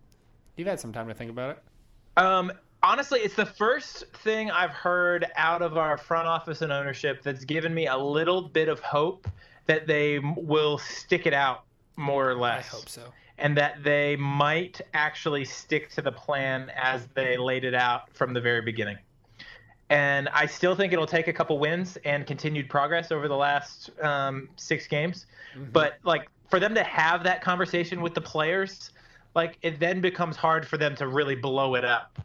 You've 0.57 0.67
had 0.67 0.79
some 0.79 0.91
time 0.93 1.07
to 1.07 1.13
think 1.13 1.31
about 1.31 1.57
it. 1.57 1.63
Um, 2.21 2.51
honestly, 2.83 3.19
it's 3.21 3.35
the 3.35 3.45
first 3.45 4.05
thing 4.23 4.51
I've 4.51 4.71
heard 4.71 5.25
out 5.35 5.61
of 5.61 5.77
our 5.77 5.97
front 5.97 6.27
office 6.27 6.61
and 6.61 6.71
ownership 6.71 7.23
that's 7.23 7.43
given 7.45 7.73
me 7.73 7.87
a 7.87 7.97
little 7.97 8.41
bit 8.49 8.67
of 8.69 8.79
hope 8.81 9.27
that 9.65 9.87
they 9.87 10.19
will 10.19 10.77
stick 10.77 11.25
it 11.25 11.33
out 11.33 11.63
more 11.95 12.29
or 12.29 12.35
less. 12.35 12.65
I 12.71 12.75
hope 12.75 12.89
so. 12.89 13.01
And 13.39 13.57
that 13.57 13.83
they 13.83 14.15
might 14.17 14.79
actually 14.93 15.43
stick 15.45 15.89
to 15.91 16.01
the 16.01 16.11
plan 16.11 16.71
as 16.75 17.07
they 17.15 17.35
laid 17.37 17.63
it 17.63 17.73
out 17.73 18.13
from 18.13 18.33
the 18.33 18.41
very 18.41 18.61
beginning. 18.61 18.97
And 19.89 20.29
I 20.29 20.45
still 20.45 20.75
think 20.75 20.93
it'll 20.93 21.05
take 21.05 21.27
a 21.27 21.33
couple 21.33 21.59
wins 21.59 21.97
and 22.05 22.25
continued 22.25 22.69
progress 22.69 23.11
over 23.11 23.27
the 23.27 23.35
last 23.35 23.91
um, 24.01 24.49
six 24.55 24.87
games. 24.87 25.25
But 25.71 25.99
like 26.03 26.29
for 26.49 26.59
them 26.59 26.73
to 26.75 26.83
have 26.83 27.23
that 27.23 27.41
conversation 27.41 28.01
with 28.01 28.13
the 28.13 28.21
players, 28.21 28.91
like 29.35 29.57
it 29.61 29.79
then 29.79 30.01
becomes 30.01 30.35
hard 30.35 30.67
for 30.67 30.77
them 30.77 30.95
to 30.95 31.07
really 31.07 31.35
blow 31.35 31.75
it 31.75 31.85
up 31.85 32.19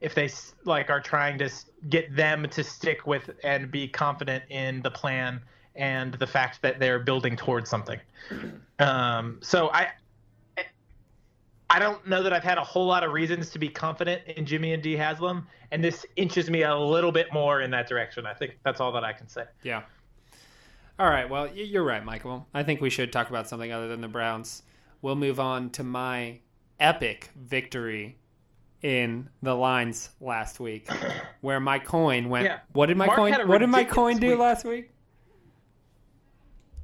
if 0.00 0.14
they 0.14 0.28
like 0.64 0.90
are 0.90 1.00
trying 1.00 1.38
to 1.38 1.50
get 1.88 2.14
them 2.14 2.46
to 2.50 2.62
stick 2.62 3.06
with 3.06 3.30
and 3.42 3.70
be 3.70 3.88
confident 3.88 4.44
in 4.50 4.82
the 4.82 4.90
plan 4.90 5.40
and 5.76 6.14
the 6.14 6.26
fact 6.26 6.60
that 6.62 6.78
they're 6.78 6.98
building 6.98 7.36
towards 7.36 7.70
something. 7.70 7.98
Um, 8.78 9.38
so 9.40 9.70
I. 9.70 9.88
I 11.74 11.80
don't 11.80 12.06
know 12.06 12.22
that 12.22 12.32
I've 12.32 12.44
had 12.44 12.56
a 12.56 12.62
whole 12.62 12.86
lot 12.86 13.02
of 13.02 13.10
reasons 13.10 13.50
to 13.50 13.58
be 13.58 13.68
confident 13.68 14.22
in 14.28 14.46
Jimmy 14.46 14.74
and 14.74 14.80
Dee 14.80 14.94
Haslam, 14.94 15.44
and 15.72 15.82
this 15.82 16.06
inches 16.14 16.48
me 16.48 16.62
a 16.62 16.72
little 16.72 17.10
bit 17.10 17.32
more 17.32 17.62
in 17.62 17.70
that 17.72 17.88
direction. 17.88 18.26
I 18.26 18.32
think 18.32 18.58
that's 18.64 18.80
all 18.80 18.92
that 18.92 19.02
I 19.02 19.12
can 19.12 19.28
say. 19.28 19.46
Yeah. 19.64 19.82
All 21.00 21.10
right. 21.10 21.28
Well, 21.28 21.52
you're 21.52 21.82
right, 21.82 22.04
Michael. 22.04 22.46
I 22.54 22.62
think 22.62 22.80
we 22.80 22.90
should 22.90 23.12
talk 23.12 23.28
about 23.28 23.48
something 23.48 23.72
other 23.72 23.88
than 23.88 24.00
the 24.00 24.06
Browns. 24.06 24.62
We'll 25.02 25.16
move 25.16 25.40
on 25.40 25.70
to 25.70 25.82
my 25.82 26.38
epic 26.78 27.30
victory 27.34 28.18
in 28.82 29.28
the 29.42 29.56
lines 29.56 30.10
last 30.20 30.60
week, 30.60 30.88
where 31.40 31.58
my 31.58 31.80
coin 31.80 32.28
went. 32.28 32.44
Yeah. 32.44 32.60
What 32.72 32.86
did 32.86 32.96
my 32.96 33.06
Mark 33.06 33.16
coin? 33.16 33.48
What 33.48 33.58
did 33.58 33.66
my 33.68 33.82
coin 33.82 34.18
do 34.18 34.30
week. 34.30 34.38
last 34.38 34.64
week? 34.64 34.90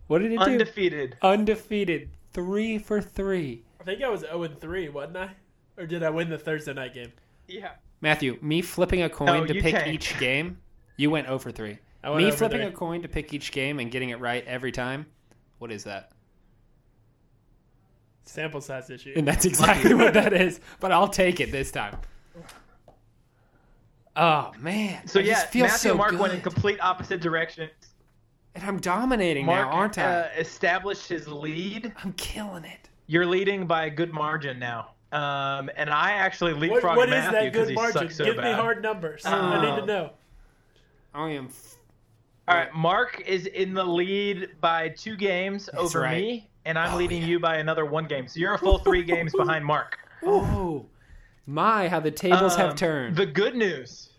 What 0.08 0.18
did 0.18 0.32
it 0.32 0.38
do? 0.38 0.42
Undefeated. 0.42 1.16
Undefeated, 1.22 2.10
three 2.32 2.76
for 2.76 3.00
three. 3.00 3.62
I 3.80 3.84
think 3.84 4.02
I 4.02 4.08
was 4.08 4.20
0 4.20 4.42
and 4.42 4.60
3, 4.60 4.88
wasn't 4.90 5.16
I? 5.16 5.30
Or 5.78 5.86
did 5.86 6.02
I 6.02 6.10
win 6.10 6.28
the 6.28 6.38
Thursday 6.38 6.74
night 6.74 6.92
game? 6.94 7.12
Yeah. 7.48 7.72
Matthew, 8.00 8.38
me 8.42 8.60
flipping 8.62 9.02
a 9.02 9.08
coin 9.08 9.26
No, 9.26 9.46
to 9.46 9.54
you 9.54 9.62
pick 9.62 9.74
tanked. 9.74 9.88
each 9.88 10.18
game, 10.20 10.58
you 10.96 11.10
went 11.10 11.26
0 11.26 11.38
for 11.38 11.50
3. 11.50 11.78
I 12.02 12.10
went 12.10 12.18
Me 12.24 12.30
0 12.30 12.36
flipping 12.36 12.58
3. 12.60 12.66
a 12.66 12.72
coin 12.72 13.02
to 13.02 13.08
pick 13.08 13.32
each 13.34 13.52
game 13.52 13.78
and 13.78 13.90
getting 13.90 14.10
it 14.10 14.20
right 14.20 14.44
every 14.46 14.72
time, 14.72 15.06
what 15.58 15.70
is 15.72 15.84
that? 15.84 16.12
Sample 18.24 18.60
size 18.60 18.90
issue. 18.90 19.12
And 19.16 19.26
that's 19.26 19.44
exactly 19.44 19.94
what 19.94 20.14
that 20.14 20.32
is. 20.32 20.60
But 20.78 20.92
I'll 20.92 21.08
take 21.08 21.40
it 21.40 21.50
this 21.50 21.70
time. 21.72 21.96
Oh 24.16 24.52
man! 24.58 25.06
So 25.06 25.20
I 25.20 25.22
yeah, 25.22 25.32
just 25.34 25.48
feel 25.48 25.62
Matthew 25.66 25.78
so 25.78 25.90
and 25.90 25.98
Mark 25.98 26.10
good. 26.10 26.20
went 26.20 26.32
in 26.34 26.40
complete 26.40 26.78
opposite 26.80 27.20
directions. 27.20 27.70
and 28.54 28.64
I'm 28.64 28.78
dominating 28.80 29.46
Mark 29.46 29.68
now, 29.68 29.72
aren't 29.72 29.98
I? 29.98 30.02
Uh, 30.02 30.28
established 30.36 31.08
his 31.08 31.28
lead. 31.28 31.92
I'm 32.04 32.12
killing 32.14 32.64
it. 32.64 32.79
You're 33.10 33.26
leading 33.26 33.66
by 33.66 33.86
a 33.86 33.90
good 33.90 34.12
margin 34.12 34.60
now. 34.60 34.90
Um, 35.10 35.68
and 35.74 35.90
I 35.90 36.12
actually 36.12 36.54
what, 36.54 36.80
leapfrogged 36.80 36.96
what 36.96 37.08
is 37.08 37.14
Matthew 37.14 37.32
that 37.32 37.44
because 37.52 37.66
good 37.66 37.68
he 37.70 37.74
margin? 37.74 38.02
sucks 38.02 38.16
so 38.16 38.24
Give 38.24 38.36
me 38.36 38.52
hard 38.52 38.80
numbers. 38.84 39.26
I 39.26 39.60
need 39.60 39.74
to 39.78 39.82
Oh. 39.82 39.84
know. 39.84 40.10
I 41.12 41.30
am. 41.30 41.46
F- 41.46 41.74
All 42.46 42.54
right, 42.54 42.72
Mark 42.72 43.20
is 43.26 43.46
in 43.46 43.74
the 43.74 43.82
lead 43.82 44.50
by 44.60 44.90
two 44.90 45.16
games 45.16 45.68
over 45.76 46.02
right. 46.02 46.16
me, 46.22 46.50
and 46.64 46.78
I'm 46.78 46.94
Oh, 46.94 46.98
leading 46.98 47.22
yeah. 47.22 47.26
you 47.28 47.40
by 47.40 47.56
another 47.56 47.84
one 47.84 48.04
game. 48.04 48.28
So 48.28 48.38
you're 48.38 48.54
a 48.54 48.58
full 48.58 48.78
three 48.78 49.02
games 49.02 49.32
behind 49.36 49.64
Mark. 49.66 49.98
oh, 50.22 50.86
my! 51.46 51.88
How 51.88 51.98
the 51.98 52.12
tables 52.12 52.54
have 52.54 52.70
Um, 52.70 52.76
turned. 52.76 53.16
The 53.16 53.26
good 53.26 53.56
news. 53.56 54.10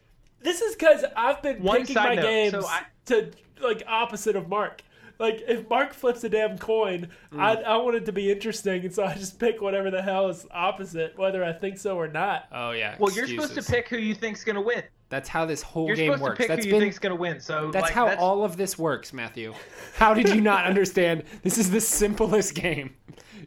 This 0.41 0.59
is 0.59 0.75
because 0.75 1.05
I've 1.15 1.41
been 1.41 1.63
One 1.63 1.79
picking 1.81 1.95
my 1.95 2.15
note, 2.15 2.21
games 2.23 2.51
so 2.51 2.65
I- 2.65 2.87
to 3.05 3.31
like 3.61 3.83
opposite 3.87 4.35
of 4.35 4.49
Mark. 4.49 4.81
Like 5.22 5.43
if 5.47 5.69
Mark 5.69 5.93
flips 5.93 6.24
a 6.24 6.30
damn 6.30 6.57
coin, 6.57 7.07
mm. 7.32 7.39
I 7.39 7.53
I 7.61 7.78
want 7.78 7.95
it 7.95 8.05
to 8.07 8.11
be 8.11 8.32
interesting, 8.32 8.84
and 8.84 8.93
so 8.93 9.03
I 9.03 9.13
just 9.13 9.39
pick 9.39 9.61
whatever 9.61 9.91
the 9.91 10.01
hell 10.01 10.28
is 10.28 10.45
opposite, 10.51 11.17
whether 11.17 11.43
I 11.43 11.53
think 11.53 11.78
so 11.78 11.97
or 11.97 12.07
not. 12.07 12.47
Oh 12.51 12.72
yeah. 12.72 12.95
Well, 12.99 13.11
you're 13.13 13.28
supposed 13.28 13.55
to 13.55 13.63
pick 13.63 13.88
who 13.88 13.97
you 13.97 14.15
think's 14.15 14.43
gonna 14.43 14.61
win. 14.61 14.84
That's 15.09 15.28
how 15.28 15.45
this 15.45 15.61
whole 15.61 15.88
You're 15.88 15.97
game 15.97 16.13
supposed 16.13 16.24
works. 16.24 16.38
to 16.38 16.38
pick 16.38 16.47
That's 16.47 16.65
who 16.65 16.72
you 16.72 16.80
think's 16.80 16.97
gonna 16.97 17.15
win. 17.15 17.39
So 17.41 17.69
That's 17.69 17.84
like, 17.84 17.93
how 17.93 18.05
that's, 18.05 18.22
all 18.22 18.45
of 18.45 18.55
this 18.55 18.80
works, 18.80 19.11
Matthew. 19.11 19.53
How 19.95 20.13
did 20.13 20.30
you 20.30 20.39
not 20.39 20.65
understand? 20.65 21.24
This 21.43 21.57
is 21.57 21.69
the 21.69 21.82
simplest 21.82 22.55
game. 22.55 22.95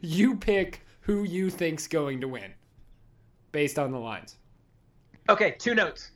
You 0.01 0.35
pick 0.35 0.85
who 1.01 1.23
you 1.23 1.49
think's 1.49 1.87
going 1.87 2.21
to 2.21 2.27
win 2.27 2.53
based 3.51 3.79
on 3.79 3.91
the 3.91 3.97
lines. 3.97 4.37
Okay, 5.27 5.55
two 5.57 5.73
notes. 5.73 6.11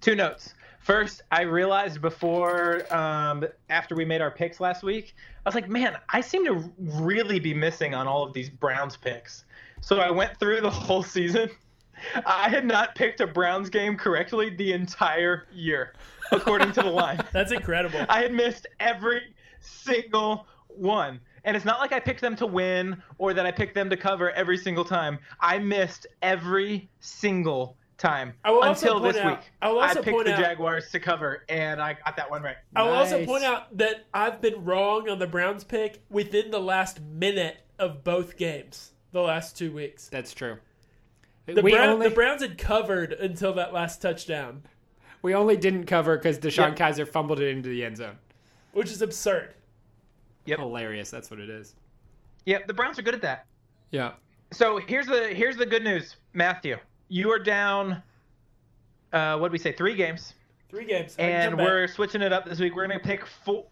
Two 0.00 0.16
notes. 0.16 0.54
First, 0.88 1.20
I 1.30 1.42
realized 1.42 2.00
before, 2.00 2.82
um, 2.90 3.44
after 3.68 3.94
we 3.94 4.06
made 4.06 4.22
our 4.22 4.30
picks 4.30 4.58
last 4.58 4.82
week, 4.82 5.14
I 5.44 5.46
was 5.46 5.54
like, 5.54 5.68
man, 5.68 5.98
I 6.08 6.22
seem 6.22 6.46
to 6.46 6.72
really 6.78 7.38
be 7.38 7.52
missing 7.52 7.94
on 7.94 8.06
all 8.08 8.22
of 8.22 8.32
these 8.32 8.48
Browns 8.48 8.96
picks. 8.96 9.44
So 9.82 10.00
I 10.00 10.10
went 10.10 10.40
through 10.40 10.62
the 10.62 10.70
whole 10.70 11.02
season. 11.02 11.50
I 12.24 12.48
had 12.48 12.64
not 12.64 12.94
picked 12.94 13.20
a 13.20 13.26
Browns 13.26 13.68
game 13.68 13.98
correctly 13.98 14.48
the 14.48 14.72
entire 14.72 15.46
year, 15.52 15.92
according 16.32 16.72
to 16.72 16.80
the 16.80 16.90
line. 16.90 17.20
That's 17.34 17.52
incredible. 17.52 18.06
I 18.08 18.22
had 18.22 18.32
missed 18.32 18.66
every 18.80 19.34
single 19.60 20.46
one. 20.68 21.20
And 21.44 21.54
it's 21.54 21.66
not 21.66 21.80
like 21.80 21.92
I 21.92 22.00
picked 22.00 22.22
them 22.22 22.34
to 22.36 22.46
win 22.46 23.02
or 23.18 23.34
that 23.34 23.44
I 23.44 23.50
picked 23.50 23.74
them 23.74 23.90
to 23.90 23.96
cover 23.98 24.30
every 24.30 24.56
single 24.56 24.86
time. 24.86 25.18
I 25.38 25.58
missed 25.58 26.06
every 26.22 26.88
single 27.00 27.76
time 27.98 28.32
I 28.44 28.50
will 28.52 28.62
also 28.62 28.86
until 28.86 29.00
point 29.00 29.14
this 29.14 29.22
out- 29.22 29.30
week. 29.38 29.50
I 29.60 29.70
will 29.70 29.80
also 29.80 30.02
picked 30.02 30.14
point 30.16 30.26
the 30.26 30.34
out- 30.34 30.38
Jaguars 30.40 30.90
to 30.92 31.00
cover, 31.00 31.44
and 31.48 31.82
I 31.82 31.94
got 31.94 32.16
that 32.16 32.30
one 32.30 32.42
right. 32.42 32.56
I 32.74 32.84
will 32.84 32.92
also 32.94 33.24
point 33.26 33.44
out 33.44 33.76
that 33.76 34.06
I've 34.14 34.40
been 34.40 34.64
wrong 34.64 35.08
on 35.08 35.18
the 35.18 35.26
Browns 35.26 35.64
pick 35.64 36.00
within 36.08 36.50
the 36.50 36.60
last 36.60 37.00
minute 37.00 37.58
of 37.78 38.04
both 38.04 38.36
games, 38.36 38.92
the 39.12 39.20
last 39.20 39.58
two 39.58 39.72
weeks. 39.72 40.08
That's 40.08 40.32
true. 40.32 40.58
The, 41.46 41.60
we 41.60 41.72
Brown- 41.72 41.88
only 41.90 42.08
the 42.08 42.14
Browns 42.14 42.40
had 42.42 42.56
covered 42.56 43.12
until 43.12 43.52
that 43.54 43.72
last 43.72 44.00
touchdown, 44.00 44.62
we 45.22 45.34
only 45.34 45.56
didn't 45.56 45.84
cover 45.86 46.16
because 46.16 46.38
DeShone 46.38 46.78
Yep. 46.78 46.96
Kizer 46.96 47.08
fumbled 47.08 47.40
it 47.40 47.48
into 47.48 47.68
the 47.68 47.84
end 47.84 47.96
zone. 47.96 48.16
which 48.72 48.90
is 48.90 49.02
absurd. 49.02 49.54
Yep. 50.44 50.60
Hilarious. 50.60 51.10
That's 51.10 51.30
what 51.30 51.40
it 51.40 51.50
is. 51.50 51.74
Yep, 52.46 52.66
the 52.68 52.74
Browns 52.74 52.98
are 52.98 53.02
good 53.02 53.14
at 53.14 53.22
that. 53.22 53.46
Yeah. 53.90 54.12
So 54.52 54.78
here's 54.78 55.06
the 55.06 55.28
here's 55.28 55.56
the 55.56 55.66
good 55.66 55.82
news, 55.84 56.16
Matthew. 56.32 56.76
You 57.08 57.30
are 57.32 57.38
down. 57.38 58.02
Uh, 59.12 59.38
what 59.38 59.48
did 59.48 59.52
we 59.52 59.58
say? 59.58 59.72
Three 59.72 59.94
games, 59.94 60.34
Three 60.68 60.84
games. 60.84 61.16
I 61.18 61.22
and 61.22 61.56
we're 61.56 61.88
switching 61.88 62.20
it 62.20 62.32
up 62.32 62.44
this 62.44 62.60
week. 62.60 62.76
We're 62.76 62.86
gonna 62.86 63.00
pick 63.00 63.26
four. 63.26 63.64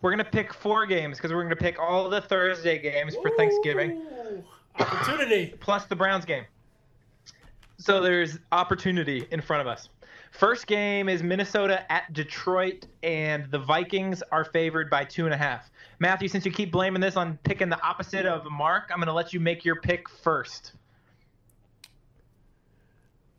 We're 0.00 0.10
gonna 0.10 0.24
pick 0.24 0.54
four 0.54 0.86
games 0.86 1.18
because 1.18 1.32
we're 1.32 1.42
gonna 1.42 1.56
pick 1.56 1.78
all 1.80 2.08
the 2.08 2.20
Thursday 2.20 2.78
games 2.78 3.16
for 3.16 3.30
Thanksgiving. 3.30 4.02
Opportunity. 4.78 5.54
plus 5.60 5.86
the 5.86 5.96
Browns 5.96 6.24
game. 6.24 6.44
So 7.78 8.00
there's 8.00 8.38
opportunity 8.52 9.26
in 9.30 9.40
front 9.40 9.60
of 9.60 9.66
us. 9.66 9.88
First 10.30 10.66
game 10.66 11.08
is 11.08 11.22
Minnesota 11.22 11.90
at 11.90 12.12
Detroit, 12.12 12.86
and 13.02 13.50
the 13.50 13.58
Vikings 13.58 14.22
are 14.30 14.44
favored 14.44 14.90
by 14.90 15.04
two 15.04 15.24
and 15.24 15.32
a 15.32 15.36
half. 15.36 15.70
Matthew, 15.98 16.28
since 16.28 16.44
you 16.44 16.52
keep 16.52 16.70
blaming 16.70 17.00
this 17.00 17.16
on 17.16 17.38
picking 17.42 17.68
the 17.68 17.82
opposite 17.82 18.26
of 18.26 18.44
Mark, 18.50 18.90
I'm 18.92 18.98
going 18.98 19.06
to 19.06 19.14
let 19.14 19.32
you 19.32 19.40
make 19.40 19.64
your 19.64 19.80
pick 19.80 20.08
first. 20.08 20.72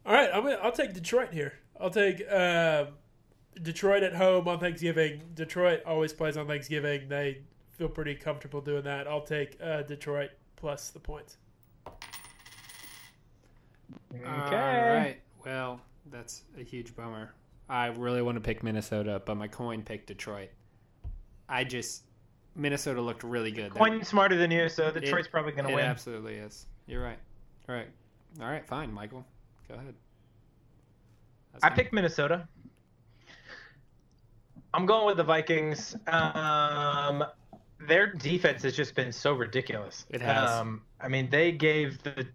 All 0.08 0.14
right, 0.14 0.30
I'm 0.34 0.42
gonna, 0.44 0.56
I'll 0.64 0.72
take 0.72 0.94
Detroit 0.94 1.34
here. 1.34 1.52
I'll 1.82 1.90
take 1.90 2.24
uh, 2.32 2.86
Detroit 3.62 4.04
at 4.04 4.16
home 4.16 4.48
on 4.48 4.58
Thanksgiving. 4.58 5.22
Detroit 5.34 5.82
always 5.86 6.14
plays 6.14 6.38
on 6.38 6.48
Thanksgiving. 6.48 7.10
They 7.10 7.42
feel 7.74 7.90
pretty 7.90 8.16
comfortable 8.16 8.62
doing 8.62 8.84
that. 8.84 9.06
I'll 9.06 9.20
take 9.26 9.58
uh, 9.62 9.82
Detroit 9.82 10.30
plus 10.56 10.92
the 10.92 11.00
points. 11.00 11.36
Okay. 14.16 14.26
All 14.26 14.42
right. 14.96 15.18
Well, 15.46 15.82
that's 16.10 16.44
a 16.58 16.64
huge 16.64 16.96
bummer. 16.96 17.34
I 17.70 17.88
really 17.88 18.22
want 18.22 18.36
to 18.38 18.42
pick 18.42 18.64
Minnesota, 18.64 19.22
but 19.26 19.36
my 19.36 19.50
coin 19.50 19.82
picked 19.84 20.08
Detroit. 20.08 20.50
I 21.50 21.66
just 21.66 22.04
Minnesota 22.56 23.02
looked 23.02 23.24
really 23.24 23.52
good. 23.52 23.74
That- 23.74 23.78
Coin 23.80 24.06
smarter 24.06 24.38
than 24.38 24.52
you, 24.52 24.70
so 24.70 24.90
Detroit's 24.90 25.28
It- 25.28 25.32
probably 25.32 25.52
going 25.52 25.66
to 25.66 25.72
it 25.74 25.76
win. 25.76 25.86
absolutely 25.86 26.36
is. 26.36 26.66
You're 26.86 27.04
right. 27.04 27.20
All 27.68 27.76
right. 27.76 27.90
All 28.40 28.48
right. 28.48 28.66
Fine, 28.66 28.94
Michael. 28.94 29.26
Go 29.68 29.76
ahead. 29.76 29.96
That's 31.54 31.64
I 31.64 31.70
picked 31.70 31.94
Minnesota. 31.94 32.48
I'm 34.74 34.86
going 34.86 35.06
with 35.06 35.18
the 35.18 35.24
Vikings. 35.24 35.96
Um, 36.08 37.24
their 37.88 38.14
defense 38.14 38.64
has 38.64 38.76
just 38.76 38.96
been 38.96 39.12
so 39.12 39.34
ridiculous. 39.34 40.06
It 40.10 40.22
has. 40.22 40.50
Um, 40.52 40.82
I 41.00 41.08
mean, 41.08 41.30
they 41.30 41.52
gave 41.52 42.02
the 42.04 42.28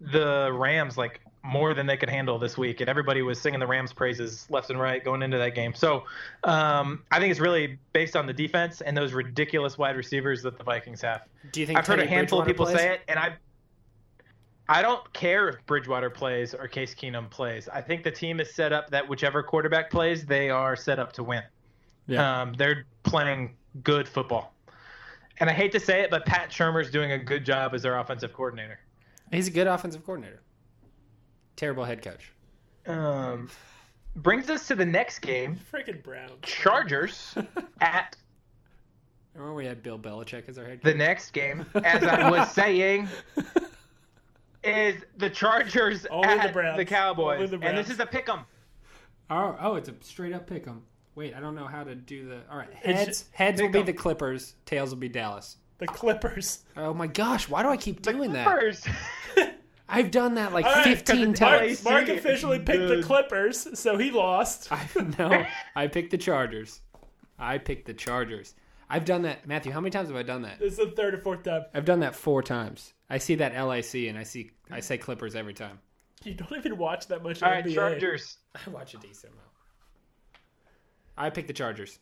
the 0.00 0.52
Rams 0.52 0.98
like 0.98 1.20
more 1.42 1.74
than 1.74 1.86
they 1.86 1.96
could 1.96 2.10
handle 2.10 2.38
this 2.38 2.58
week, 2.58 2.80
and 2.80 2.90
everybody 2.90 3.22
was 3.22 3.40
singing 3.40 3.60
the 3.60 3.66
Rams' 3.66 3.92
praises 3.92 4.46
left 4.50 4.68
and 4.70 4.80
right 4.80 5.02
going 5.02 5.22
into 5.22 5.38
that 5.38 5.54
game. 5.54 5.74
So, 5.74 6.04
um, 6.44 7.02
I 7.10 7.18
think 7.20 7.30
it's 7.30 7.40
really 7.40 7.78
based 7.92 8.16
on 8.16 8.26
the 8.26 8.32
defense 8.32 8.80
and 8.80 8.96
those 8.96 9.12
ridiculous 9.12 9.78
wide 9.78 9.96
receivers 9.96 10.42
that 10.42 10.58
the 10.58 10.64
Vikings 10.64 11.00
have. 11.02 11.22
Do 11.52 11.60
you 11.60 11.66
think 11.66 11.78
I've 11.78 11.86
heard 11.86 12.00
a 12.00 12.06
handful 12.06 12.40
of 12.40 12.46
people 12.46 12.66
plays? 12.66 12.78
say 12.78 12.94
it, 12.94 13.00
and 13.08 13.18
I 13.18 13.36
I 14.68 14.82
don't 14.82 15.12
care 15.12 15.48
if 15.48 15.64
Bridgewater 15.66 16.10
plays 16.10 16.54
or 16.54 16.66
Case 16.66 16.94
Keenum 16.94 17.30
plays. 17.30 17.68
I 17.68 17.80
think 17.80 18.02
the 18.02 18.10
team 18.10 18.40
is 18.40 18.52
set 18.52 18.72
up 18.72 18.90
that 18.90 19.08
whichever 19.08 19.42
quarterback 19.42 19.90
plays, 19.90 20.26
they 20.26 20.50
are 20.50 20.74
set 20.74 20.98
up 20.98 21.12
to 21.12 21.22
win. 21.22 21.42
Yeah. 22.06 22.42
Um, 22.42 22.54
they're 22.54 22.84
playing 23.04 23.56
good 23.82 24.08
football. 24.08 24.54
And 25.38 25.50
I 25.50 25.52
hate 25.52 25.72
to 25.72 25.80
say 25.80 26.00
it, 26.00 26.10
but 26.10 26.24
Pat 26.26 26.50
Shurmur's 26.50 26.90
doing 26.90 27.12
a 27.12 27.18
good 27.18 27.44
job 27.44 27.74
as 27.74 27.82
their 27.82 27.98
offensive 27.98 28.32
coordinator. 28.32 28.80
He's 29.30 29.48
a 29.48 29.50
good 29.50 29.66
offensive 29.66 30.04
coordinator. 30.04 30.40
Terrible 31.56 31.84
head 31.84 32.02
coach. 32.02 32.32
Um, 32.86 33.50
brings 34.16 34.48
us 34.50 34.66
to 34.68 34.74
the 34.74 34.84
next 34.84 35.18
game 35.20 35.58
Freaking 35.72 36.02
Browns. 36.02 36.32
Chargers 36.42 37.34
at 37.80 38.16
Remember 39.34 39.54
we 39.54 39.66
had 39.66 39.82
Bill 39.82 39.98
Belichick 39.98 40.48
as 40.48 40.56
our 40.56 40.64
head 40.64 40.80
the 40.82 40.94
next 40.94 41.32
game, 41.32 41.66
as 41.84 42.02
I 42.02 42.30
was 42.30 42.50
saying, 42.52 43.06
is 44.66 45.02
the 45.16 45.30
Chargers 45.30 46.06
Only 46.06 46.28
at 46.28 46.46
the 46.46 46.52
Browns. 46.52 46.88
Cowboys. 46.88 47.36
Only 47.36 47.58
the 47.58 47.66
and 47.66 47.76
this 47.78 47.90
is 47.90 48.00
a 48.00 48.06
pick 48.06 48.28
'em. 48.28 48.40
Oh, 49.30 49.56
oh, 49.60 49.74
it's 49.76 49.88
a 49.88 49.94
straight 50.00 50.32
up 50.32 50.46
pick 50.46 50.66
'em. 50.66 50.82
Wait, 51.14 51.34
I 51.34 51.40
don't 51.40 51.54
know 51.54 51.66
how 51.66 51.82
to 51.84 51.94
do 51.94 52.28
the. 52.28 52.40
All 52.50 52.58
right, 52.58 52.68
It's- 52.84 53.04
heads 53.06 53.24
heads 53.32 53.62
will 53.62 53.70
be 53.70 53.82
the 53.82 53.92
Clippers, 53.92 54.54
tails 54.66 54.90
will 54.90 54.98
be 54.98 55.08
Dallas. 55.08 55.56
The 55.78 55.86
Clippers. 55.86 56.60
Oh 56.76 56.94
my 56.94 57.06
gosh, 57.06 57.48
why 57.48 57.62
do 57.62 57.68
I 57.68 57.76
keep 57.76 58.02
doing 58.02 58.32
that? 58.32 58.46
Clippers. 58.46 58.86
I've 59.88 60.10
done 60.10 60.34
that 60.34 60.52
like 60.52 60.64
All 60.66 60.72
right, 60.72 60.84
15 60.84 61.32
'cause 61.32 61.40
Mark, 61.40 61.60
times. 61.60 61.86
I 61.86 61.90
Mark 61.90 62.08
officially 62.08 62.58
picked 62.58 62.88
the 62.88 63.02
Clippers, 63.02 63.78
so 63.78 63.96
he 63.96 64.10
lost. 64.10 64.70
I 64.72 64.88
no, 65.18 65.44
I 65.76 65.86
picked 65.86 66.10
the 66.10 66.18
Chargers. 66.18 66.80
I 67.38 67.58
picked 67.58 67.86
the 67.86 67.94
Chargers. 67.94 68.54
I've 68.88 69.04
done 69.04 69.22
that, 69.22 69.46
Matthew. 69.46 69.72
How 69.72 69.80
many 69.80 69.90
times 69.90 70.08
have 70.08 70.16
I 70.16 70.22
done 70.22 70.42
that? 70.42 70.58
This 70.58 70.72
is 70.72 70.78
the 70.78 70.90
third 70.92 71.14
or 71.14 71.18
fourth 71.18 71.42
time. 71.42 71.64
I've 71.74 71.84
done 71.84 72.00
that 72.00 72.14
four 72.14 72.42
times. 72.42 72.94
I 73.10 73.18
see 73.18 73.36
that 73.36 73.54
LAC 73.54 73.94
and 73.94 74.18
I 74.18 74.22
see 74.22 74.50
I 74.70 74.80
say 74.80 74.98
Clippers 74.98 75.34
every 75.34 75.54
time. 75.54 75.80
You 76.24 76.34
don't 76.34 76.56
even 76.56 76.76
watch 76.76 77.08
that 77.08 77.22
much 77.22 77.42
All 77.42 77.50
right, 77.50 77.64
NBA. 77.64 77.74
Chargers. 77.74 78.38
I 78.54 78.70
watch 78.70 78.94
a 78.94 78.98
decent 78.98 79.32
amount. 79.32 79.46
I 81.16 81.30
picked 81.30 81.48
the 81.48 81.54
Chargers. 81.54 81.98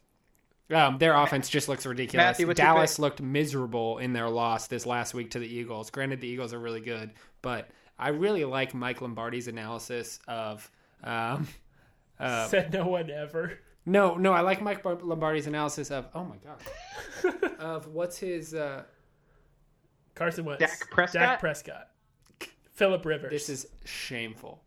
Um, 0.72 0.96
their 0.98 1.14
offense 1.14 1.50
just 1.50 1.68
looks 1.68 1.84
ridiculous. 1.84 2.24
Matthew, 2.24 2.46
what's 2.46 2.58
Dallas 2.58 2.98
looked 2.98 3.20
miserable 3.20 3.98
in 3.98 4.14
their 4.14 4.30
loss 4.30 4.66
this 4.66 4.86
last 4.86 5.12
week 5.12 5.32
to 5.32 5.38
the 5.38 5.46
Eagles. 5.46 5.90
Granted, 5.90 6.22
the 6.22 6.28
Eagles 6.28 6.54
are 6.54 6.58
really 6.58 6.80
good, 6.80 7.12
but 7.42 7.68
I 7.98 8.08
really 8.08 8.44
like 8.46 8.72
Mike 8.72 9.02
Lombardi's 9.02 9.46
analysis 9.46 10.18
of. 10.26 10.70
Um, 11.02 11.46
uh, 12.18 12.48
Said 12.48 12.72
no 12.72 12.86
one 12.86 13.10
ever. 13.10 13.58
No, 13.86 14.14
no, 14.16 14.32
I 14.32 14.40
like 14.40 14.62
Mike 14.62 14.84
Lombardi's 14.84 15.46
analysis 15.46 15.90
of. 15.90 16.06
Oh 16.14 16.24
my 16.24 16.36
god, 16.36 17.52
of 17.58 17.88
what's 17.88 18.18
his? 18.18 18.54
Uh, 18.54 18.82
Carson 20.14 20.44
Wentz. 20.44 20.60
Dak 20.60 20.90
Prescott? 20.90 21.20
Dak 21.20 21.40
Prescott. 21.40 21.88
Philip 22.72 23.04
Rivers. 23.04 23.30
this 23.30 23.48
is 23.48 23.66
shameful. 23.84 24.62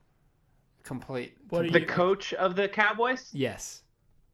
Complete. 0.83 1.35
What 1.49 1.65
are 1.65 1.69
The 1.71 1.81
coach 1.85 2.33
of 2.33 2.55
the 2.55 2.67
Cowboys? 2.69 3.29
Yes, 3.33 3.81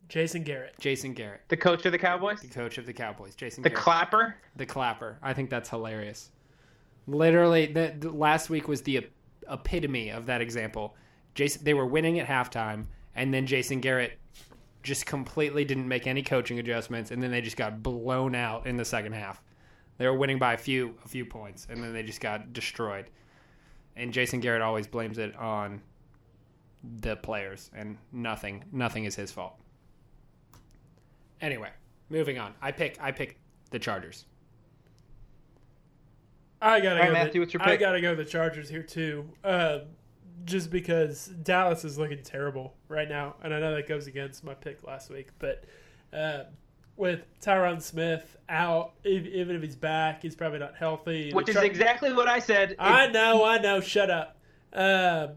Jason 0.10 0.44
Garrett. 0.44 0.76
Jason 0.80 1.14
Garrett, 1.14 1.42
The 1.48 1.58
coach 1.58 1.86
of 1.86 1.92
the 1.92 1.98
Cowboys? 1.98 2.42
the 2.42 2.48
coach 2.48 2.78
of 2.78 2.86
the 2.86 2.94
Cowboys. 2.94 3.34
Jason 3.36 3.64
Garrett. 3.64 3.74
The 3.76 3.76
Garrett. 3.76 3.84
clapper? 3.84 4.36
the 4.56 4.66
clapper. 4.66 5.18
I 5.24 5.34
think 5.34 5.50
that's 5.50 5.70
hilarious. 5.70 6.30
Literally, 7.08 7.66
the, 7.66 7.96
the 8.00 8.12
last 8.12 8.50
week 8.50 8.68
was 8.68 8.82
the 8.84 9.08
epitome 9.50 10.10
of 10.10 10.26
that 10.28 10.42
example. 10.42 10.96
Jason, 11.36 11.64
they 11.64 11.74
were 11.74 11.88
winning 11.88 12.20
at 12.20 12.28
halftime, 12.28 12.86
and 13.16 13.34
then 13.34 13.46
Jason 13.48 13.80
Garrett 13.82 14.20
just 14.84 15.06
completely 15.06 15.66
didn't 15.66 15.88
make 15.88 16.06
any 16.08 16.22
coaching 16.22 16.60
adjustments, 16.60 17.12
and 17.12 17.24
then 17.24 17.32
they 17.32 17.42
just 17.42 17.58
got 17.58 17.82
blown 17.82 18.36
out 18.36 18.68
in 18.68 18.78
the 18.78 18.86
second 18.86 19.14
half. 19.14 19.42
They 19.98 20.08
were 20.08 20.18
winning 20.18 20.40
by 20.40 20.54
a 20.54 20.58
few 20.58 20.96
a 21.04 21.08
few 21.08 21.26
points, 21.26 21.68
and 21.70 21.84
then 21.84 21.94
they 21.94 22.04
just 22.04 22.22
got 22.22 22.54
destroyed. 22.54 23.06
And 23.96 24.12
Jason 24.12 24.40
Garrett 24.40 24.62
always 24.62 24.88
blames 24.88 25.18
it 25.18 25.36
on 25.36 25.82
the 27.00 27.16
players, 27.16 27.72
and 27.76 27.98
nothing 28.12 28.64
nothing 28.72 29.06
is 29.06 29.16
his 29.16 29.32
fault. 29.32 29.56
Anyway, 31.42 31.70
Moving 32.14 32.38
on. 32.38 32.54
I 32.62 32.72
pick. 32.72 32.98
I 33.02 33.12
pick 33.12 33.40
the 33.72 33.80
Chargers. 33.80 34.26
I 36.62 36.80
gotta 36.80 36.96
All 36.96 37.02
right, 37.02 37.08
go. 37.08 37.14
Matthew, 37.14 37.34
the, 37.34 37.40
what's 37.40 37.54
your 37.54 37.60
pick? 37.62 37.70
I 37.70 37.76
gotta 37.76 38.02
go 38.02 38.14
the 38.14 38.24
Chargers 38.24 38.70
here 38.70 38.84
too. 38.84 39.28
Uh, 39.44 39.80
just 40.46 40.70
because 40.72 41.28
Dallas 41.28 41.86
is 41.86 41.98
looking 41.98 42.22
terrible 42.24 42.74
right 42.90 43.08
now, 43.10 43.36
and 43.44 43.54
I 43.54 43.60
know 43.60 43.74
that 43.76 43.88
goes 43.88 44.08
against 44.08 44.44
my 44.44 44.54
pick 44.54 44.86
last 44.86 45.10
week, 45.10 45.30
but 45.40 45.64
uh, 46.12 46.44
with 46.98 47.22
Tyron 47.42 47.82
Smith 47.82 48.36
out, 48.50 48.94
ev- 49.06 49.26
even 49.26 49.56
if 49.56 49.62
he's 49.62 49.76
back, 49.76 50.22
he's 50.22 50.36
probably 50.36 50.60
not 50.60 50.76
healthy. 50.76 51.30
The 51.30 51.36
Which 51.36 51.50
is 51.50 51.56
Char- 51.56 51.64
exactly 51.66 52.14
what 52.14 52.28
I 52.28 52.40
said. 52.40 52.76
I 52.78 53.08
know, 53.08 53.44
I 53.46 53.58
know. 53.60 53.80
Shut 53.82 54.10
up. 54.10 54.38
Um, 54.74 55.32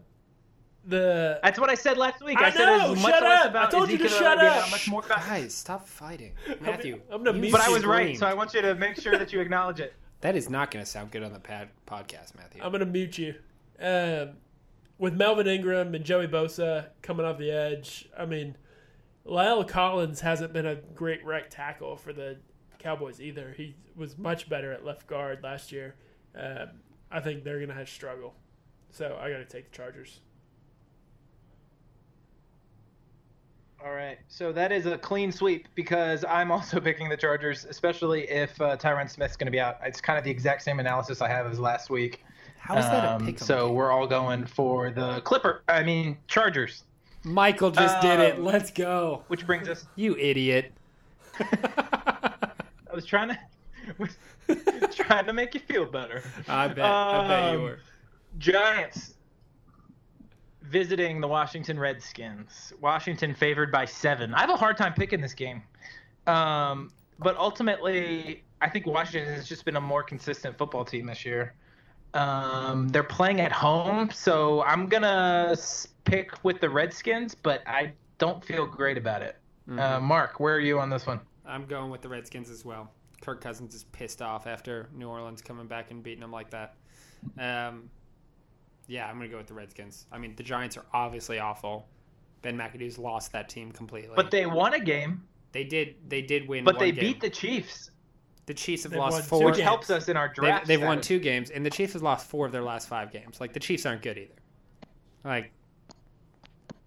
the 0.85 1.39
That's 1.43 1.59
what 1.59 1.69
I 1.69 1.75
said 1.75 1.97
last 1.97 2.23
week. 2.23 2.37
I 2.39 2.45
I, 2.49 2.53
know, 2.53 2.85
it 2.87 2.89
was 2.91 3.01
much 3.01 3.11
shut 3.13 3.23
less 3.23 3.45
up. 3.45 3.49
about 3.51 3.67
I 3.67 3.71
told 3.71 3.89
you 3.91 3.97
to 3.97 4.07
shut 4.07 4.37
up. 4.37 4.69
much 4.71 4.87
more 4.89 5.03
about- 5.05 5.19
Guys, 5.25 5.53
stop 5.53 5.87
fighting, 5.87 6.33
Matthew. 6.61 7.01
I'm 7.11 7.23
gonna 7.23 7.35
you 7.35 7.41
mute 7.43 7.51
But 7.51 7.61
I 7.61 7.69
was 7.69 7.85
right, 7.85 8.17
so 8.17 8.25
I 8.25 8.33
want 8.33 8.53
you 8.53 8.61
to 8.61 8.75
make 8.75 8.99
sure 9.01 9.17
that 9.17 9.33
you 9.33 9.41
acknowledge 9.41 9.79
it. 9.79 9.93
That 10.21 10.35
is 10.35 10.49
not 10.49 10.71
going 10.71 10.83
to 10.83 10.89
sound 10.89 11.11
good 11.11 11.23
on 11.23 11.31
the 11.33 11.39
pad 11.39 11.69
podcast, 11.85 12.35
Matthew. 12.35 12.61
I'm 12.63 12.71
gonna 12.71 12.85
mute 12.85 13.17
you. 13.17 13.35
Um, 13.79 14.29
with 14.97 15.13
Melvin 15.13 15.47
Ingram 15.47 15.93
and 15.93 16.03
Joey 16.03 16.27
Bosa 16.27 16.87
coming 17.01 17.25
off 17.25 17.37
the 17.37 17.51
edge, 17.51 18.09
I 18.17 18.25
mean, 18.25 18.57
La'el 19.25 19.67
Collins 19.67 20.21
hasn't 20.21 20.53
been 20.53 20.65
a 20.65 20.75
great 20.75 21.23
right 21.25 21.49
tackle 21.49 21.97
for 21.97 22.13
the 22.13 22.37
Cowboys 22.79 23.21
either. 23.21 23.53
He 23.55 23.75
was 23.95 24.17
much 24.17 24.49
better 24.49 24.71
at 24.71 24.85
left 24.85 25.07
guard 25.07 25.43
last 25.43 25.71
year. 25.71 25.95
Um, 26.35 26.69
I 27.11 27.19
think 27.19 27.43
they're 27.43 27.59
gonna 27.59 27.73
have 27.73 27.89
struggle, 27.89 28.35
so 28.89 29.17
I 29.21 29.29
got 29.29 29.37
to 29.37 29.45
take 29.45 29.71
the 29.71 29.77
Chargers. 29.77 30.19
All 33.83 33.93
right, 33.93 34.17
so 34.27 34.51
that 34.51 34.71
is 34.71 34.87
a 34.87 34.97
clean 34.97 35.31
sweep 35.31 35.67
because 35.75 36.25
I'm 36.27 36.51
also 36.51 36.79
picking 36.81 37.09
the 37.09 37.17
Chargers, 37.17 37.65
especially 37.65 38.29
if 38.29 38.59
uh, 38.59 38.75
Tyron 38.77 39.09
Smith's 39.09 39.37
going 39.37 39.45
to 39.45 39.51
be 39.51 39.59
out. 39.59 39.77
It's 39.83 40.01
kind 40.01 40.17
of 40.17 40.25
the 40.25 40.31
exact 40.31 40.63
same 40.63 40.79
analysis 40.79 41.21
I 41.21 41.29
have 41.29 41.45
as 41.45 41.59
last 41.59 41.89
week. 41.89 42.23
How 42.59 42.77
is 42.77 42.85
that 42.85 43.03
a 43.05 43.11
Um, 43.15 43.25
pick? 43.25 43.39
so 43.39 43.71
we're 43.71 43.91
all 43.91 44.07
going 44.07 44.45
for 44.45 44.89
the 44.91 45.21
Clipper. 45.21 45.63
I 45.67 45.83
mean 45.83 46.17
Chargers, 46.27 46.83
Michael 47.23 47.71
just 47.71 48.01
did 48.01 48.19
it. 48.19 48.35
Um, 48.37 48.43
Let's 48.45 48.71
go. 48.71 49.23
which 49.27 49.45
brings 49.45 49.67
us. 49.69 49.85
You 49.95 50.15
idiot. 50.17 50.73
I 51.39 52.93
was 52.93 53.05
trying 53.05 53.29
to, 53.29 53.37
was 53.97 54.17
trying 54.95 55.25
to 55.25 55.33
make 55.33 55.53
you 55.53 55.59
feel 55.61 55.85
better. 55.85 56.23
I 56.47 56.67
bet. 56.67 56.85
I 56.85 57.27
bet 57.27 57.51
you 57.53 57.57
Um, 57.59 57.63
were. 57.63 57.79
Giants 58.37 59.13
visiting 60.63 61.21
the 61.21 61.27
Washington 61.27 61.79
Redskins. 61.79 62.73
Washington 62.81 63.33
favored 63.33 63.71
by 63.71 63.85
seven. 63.85 64.33
I 64.33 64.41
have 64.41 64.49
a 64.49 64.55
hard 64.57 64.77
time 64.77 64.93
picking 64.93 65.21
this 65.21 65.33
game. 65.33 65.63
Um, 66.25 66.91
but 67.19 67.37
ultimately, 67.37 68.43
I 68.61 68.69
think 68.69 68.85
Washington 68.85 69.33
has 69.33 69.47
just 69.47 69.63
been 69.63 69.77
a 69.77 69.81
more 69.81 70.03
consistent 70.03 70.57
football 70.57 70.83
team 70.83 71.05
this 71.05 71.25
year. 71.25 71.53
Um, 72.13 72.87
they're 72.89 73.03
playing 73.03 73.41
at 73.41 73.51
home, 73.51 74.09
so 74.11 74.63
I'm 74.63 74.87
going 74.87 75.03
to 75.03 75.57
pick 76.05 76.43
with 76.43 76.59
the 76.61 76.69
Redskins, 76.69 77.35
but 77.35 77.61
I 77.67 77.93
don't 78.17 78.43
feel 78.43 78.65
great 78.65 78.97
about 78.97 79.21
it. 79.21 79.37
Uh, 79.69 79.99
Mark, 79.99 80.39
where 80.39 80.55
are 80.55 80.59
you 80.59 80.79
on 80.79 80.89
this 80.89 81.05
one? 81.05 81.19
I'm 81.45 81.65
going 81.65 81.91
with 81.91 82.01
the 82.01 82.09
Redskins 82.09 82.49
as 82.49 82.63
well. 82.63 82.91
Kirk 83.21 83.41
Cousins 83.41 83.75
is 83.75 83.83
pissed 83.85 84.21
off 84.21 84.47
after 84.47 84.89
New 84.93 85.09
Orleans 85.09 85.41
coming 85.41 85.67
back 85.67 85.91
and 85.91 86.01
beating 86.01 86.21
them 86.21 86.31
like 86.31 86.49
that. 86.51 86.75
Um, 87.37 87.89
yeah, 88.87 89.07
I'm 89.07 89.17
going 89.17 89.29
to 89.29 89.31
go 89.31 89.37
with 89.37 89.47
the 89.47 89.53
Redskins. 89.53 90.05
I 90.11 90.17
mean, 90.17 90.35
the 90.35 90.43
Giants 90.43 90.77
are 90.77 90.85
obviously 90.93 91.39
awful. 91.39 91.87
Ben 92.41 92.57
McAdoo's 92.57 92.97
lost 92.97 93.31
that 93.33 93.49
team 93.49 93.71
completely. 93.71 94.15
But 94.15 94.31
they 94.31 94.45
won 94.45 94.73
a 94.73 94.79
game, 94.79 95.23
they 95.51 95.63
did 95.63 95.95
they 96.07 96.21
did 96.21 96.47
win. 96.47 96.63
but 96.63 96.75
one 96.75 96.85
they 96.85 96.91
game. 96.91 97.03
beat 97.03 97.21
the 97.21 97.29
Chiefs, 97.29 97.91
the 98.47 98.53
Chiefs 98.53 98.83
have 98.83 98.91
They've 98.93 98.99
lost 98.99 99.27
four. 99.27 99.45
which 99.45 99.55
games. 99.55 99.63
helps 99.63 99.89
us 99.91 100.09
in 100.09 100.17
our 100.17 100.29
They, 100.29 100.33
draft. 100.33 100.65
they've 100.67 100.81
won 100.81 100.99
two 101.01 101.19
games, 101.19 101.49
and 101.51 101.63
the 101.65 101.69
Chiefs 101.69 101.93
have 101.93 102.01
lost 102.01 102.27
four 102.27 102.45
of 102.47 102.51
their 102.51 102.63
last 102.63 102.87
five 102.87 103.11
games. 103.11 103.39
Like 103.39 103.53
the 103.53 103.59
Chiefs 103.59 103.85
aren't 103.85 104.01
good 104.01 104.17
either. 104.17 104.33
Like 105.23 105.51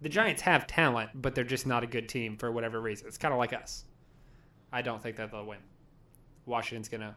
the 0.00 0.08
Giants 0.08 0.42
have 0.42 0.66
talent, 0.66 1.10
but 1.14 1.34
they're 1.34 1.44
just 1.44 1.66
not 1.66 1.84
a 1.84 1.86
good 1.86 2.08
team 2.08 2.36
for 2.36 2.50
whatever 2.50 2.80
reason. 2.80 3.06
It's 3.06 3.18
kind 3.18 3.32
of 3.32 3.38
like 3.38 3.52
us. 3.52 3.84
I 4.72 4.82
don't 4.82 5.02
think 5.02 5.16
that 5.16 5.30
they'll 5.30 5.44
win. 5.46 5.58
Washington's 6.46 6.88
gonna. 6.88 7.14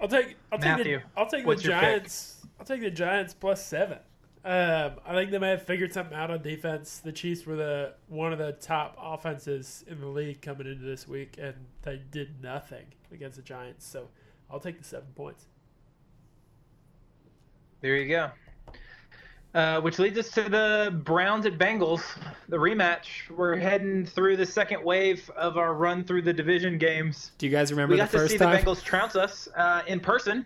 I'll 0.00 0.08
take. 0.08 0.36
I'll 0.52 0.58
take 0.58 0.64
Matthew, 0.78 0.98
the. 0.98 1.04
I'll 1.20 1.26
take 1.26 1.44
what's 1.46 1.62
the 1.62 1.70
your 1.70 1.78
pick? 1.80 1.88
Giants. 1.90 2.46
I'll 2.58 2.66
take 2.66 2.80
the 2.80 2.90
Giants 2.90 3.34
plus 3.34 3.64
seven. 3.64 3.98
Um, 4.44 5.00
I 5.06 5.14
think 5.14 5.30
they 5.30 5.38
may 5.38 5.50
have 5.50 5.62
figured 5.62 5.92
something 5.94 6.14
out 6.16 6.30
on 6.30 6.42
defense. 6.42 6.98
The 6.98 7.12
Chiefs 7.12 7.46
were 7.46 7.56
the 7.56 7.94
one 8.08 8.30
of 8.30 8.38
the 8.38 8.52
top 8.52 8.94
offenses 9.00 9.84
in 9.88 10.00
the 10.00 10.06
league 10.06 10.42
coming 10.42 10.66
into 10.66 10.84
this 10.84 11.08
week, 11.08 11.36
and 11.40 11.54
they 11.82 12.02
did 12.10 12.42
nothing 12.42 12.84
against 13.10 13.36
the 13.36 13.42
Giants. 13.42 13.86
So 13.86 14.08
I'll 14.50 14.60
take 14.60 14.78
the 14.78 14.84
seven 14.84 15.08
points. 15.14 15.46
There 17.80 17.96
you 17.96 18.08
go. 18.08 18.30
Uh, 19.54 19.80
which 19.80 19.98
leads 20.00 20.18
us 20.18 20.30
to 20.32 20.42
the 20.42 21.00
Browns 21.04 21.46
at 21.46 21.58
Bengals, 21.58 22.02
the 22.48 22.56
rematch. 22.56 23.30
We're 23.30 23.56
heading 23.56 24.04
through 24.04 24.36
the 24.36 24.46
second 24.46 24.84
wave 24.84 25.30
of 25.36 25.56
our 25.56 25.74
run 25.74 26.02
through 26.04 26.22
the 26.22 26.32
division 26.32 26.76
games. 26.76 27.30
Do 27.38 27.46
you 27.46 27.52
guys 27.52 27.70
remember 27.70 27.92
We 27.92 27.98
the 27.98 28.04
got 28.04 28.10
to 28.10 28.18
first 28.18 28.32
see 28.32 28.38
time? 28.38 28.52
the 28.52 28.62
Bengals 28.62 28.82
trounce 28.82 29.14
us 29.14 29.48
uh, 29.56 29.82
in 29.86 30.00
person, 30.00 30.44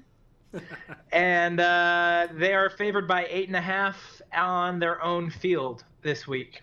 and 1.13 1.61
uh, 1.61 2.29
they 2.33 2.55
are 2.55 2.71
favored 2.71 3.07
by 3.07 3.27
eight 3.29 3.49
and 3.49 3.57
a 3.57 3.61
half 3.61 4.21
on 4.35 4.79
their 4.79 5.03
own 5.03 5.31
field 5.31 5.85
this 6.03 6.27
week. 6.27 6.63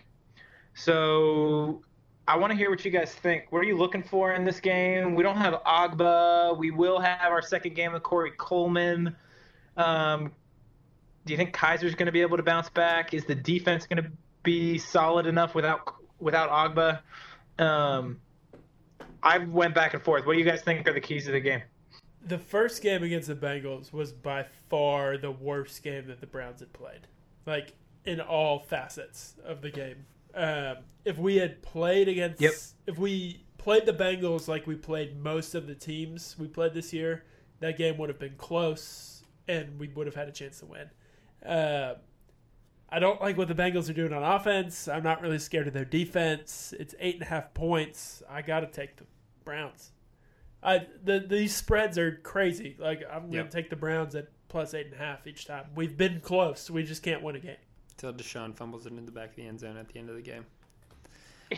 So 0.74 1.82
I 2.28 2.36
want 2.36 2.50
to 2.50 2.56
hear 2.56 2.70
what 2.70 2.84
you 2.84 2.90
guys 2.90 3.14
think. 3.14 3.46
What 3.50 3.60
are 3.60 3.64
you 3.64 3.76
looking 3.76 4.02
for 4.02 4.32
in 4.32 4.44
this 4.44 4.60
game? 4.60 5.14
We 5.14 5.22
don't 5.22 5.36
have 5.36 5.54
Ogbah. 5.64 6.58
We 6.58 6.70
will 6.70 6.98
have 6.98 7.30
our 7.30 7.42
second 7.42 7.74
game 7.74 7.92
with 7.92 8.02
Corey 8.02 8.32
Coleman. 8.36 9.14
Um, 9.76 10.32
do 11.24 11.32
you 11.32 11.36
think 11.36 11.54
Kizer's 11.54 11.94
going 11.94 12.06
to 12.06 12.12
be 12.12 12.22
able 12.22 12.36
to 12.36 12.42
bounce 12.42 12.68
back? 12.68 13.14
Is 13.14 13.24
the 13.24 13.34
defense 13.34 13.86
going 13.86 14.02
to 14.02 14.10
be 14.42 14.78
solid 14.78 15.26
enough 15.26 15.54
without 15.54 15.94
without 16.18 16.50
Ogbah? 16.50 17.00
Um, 17.64 18.20
I 19.22 19.38
went 19.38 19.74
back 19.74 19.94
and 19.94 20.02
forth. 20.02 20.26
What 20.26 20.34
do 20.34 20.38
you 20.38 20.44
guys 20.44 20.62
think 20.62 20.86
are 20.88 20.92
the 20.92 21.00
keys 21.00 21.26
to 21.26 21.32
the 21.32 21.40
game? 21.40 21.62
The 22.26 22.38
first 22.38 22.82
game 22.82 23.02
against 23.02 23.28
the 23.28 23.34
Bengals 23.36 23.92
was 23.92 24.12
by 24.12 24.46
far 24.68 25.16
the 25.16 25.30
worst 25.30 25.82
game 25.82 26.08
that 26.08 26.20
the 26.20 26.26
Browns 26.26 26.60
had 26.60 26.72
played, 26.72 27.06
like 27.46 27.74
in 28.04 28.20
all 28.20 28.58
facets 28.58 29.34
of 29.44 29.62
the 29.62 29.70
game. 29.70 30.06
Um, 30.34 30.78
if 31.04 31.18
we 31.18 31.36
had 31.36 31.62
played 31.62 32.08
against, 32.08 32.40
Yep. 32.40 32.52
if 32.88 32.98
we 32.98 33.44
played 33.58 33.86
the 33.86 33.92
Bengals 33.92 34.48
like 34.48 34.66
we 34.66 34.74
played 34.74 35.16
most 35.22 35.54
of 35.54 35.66
the 35.66 35.74
teams 35.74 36.36
we 36.38 36.46
played 36.48 36.74
this 36.74 36.92
year, 36.92 37.24
that 37.60 37.78
game 37.78 37.96
would 37.98 38.08
have 38.08 38.18
been 38.18 38.34
close 38.36 39.22
and 39.48 39.78
we 39.78 39.88
would 39.88 40.06
have 40.06 40.16
had 40.16 40.28
a 40.28 40.32
chance 40.32 40.58
to 40.60 40.66
win. 40.66 40.90
Uh, 41.48 41.94
I 42.88 42.98
don't 42.98 43.20
like 43.20 43.36
what 43.36 43.48
the 43.48 43.54
Bengals 43.54 43.88
are 43.88 43.92
doing 43.94 44.12
on 44.12 44.22
offense. 44.22 44.88
I'm 44.88 45.02
not 45.02 45.20
really 45.20 45.38
scared 45.38 45.66
of 45.68 45.74
their 45.74 45.84
defense. 45.84 46.74
It's 46.78 46.94
eight 47.00 47.14
and 47.14 47.22
a 47.22 47.26
half 47.26 47.54
points. 47.54 48.22
I 48.28 48.42
got 48.42 48.60
to 48.60 48.66
take 48.66 48.96
the 48.96 49.04
Browns. 49.44 49.92
I 50.62 50.86
the 51.04 51.20
these 51.20 51.54
spreads 51.54 51.98
are 51.98 52.12
crazy. 52.22 52.76
Like 52.78 53.02
I'm 53.12 53.30
Yep. 53.30 53.32
gonna 53.32 53.50
take 53.50 53.70
the 53.70 53.76
Browns 53.76 54.14
at 54.14 54.28
plus 54.48 54.74
eight 54.74 54.86
and 54.86 54.94
a 54.94 54.98
half 54.98 55.26
each 55.26 55.46
time. 55.46 55.64
We've 55.74 55.96
been 55.96 56.20
close. 56.20 56.70
We 56.70 56.82
just 56.82 57.02
can't 57.02 57.22
win 57.22 57.36
a 57.36 57.40
game. 57.40 57.56
Till 57.96 58.12
DeShone 58.12 58.54
fumbles 58.54 58.84
it 58.86 58.92
in 58.92 59.06
the 59.06 59.12
back 59.12 59.30
of 59.30 59.36
the 59.36 59.46
end 59.46 59.60
zone 59.60 59.76
at 59.76 59.88
the 59.88 59.98
end 59.98 60.08
of 60.10 60.16
the 60.16 60.22
game. 60.22 60.44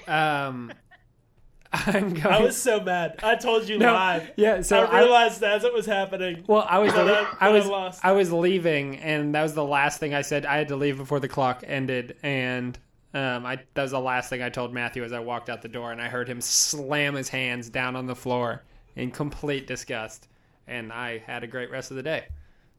Um, 0.07 0.72
I'm 1.72 2.14
going. 2.14 2.26
I 2.26 2.40
was 2.40 2.57
so 2.57 2.80
mad. 2.80 3.20
I 3.22 3.34
told 3.36 3.68
you 3.68 3.78
No, 3.78 3.92
live. 3.92 4.30
yeah, 4.36 4.62
so 4.62 4.80
I 4.80 4.84
I- 4.84 5.01
realized 5.01 5.42
as 5.42 5.64
it 5.64 5.72
was 5.72 5.84
happening. 5.86 6.44
Well, 6.46 6.66
I 6.68 6.78
was 6.78 6.92
I- 6.94 7.03
I 7.03 7.05
but 7.07 7.28
I 7.40 7.49
was 7.51 7.66
lost. 7.66 8.05
I 8.05 8.12
was 8.12 8.32
leaving, 8.32 8.96
and 8.99 9.34
that 9.34 9.42
was 9.42 9.55
the 9.55 9.64
last 9.64 10.01
thing 10.01 10.14
I 10.14 10.22
said. 10.22 10.46
I 10.46 10.57
had 10.57 10.68
to 10.68 10.76
leave 10.76 10.96
before 10.96 11.20
the 11.20 11.28
clock 11.28 11.62
ended, 11.66 12.16
and 12.22 12.78
um, 13.14 13.44
I 13.44 13.59
that 13.74 13.82
was 13.82 13.90
the 13.90 14.01
last 14.01 14.30
thing 14.30 14.42
I 14.42 14.49
told 14.49 14.72
Matthew 14.72 15.05
as 15.05 15.12
I 15.12 15.18
walked 15.20 15.51
out 15.51 15.61
the 15.61 15.68
door, 15.68 15.92
and 15.92 16.01
I 16.01 16.09
heard 16.09 16.28
him 16.28 16.40
slam 16.40 17.14
his 17.14 17.28
hands 17.28 17.68
down 17.68 17.96
on 17.96 18.07
the 18.07 18.16
floor 18.16 18.62
in 18.99 19.11
complete 19.11 19.66
disgust, 19.66 20.28
and 20.66 20.92
I 20.92 21.18
had 21.18 21.44
a 21.44 21.46
great 21.46 21.70
rest 21.70 21.90
of 21.90 21.96
the 21.96 22.03
day 22.03 22.26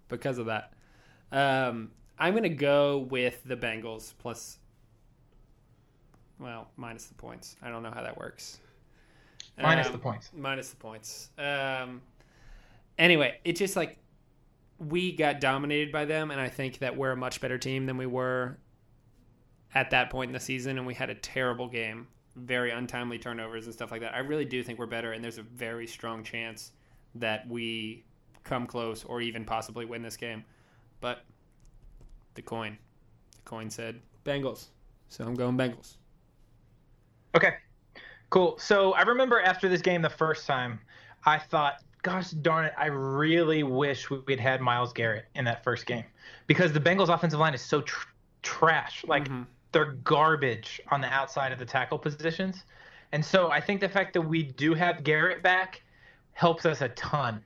because 0.09 0.37
of 0.37 0.45
that. 0.47 0.73
Um, 1.31 1.91
I'm 2.17 2.33
gonna 2.33 2.49
go 2.49 2.99
with 2.99 3.43
the 3.45 3.55
Bengals 3.55 4.13
plus, 4.19 4.59
well, 6.39 6.69
minus 6.77 7.05
the 7.05 7.15
points. 7.15 7.55
I 7.61 7.69
don't 7.69 7.83
know 7.83 7.91
how 7.91 8.03
that 8.03 8.17
works. 8.17 8.59
Minus 9.57 9.87
Um, 9.87 9.93
the 9.93 9.99
points. 9.99 10.29
minus 10.33 10.69
the 10.69 10.77
points. 10.77 11.29
Um, 11.37 12.01
anyway, 12.97 13.39
it's 13.43 13.59
just 13.59 13.75
like 13.75 13.97
we 14.77 15.13
got 15.15 15.39
dominated 15.41 15.91
by 15.91 16.05
them, 16.05 16.31
and 16.31 16.39
I 16.39 16.49
think 16.49 16.79
that 16.79 16.95
we're 16.95 17.11
a 17.11 17.17
much 17.17 17.41
better 17.41 17.57
team 17.57 17.85
than 17.85 17.97
we 17.97 18.05
were 18.05 18.57
at 19.75 19.89
that 19.91 20.09
point 20.09 20.29
in 20.29 20.33
the 20.33 20.39
season, 20.39 20.77
and 20.77 20.87
we 20.87 20.93
had 20.93 21.09
a 21.09 21.15
terrible 21.15 21.67
game, 21.67 22.07
very 22.35 22.71
untimely 22.71 23.17
turnovers 23.17 23.65
and 23.65 23.73
stuff 23.73 23.91
like 23.91 24.01
that. 24.01 24.13
I 24.13 24.19
really 24.19 24.45
do 24.45 24.63
think 24.63 24.79
we're 24.79 24.85
better, 24.85 25.13
and 25.13 25.23
there's 25.23 25.37
a 25.37 25.43
very 25.43 25.87
strong 25.87 26.23
chance 26.23 26.71
that 27.15 27.47
we 27.47 28.03
come 28.43 28.65
close 28.65 29.03
or 29.03 29.21
even 29.21 29.45
possibly 29.45 29.85
win 29.85 30.01
this 30.01 30.17
game. 30.17 30.43
But 31.01 31.23
the 32.35 32.41
coin, 32.41 32.77
the 33.35 33.41
coin 33.43 33.69
said 33.69 33.99
Bengals, 34.25 34.67
so 35.09 35.25
I'm 35.25 35.35
going 35.35 35.57
Bengals. 35.57 35.97
Okay. 37.35 37.53
Cool. 38.29 38.57
So 38.59 38.93
I 38.93 39.01
remember 39.01 39.41
after 39.41 39.67
this 39.67 39.81
game 39.81 40.01
the 40.01 40.09
first 40.09 40.45
time, 40.45 40.79
I 41.25 41.39
thought, 41.39 41.83
gosh 42.03 42.31
darn 42.31 42.65
it, 42.65 42.73
I 42.77 42.87
really 42.87 43.63
wish 43.63 44.09
we'd 44.09 44.39
had 44.39 44.61
Myles 44.61 44.93
Garrett 44.93 45.25
in 45.35 45.45
that 45.45 45.63
first 45.63 45.85
game 45.85 46.03
because 46.47 46.71
the 46.71 46.79
Bengals 46.79 47.09
offensive 47.09 47.39
line 47.39 47.53
is 47.53 47.61
so 47.61 47.81
tr- 47.81 48.07
trash. 48.43 49.03
Like 49.07 49.25
mm-hmm. 49.25 49.43
They're 49.71 49.93
garbage 50.03 50.81
on 50.89 51.01
the 51.01 51.07
outside 51.07 51.51
of 51.51 51.59
the 51.59 51.65
tackle 51.65 51.97
positions. 51.97 52.63
And 53.11 53.23
so 53.23 53.49
I 53.49 53.59
think 53.59 53.81
the 53.81 53.89
fact 53.89 54.13
that 54.13 54.21
we 54.21 54.43
do 54.43 54.73
have 54.73 55.03
Garrett 55.03 55.41
back 55.41 55.81
helps 56.33 56.65
us 56.65 56.81
a 56.81 56.89
ton. 56.89 57.43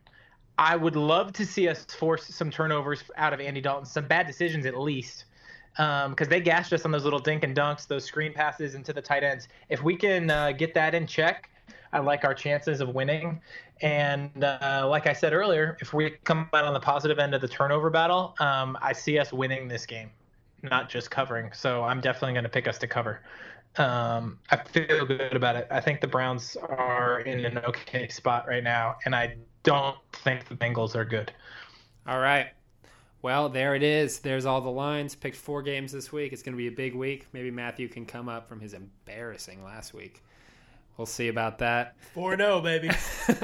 I 0.58 0.76
would 0.76 0.96
love 0.96 1.34
to 1.34 1.46
see 1.46 1.68
us 1.68 1.86
force 1.86 2.28
some 2.28 2.52
turnovers 2.52 3.04
out 3.18 3.34
of 3.34 3.40
Andy 3.40 3.62
Dalton, 3.62 3.86
some 3.86 4.08
bad 4.08 4.28
decisions 4.28 4.66
at 4.66 4.78
least, 4.78 5.26
because 5.72 6.06
um, 6.06 6.30
they 6.30 6.40
gashed 6.40 6.74
us 6.74 6.86
on 6.86 6.92
those 6.92 7.04
little 7.04 7.20
dink 7.20 7.44
and 7.44 7.56
dunks, 7.56 7.88
those 7.88 8.06
screen 8.06 8.34
passes 8.34 8.76
into 8.76 8.94
the 8.94 9.02
tight 9.02 9.24
ends. 9.24 9.48
If 9.70 9.82
we 9.82 9.96
can 9.96 10.30
uh, 10.30 10.52
get 10.52 10.74
that 10.76 10.94
in 10.94 11.08
check, 11.08 11.50
I 11.92 12.00
like 12.00 12.24
our 12.24 12.34
chances 12.34 12.82
of 12.82 12.90
winning. 12.90 13.42
And 13.82 14.44
uh, 14.44 14.86
like 14.90 15.08
I 15.08 15.14
said 15.14 15.34
earlier, 15.34 15.78
if 15.82 15.94
we 15.94 16.12
come 16.24 16.50
out 16.54 16.66
on 16.66 16.74
the 16.74 16.80
positive 16.80 17.18
end 17.20 17.34
of 17.34 17.42
the 17.42 17.48
turnover 17.48 17.90
battle, 17.90 18.36
um, 18.40 18.78
I 18.82 18.94
see 18.94 19.18
us 19.18 19.34
winning 19.34 19.68
this 19.68 19.86
game, 19.86 20.12
not 20.64 20.90
just 20.90 21.12
covering. 21.12 21.52
So 21.54 21.84
I'm 21.84 22.02
definitely 22.02 22.34
going 22.34 22.44
to 22.44 22.50
pick 22.50 22.68
us 22.68 22.78
to 22.80 22.88
cover. 22.88 23.22
Um, 23.78 24.40
I 24.50 24.58
feel 24.58 25.06
good 25.06 25.36
about 25.36 25.56
it. 25.56 25.68
I 25.72 25.82
think 25.82 26.02
the 26.02 26.08
Browns 26.08 26.56
are 26.56 27.22
in 27.22 27.46
an 27.46 27.58
okay 27.60 28.08
spot 28.08 28.48
right 28.48 28.64
now, 28.64 28.98
and 29.06 29.16
I 29.16 29.36
don't 29.64 29.98
think 30.12 30.48
the 30.48 30.56
Bengals 30.56 30.96
are 30.96 31.06
good. 31.06 31.32
All 32.08 32.20
right. 32.20 32.48
Well, 33.22 33.48
there 33.48 33.74
it 33.74 33.84
is. 33.84 34.20
There's 34.20 34.46
all 34.46 34.60
the 34.60 34.70
lines. 34.70 35.16
Picked 35.16 35.38
four 35.38 35.62
games 35.62 35.92
this 35.94 36.12
week. 36.12 36.34
It's 36.34 36.44
going 36.44 36.54
to 36.54 36.58
be 36.58 36.68
a 36.68 36.72
big 36.72 36.94
week. 36.94 37.28
Maybe 37.32 37.52
Matthew 37.52 37.88
can 37.88 38.06
come 38.06 38.28
up 38.28 38.50
from 38.50 38.60
his 38.60 38.74
embarrassing 38.74 39.64
last 39.64 39.94
week. 39.94 40.22
We'll 40.98 41.06
see 41.08 41.30
about 41.30 41.58
that. 41.60 41.96
4 42.14 42.38
0, 42.38 42.62
baby. 42.62 42.92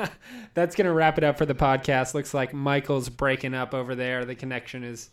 That's 0.54 0.76
going 0.76 0.86
to 0.86 0.92
wrap 0.92 1.18
it 1.18 1.24
up 1.24 1.38
for 1.38 1.46
the 1.46 1.56
podcast. 1.56 2.14
Looks 2.14 2.34
like 2.34 2.54
Michael's 2.54 3.10
breaking 3.10 3.56
up 3.56 3.74
over 3.74 3.96
there. 3.96 4.26
The 4.26 4.36
connection 4.36 4.84
is 4.84 5.10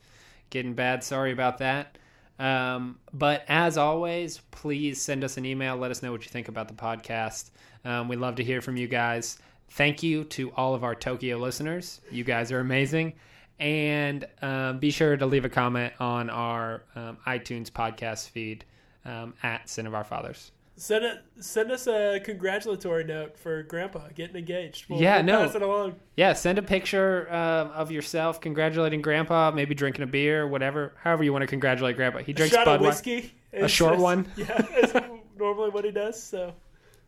getting 0.51 0.75
bad. 0.75 1.05
Sorry 1.05 1.33
about 1.33 1.59
that. 1.59 1.99
Um, 2.39 2.99
but 3.13 3.45
as 3.49 3.79
always, 3.79 4.39
please 4.51 5.01
send 5.01 5.25
us 5.25 5.37
an 5.37 5.47
email. 5.47 5.77
Let 5.77 5.91
us 5.91 6.03
know 6.03 6.13
what 6.13 6.25
you 6.25 6.31
think 6.31 6.49
about 6.49 6.69
the 6.69 6.75
podcast. 6.75 7.51
Um, 7.85 8.09
we 8.09 8.17
love 8.17 8.37
to 8.37 8.45
hear 8.45 8.61
from 8.61 8.77
you 8.77 8.89
guys. 8.89 9.39
Thank 9.71 10.03
you 10.03 10.25
to 10.25 10.53
all 10.53 10.75
of 10.75 10.85
our 10.85 10.95
Tokyo 10.95 11.39
listeners. 11.39 12.01
You 12.11 12.25
guys 12.25 12.53
are 12.53 12.61
amazing. 12.61 13.15
And 13.59 14.27
um, 14.43 14.79
be 14.79 14.91
sure 14.91 15.17
to 15.17 15.25
leave 15.25 15.45
a 15.45 15.49
comment 15.49 15.95
on 15.99 16.29
our 16.29 16.85
um, 16.95 17.17
iTunes 17.27 17.71
podcast 17.71 18.29
feed 18.29 18.65
um, 19.05 19.35
at 19.43 19.69
Sin 19.69 19.87
of 19.87 19.95
Our 19.95 20.05
Fathers. 20.05 20.53
Send 20.79 21.05
it. 21.07 21.25
Send 21.41 21.73
us 21.73 21.87
a 21.87 22.21
congratulatory 22.23 23.05
note 23.05 23.39
for 23.39 23.63
Grandpa 23.63 24.09
getting 24.15 24.37
engaged. 24.37 24.89
We'll, 24.91 25.01
Yeah, 25.01 25.17
we'll 25.17 25.25
no. 25.25 25.47
Pass 25.47 25.55
it 25.55 25.63
along. 25.63 25.95
Yeah, 26.17 26.35
send 26.35 26.59
a 26.59 26.63
picture 26.63 27.27
uh, 27.31 27.69
of 27.75 27.91
yourself 27.91 28.41
congratulating 28.43 29.01
Grandpa, 29.01 29.51
maybe 29.53 29.75
drinking 29.75 30.03
a 30.03 30.07
beer, 30.07 30.47
whatever, 30.47 30.93
however 31.03 31.25
you 31.25 31.33
want 31.33 31.43
to 31.43 31.47
congratulate 31.47 31.97
Grandpa. 31.97 32.19
He 32.19 32.35
drinks 32.35 32.55
Shot 32.55 32.69
of 32.69 32.81
Budweiser. 32.81 32.85
whiskey. 32.85 33.35
is- 33.53 33.71
short 33.71 33.95
is- 33.95 34.01
one? 34.03 34.27
Yeah, 34.37 34.67
is 34.77 34.93
normally 35.39 35.71
what 35.71 35.85
he 35.87 35.91
does. 35.93 36.23
So 36.23 36.53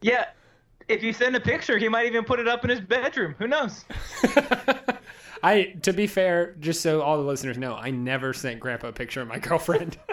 Yeah, 0.01 0.25
if 0.89 1.03
you 1.03 1.13
send 1.13 1.37
a 1.37 1.41
picture, 1.41 1.77
he 1.77 1.91
might 1.91 2.07
even 2.07 2.25
put 2.25 2.41
it 2.41 2.49
up 2.49 2.65
in 2.65 2.71
his 2.71 2.81
bedroom. 2.81 3.35
Who 3.39 3.49
knows? 3.49 3.85
I, 5.43 5.75
to 5.83 5.93
be 5.93 6.07
fair, 6.07 6.55
just 6.59 6.81
so 6.81 7.01
all 7.03 7.17
the 7.19 7.23
listeners 7.23 7.59
know, 7.59 7.75
I 7.75 7.91
never 7.91 8.33
sent 8.33 8.61
Grandpa 8.61 8.89
a 8.89 8.93
picture 8.93 9.21
of 9.21 9.29
my 9.29 9.39
girlfriend. 9.39 9.99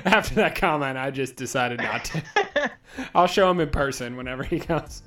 After 0.04 0.34
that 0.36 0.54
comment, 0.54 0.96
I 0.96 1.10
just 1.10 1.36
decided 1.36 1.80
not 1.80 2.04
to. 2.06 2.22
I'll 3.14 3.26
show 3.26 3.50
him 3.50 3.60
in 3.60 3.70
person 3.70 4.16
whenever 4.16 4.42
he 4.42 4.60
comes. 4.60 5.02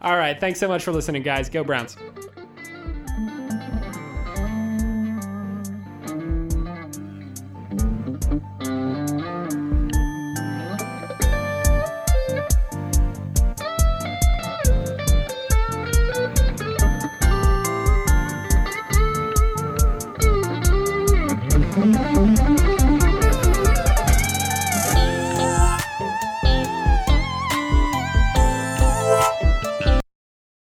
All 0.00 0.16
right, 0.16 0.38
thanks 0.38 0.58
so 0.58 0.68
much 0.68 0.82
for 0.82 0.92
listening, 0.92 1.22
guys. 1.22 1.48
Go 1.48 1.64
Browns. 1.64 1.96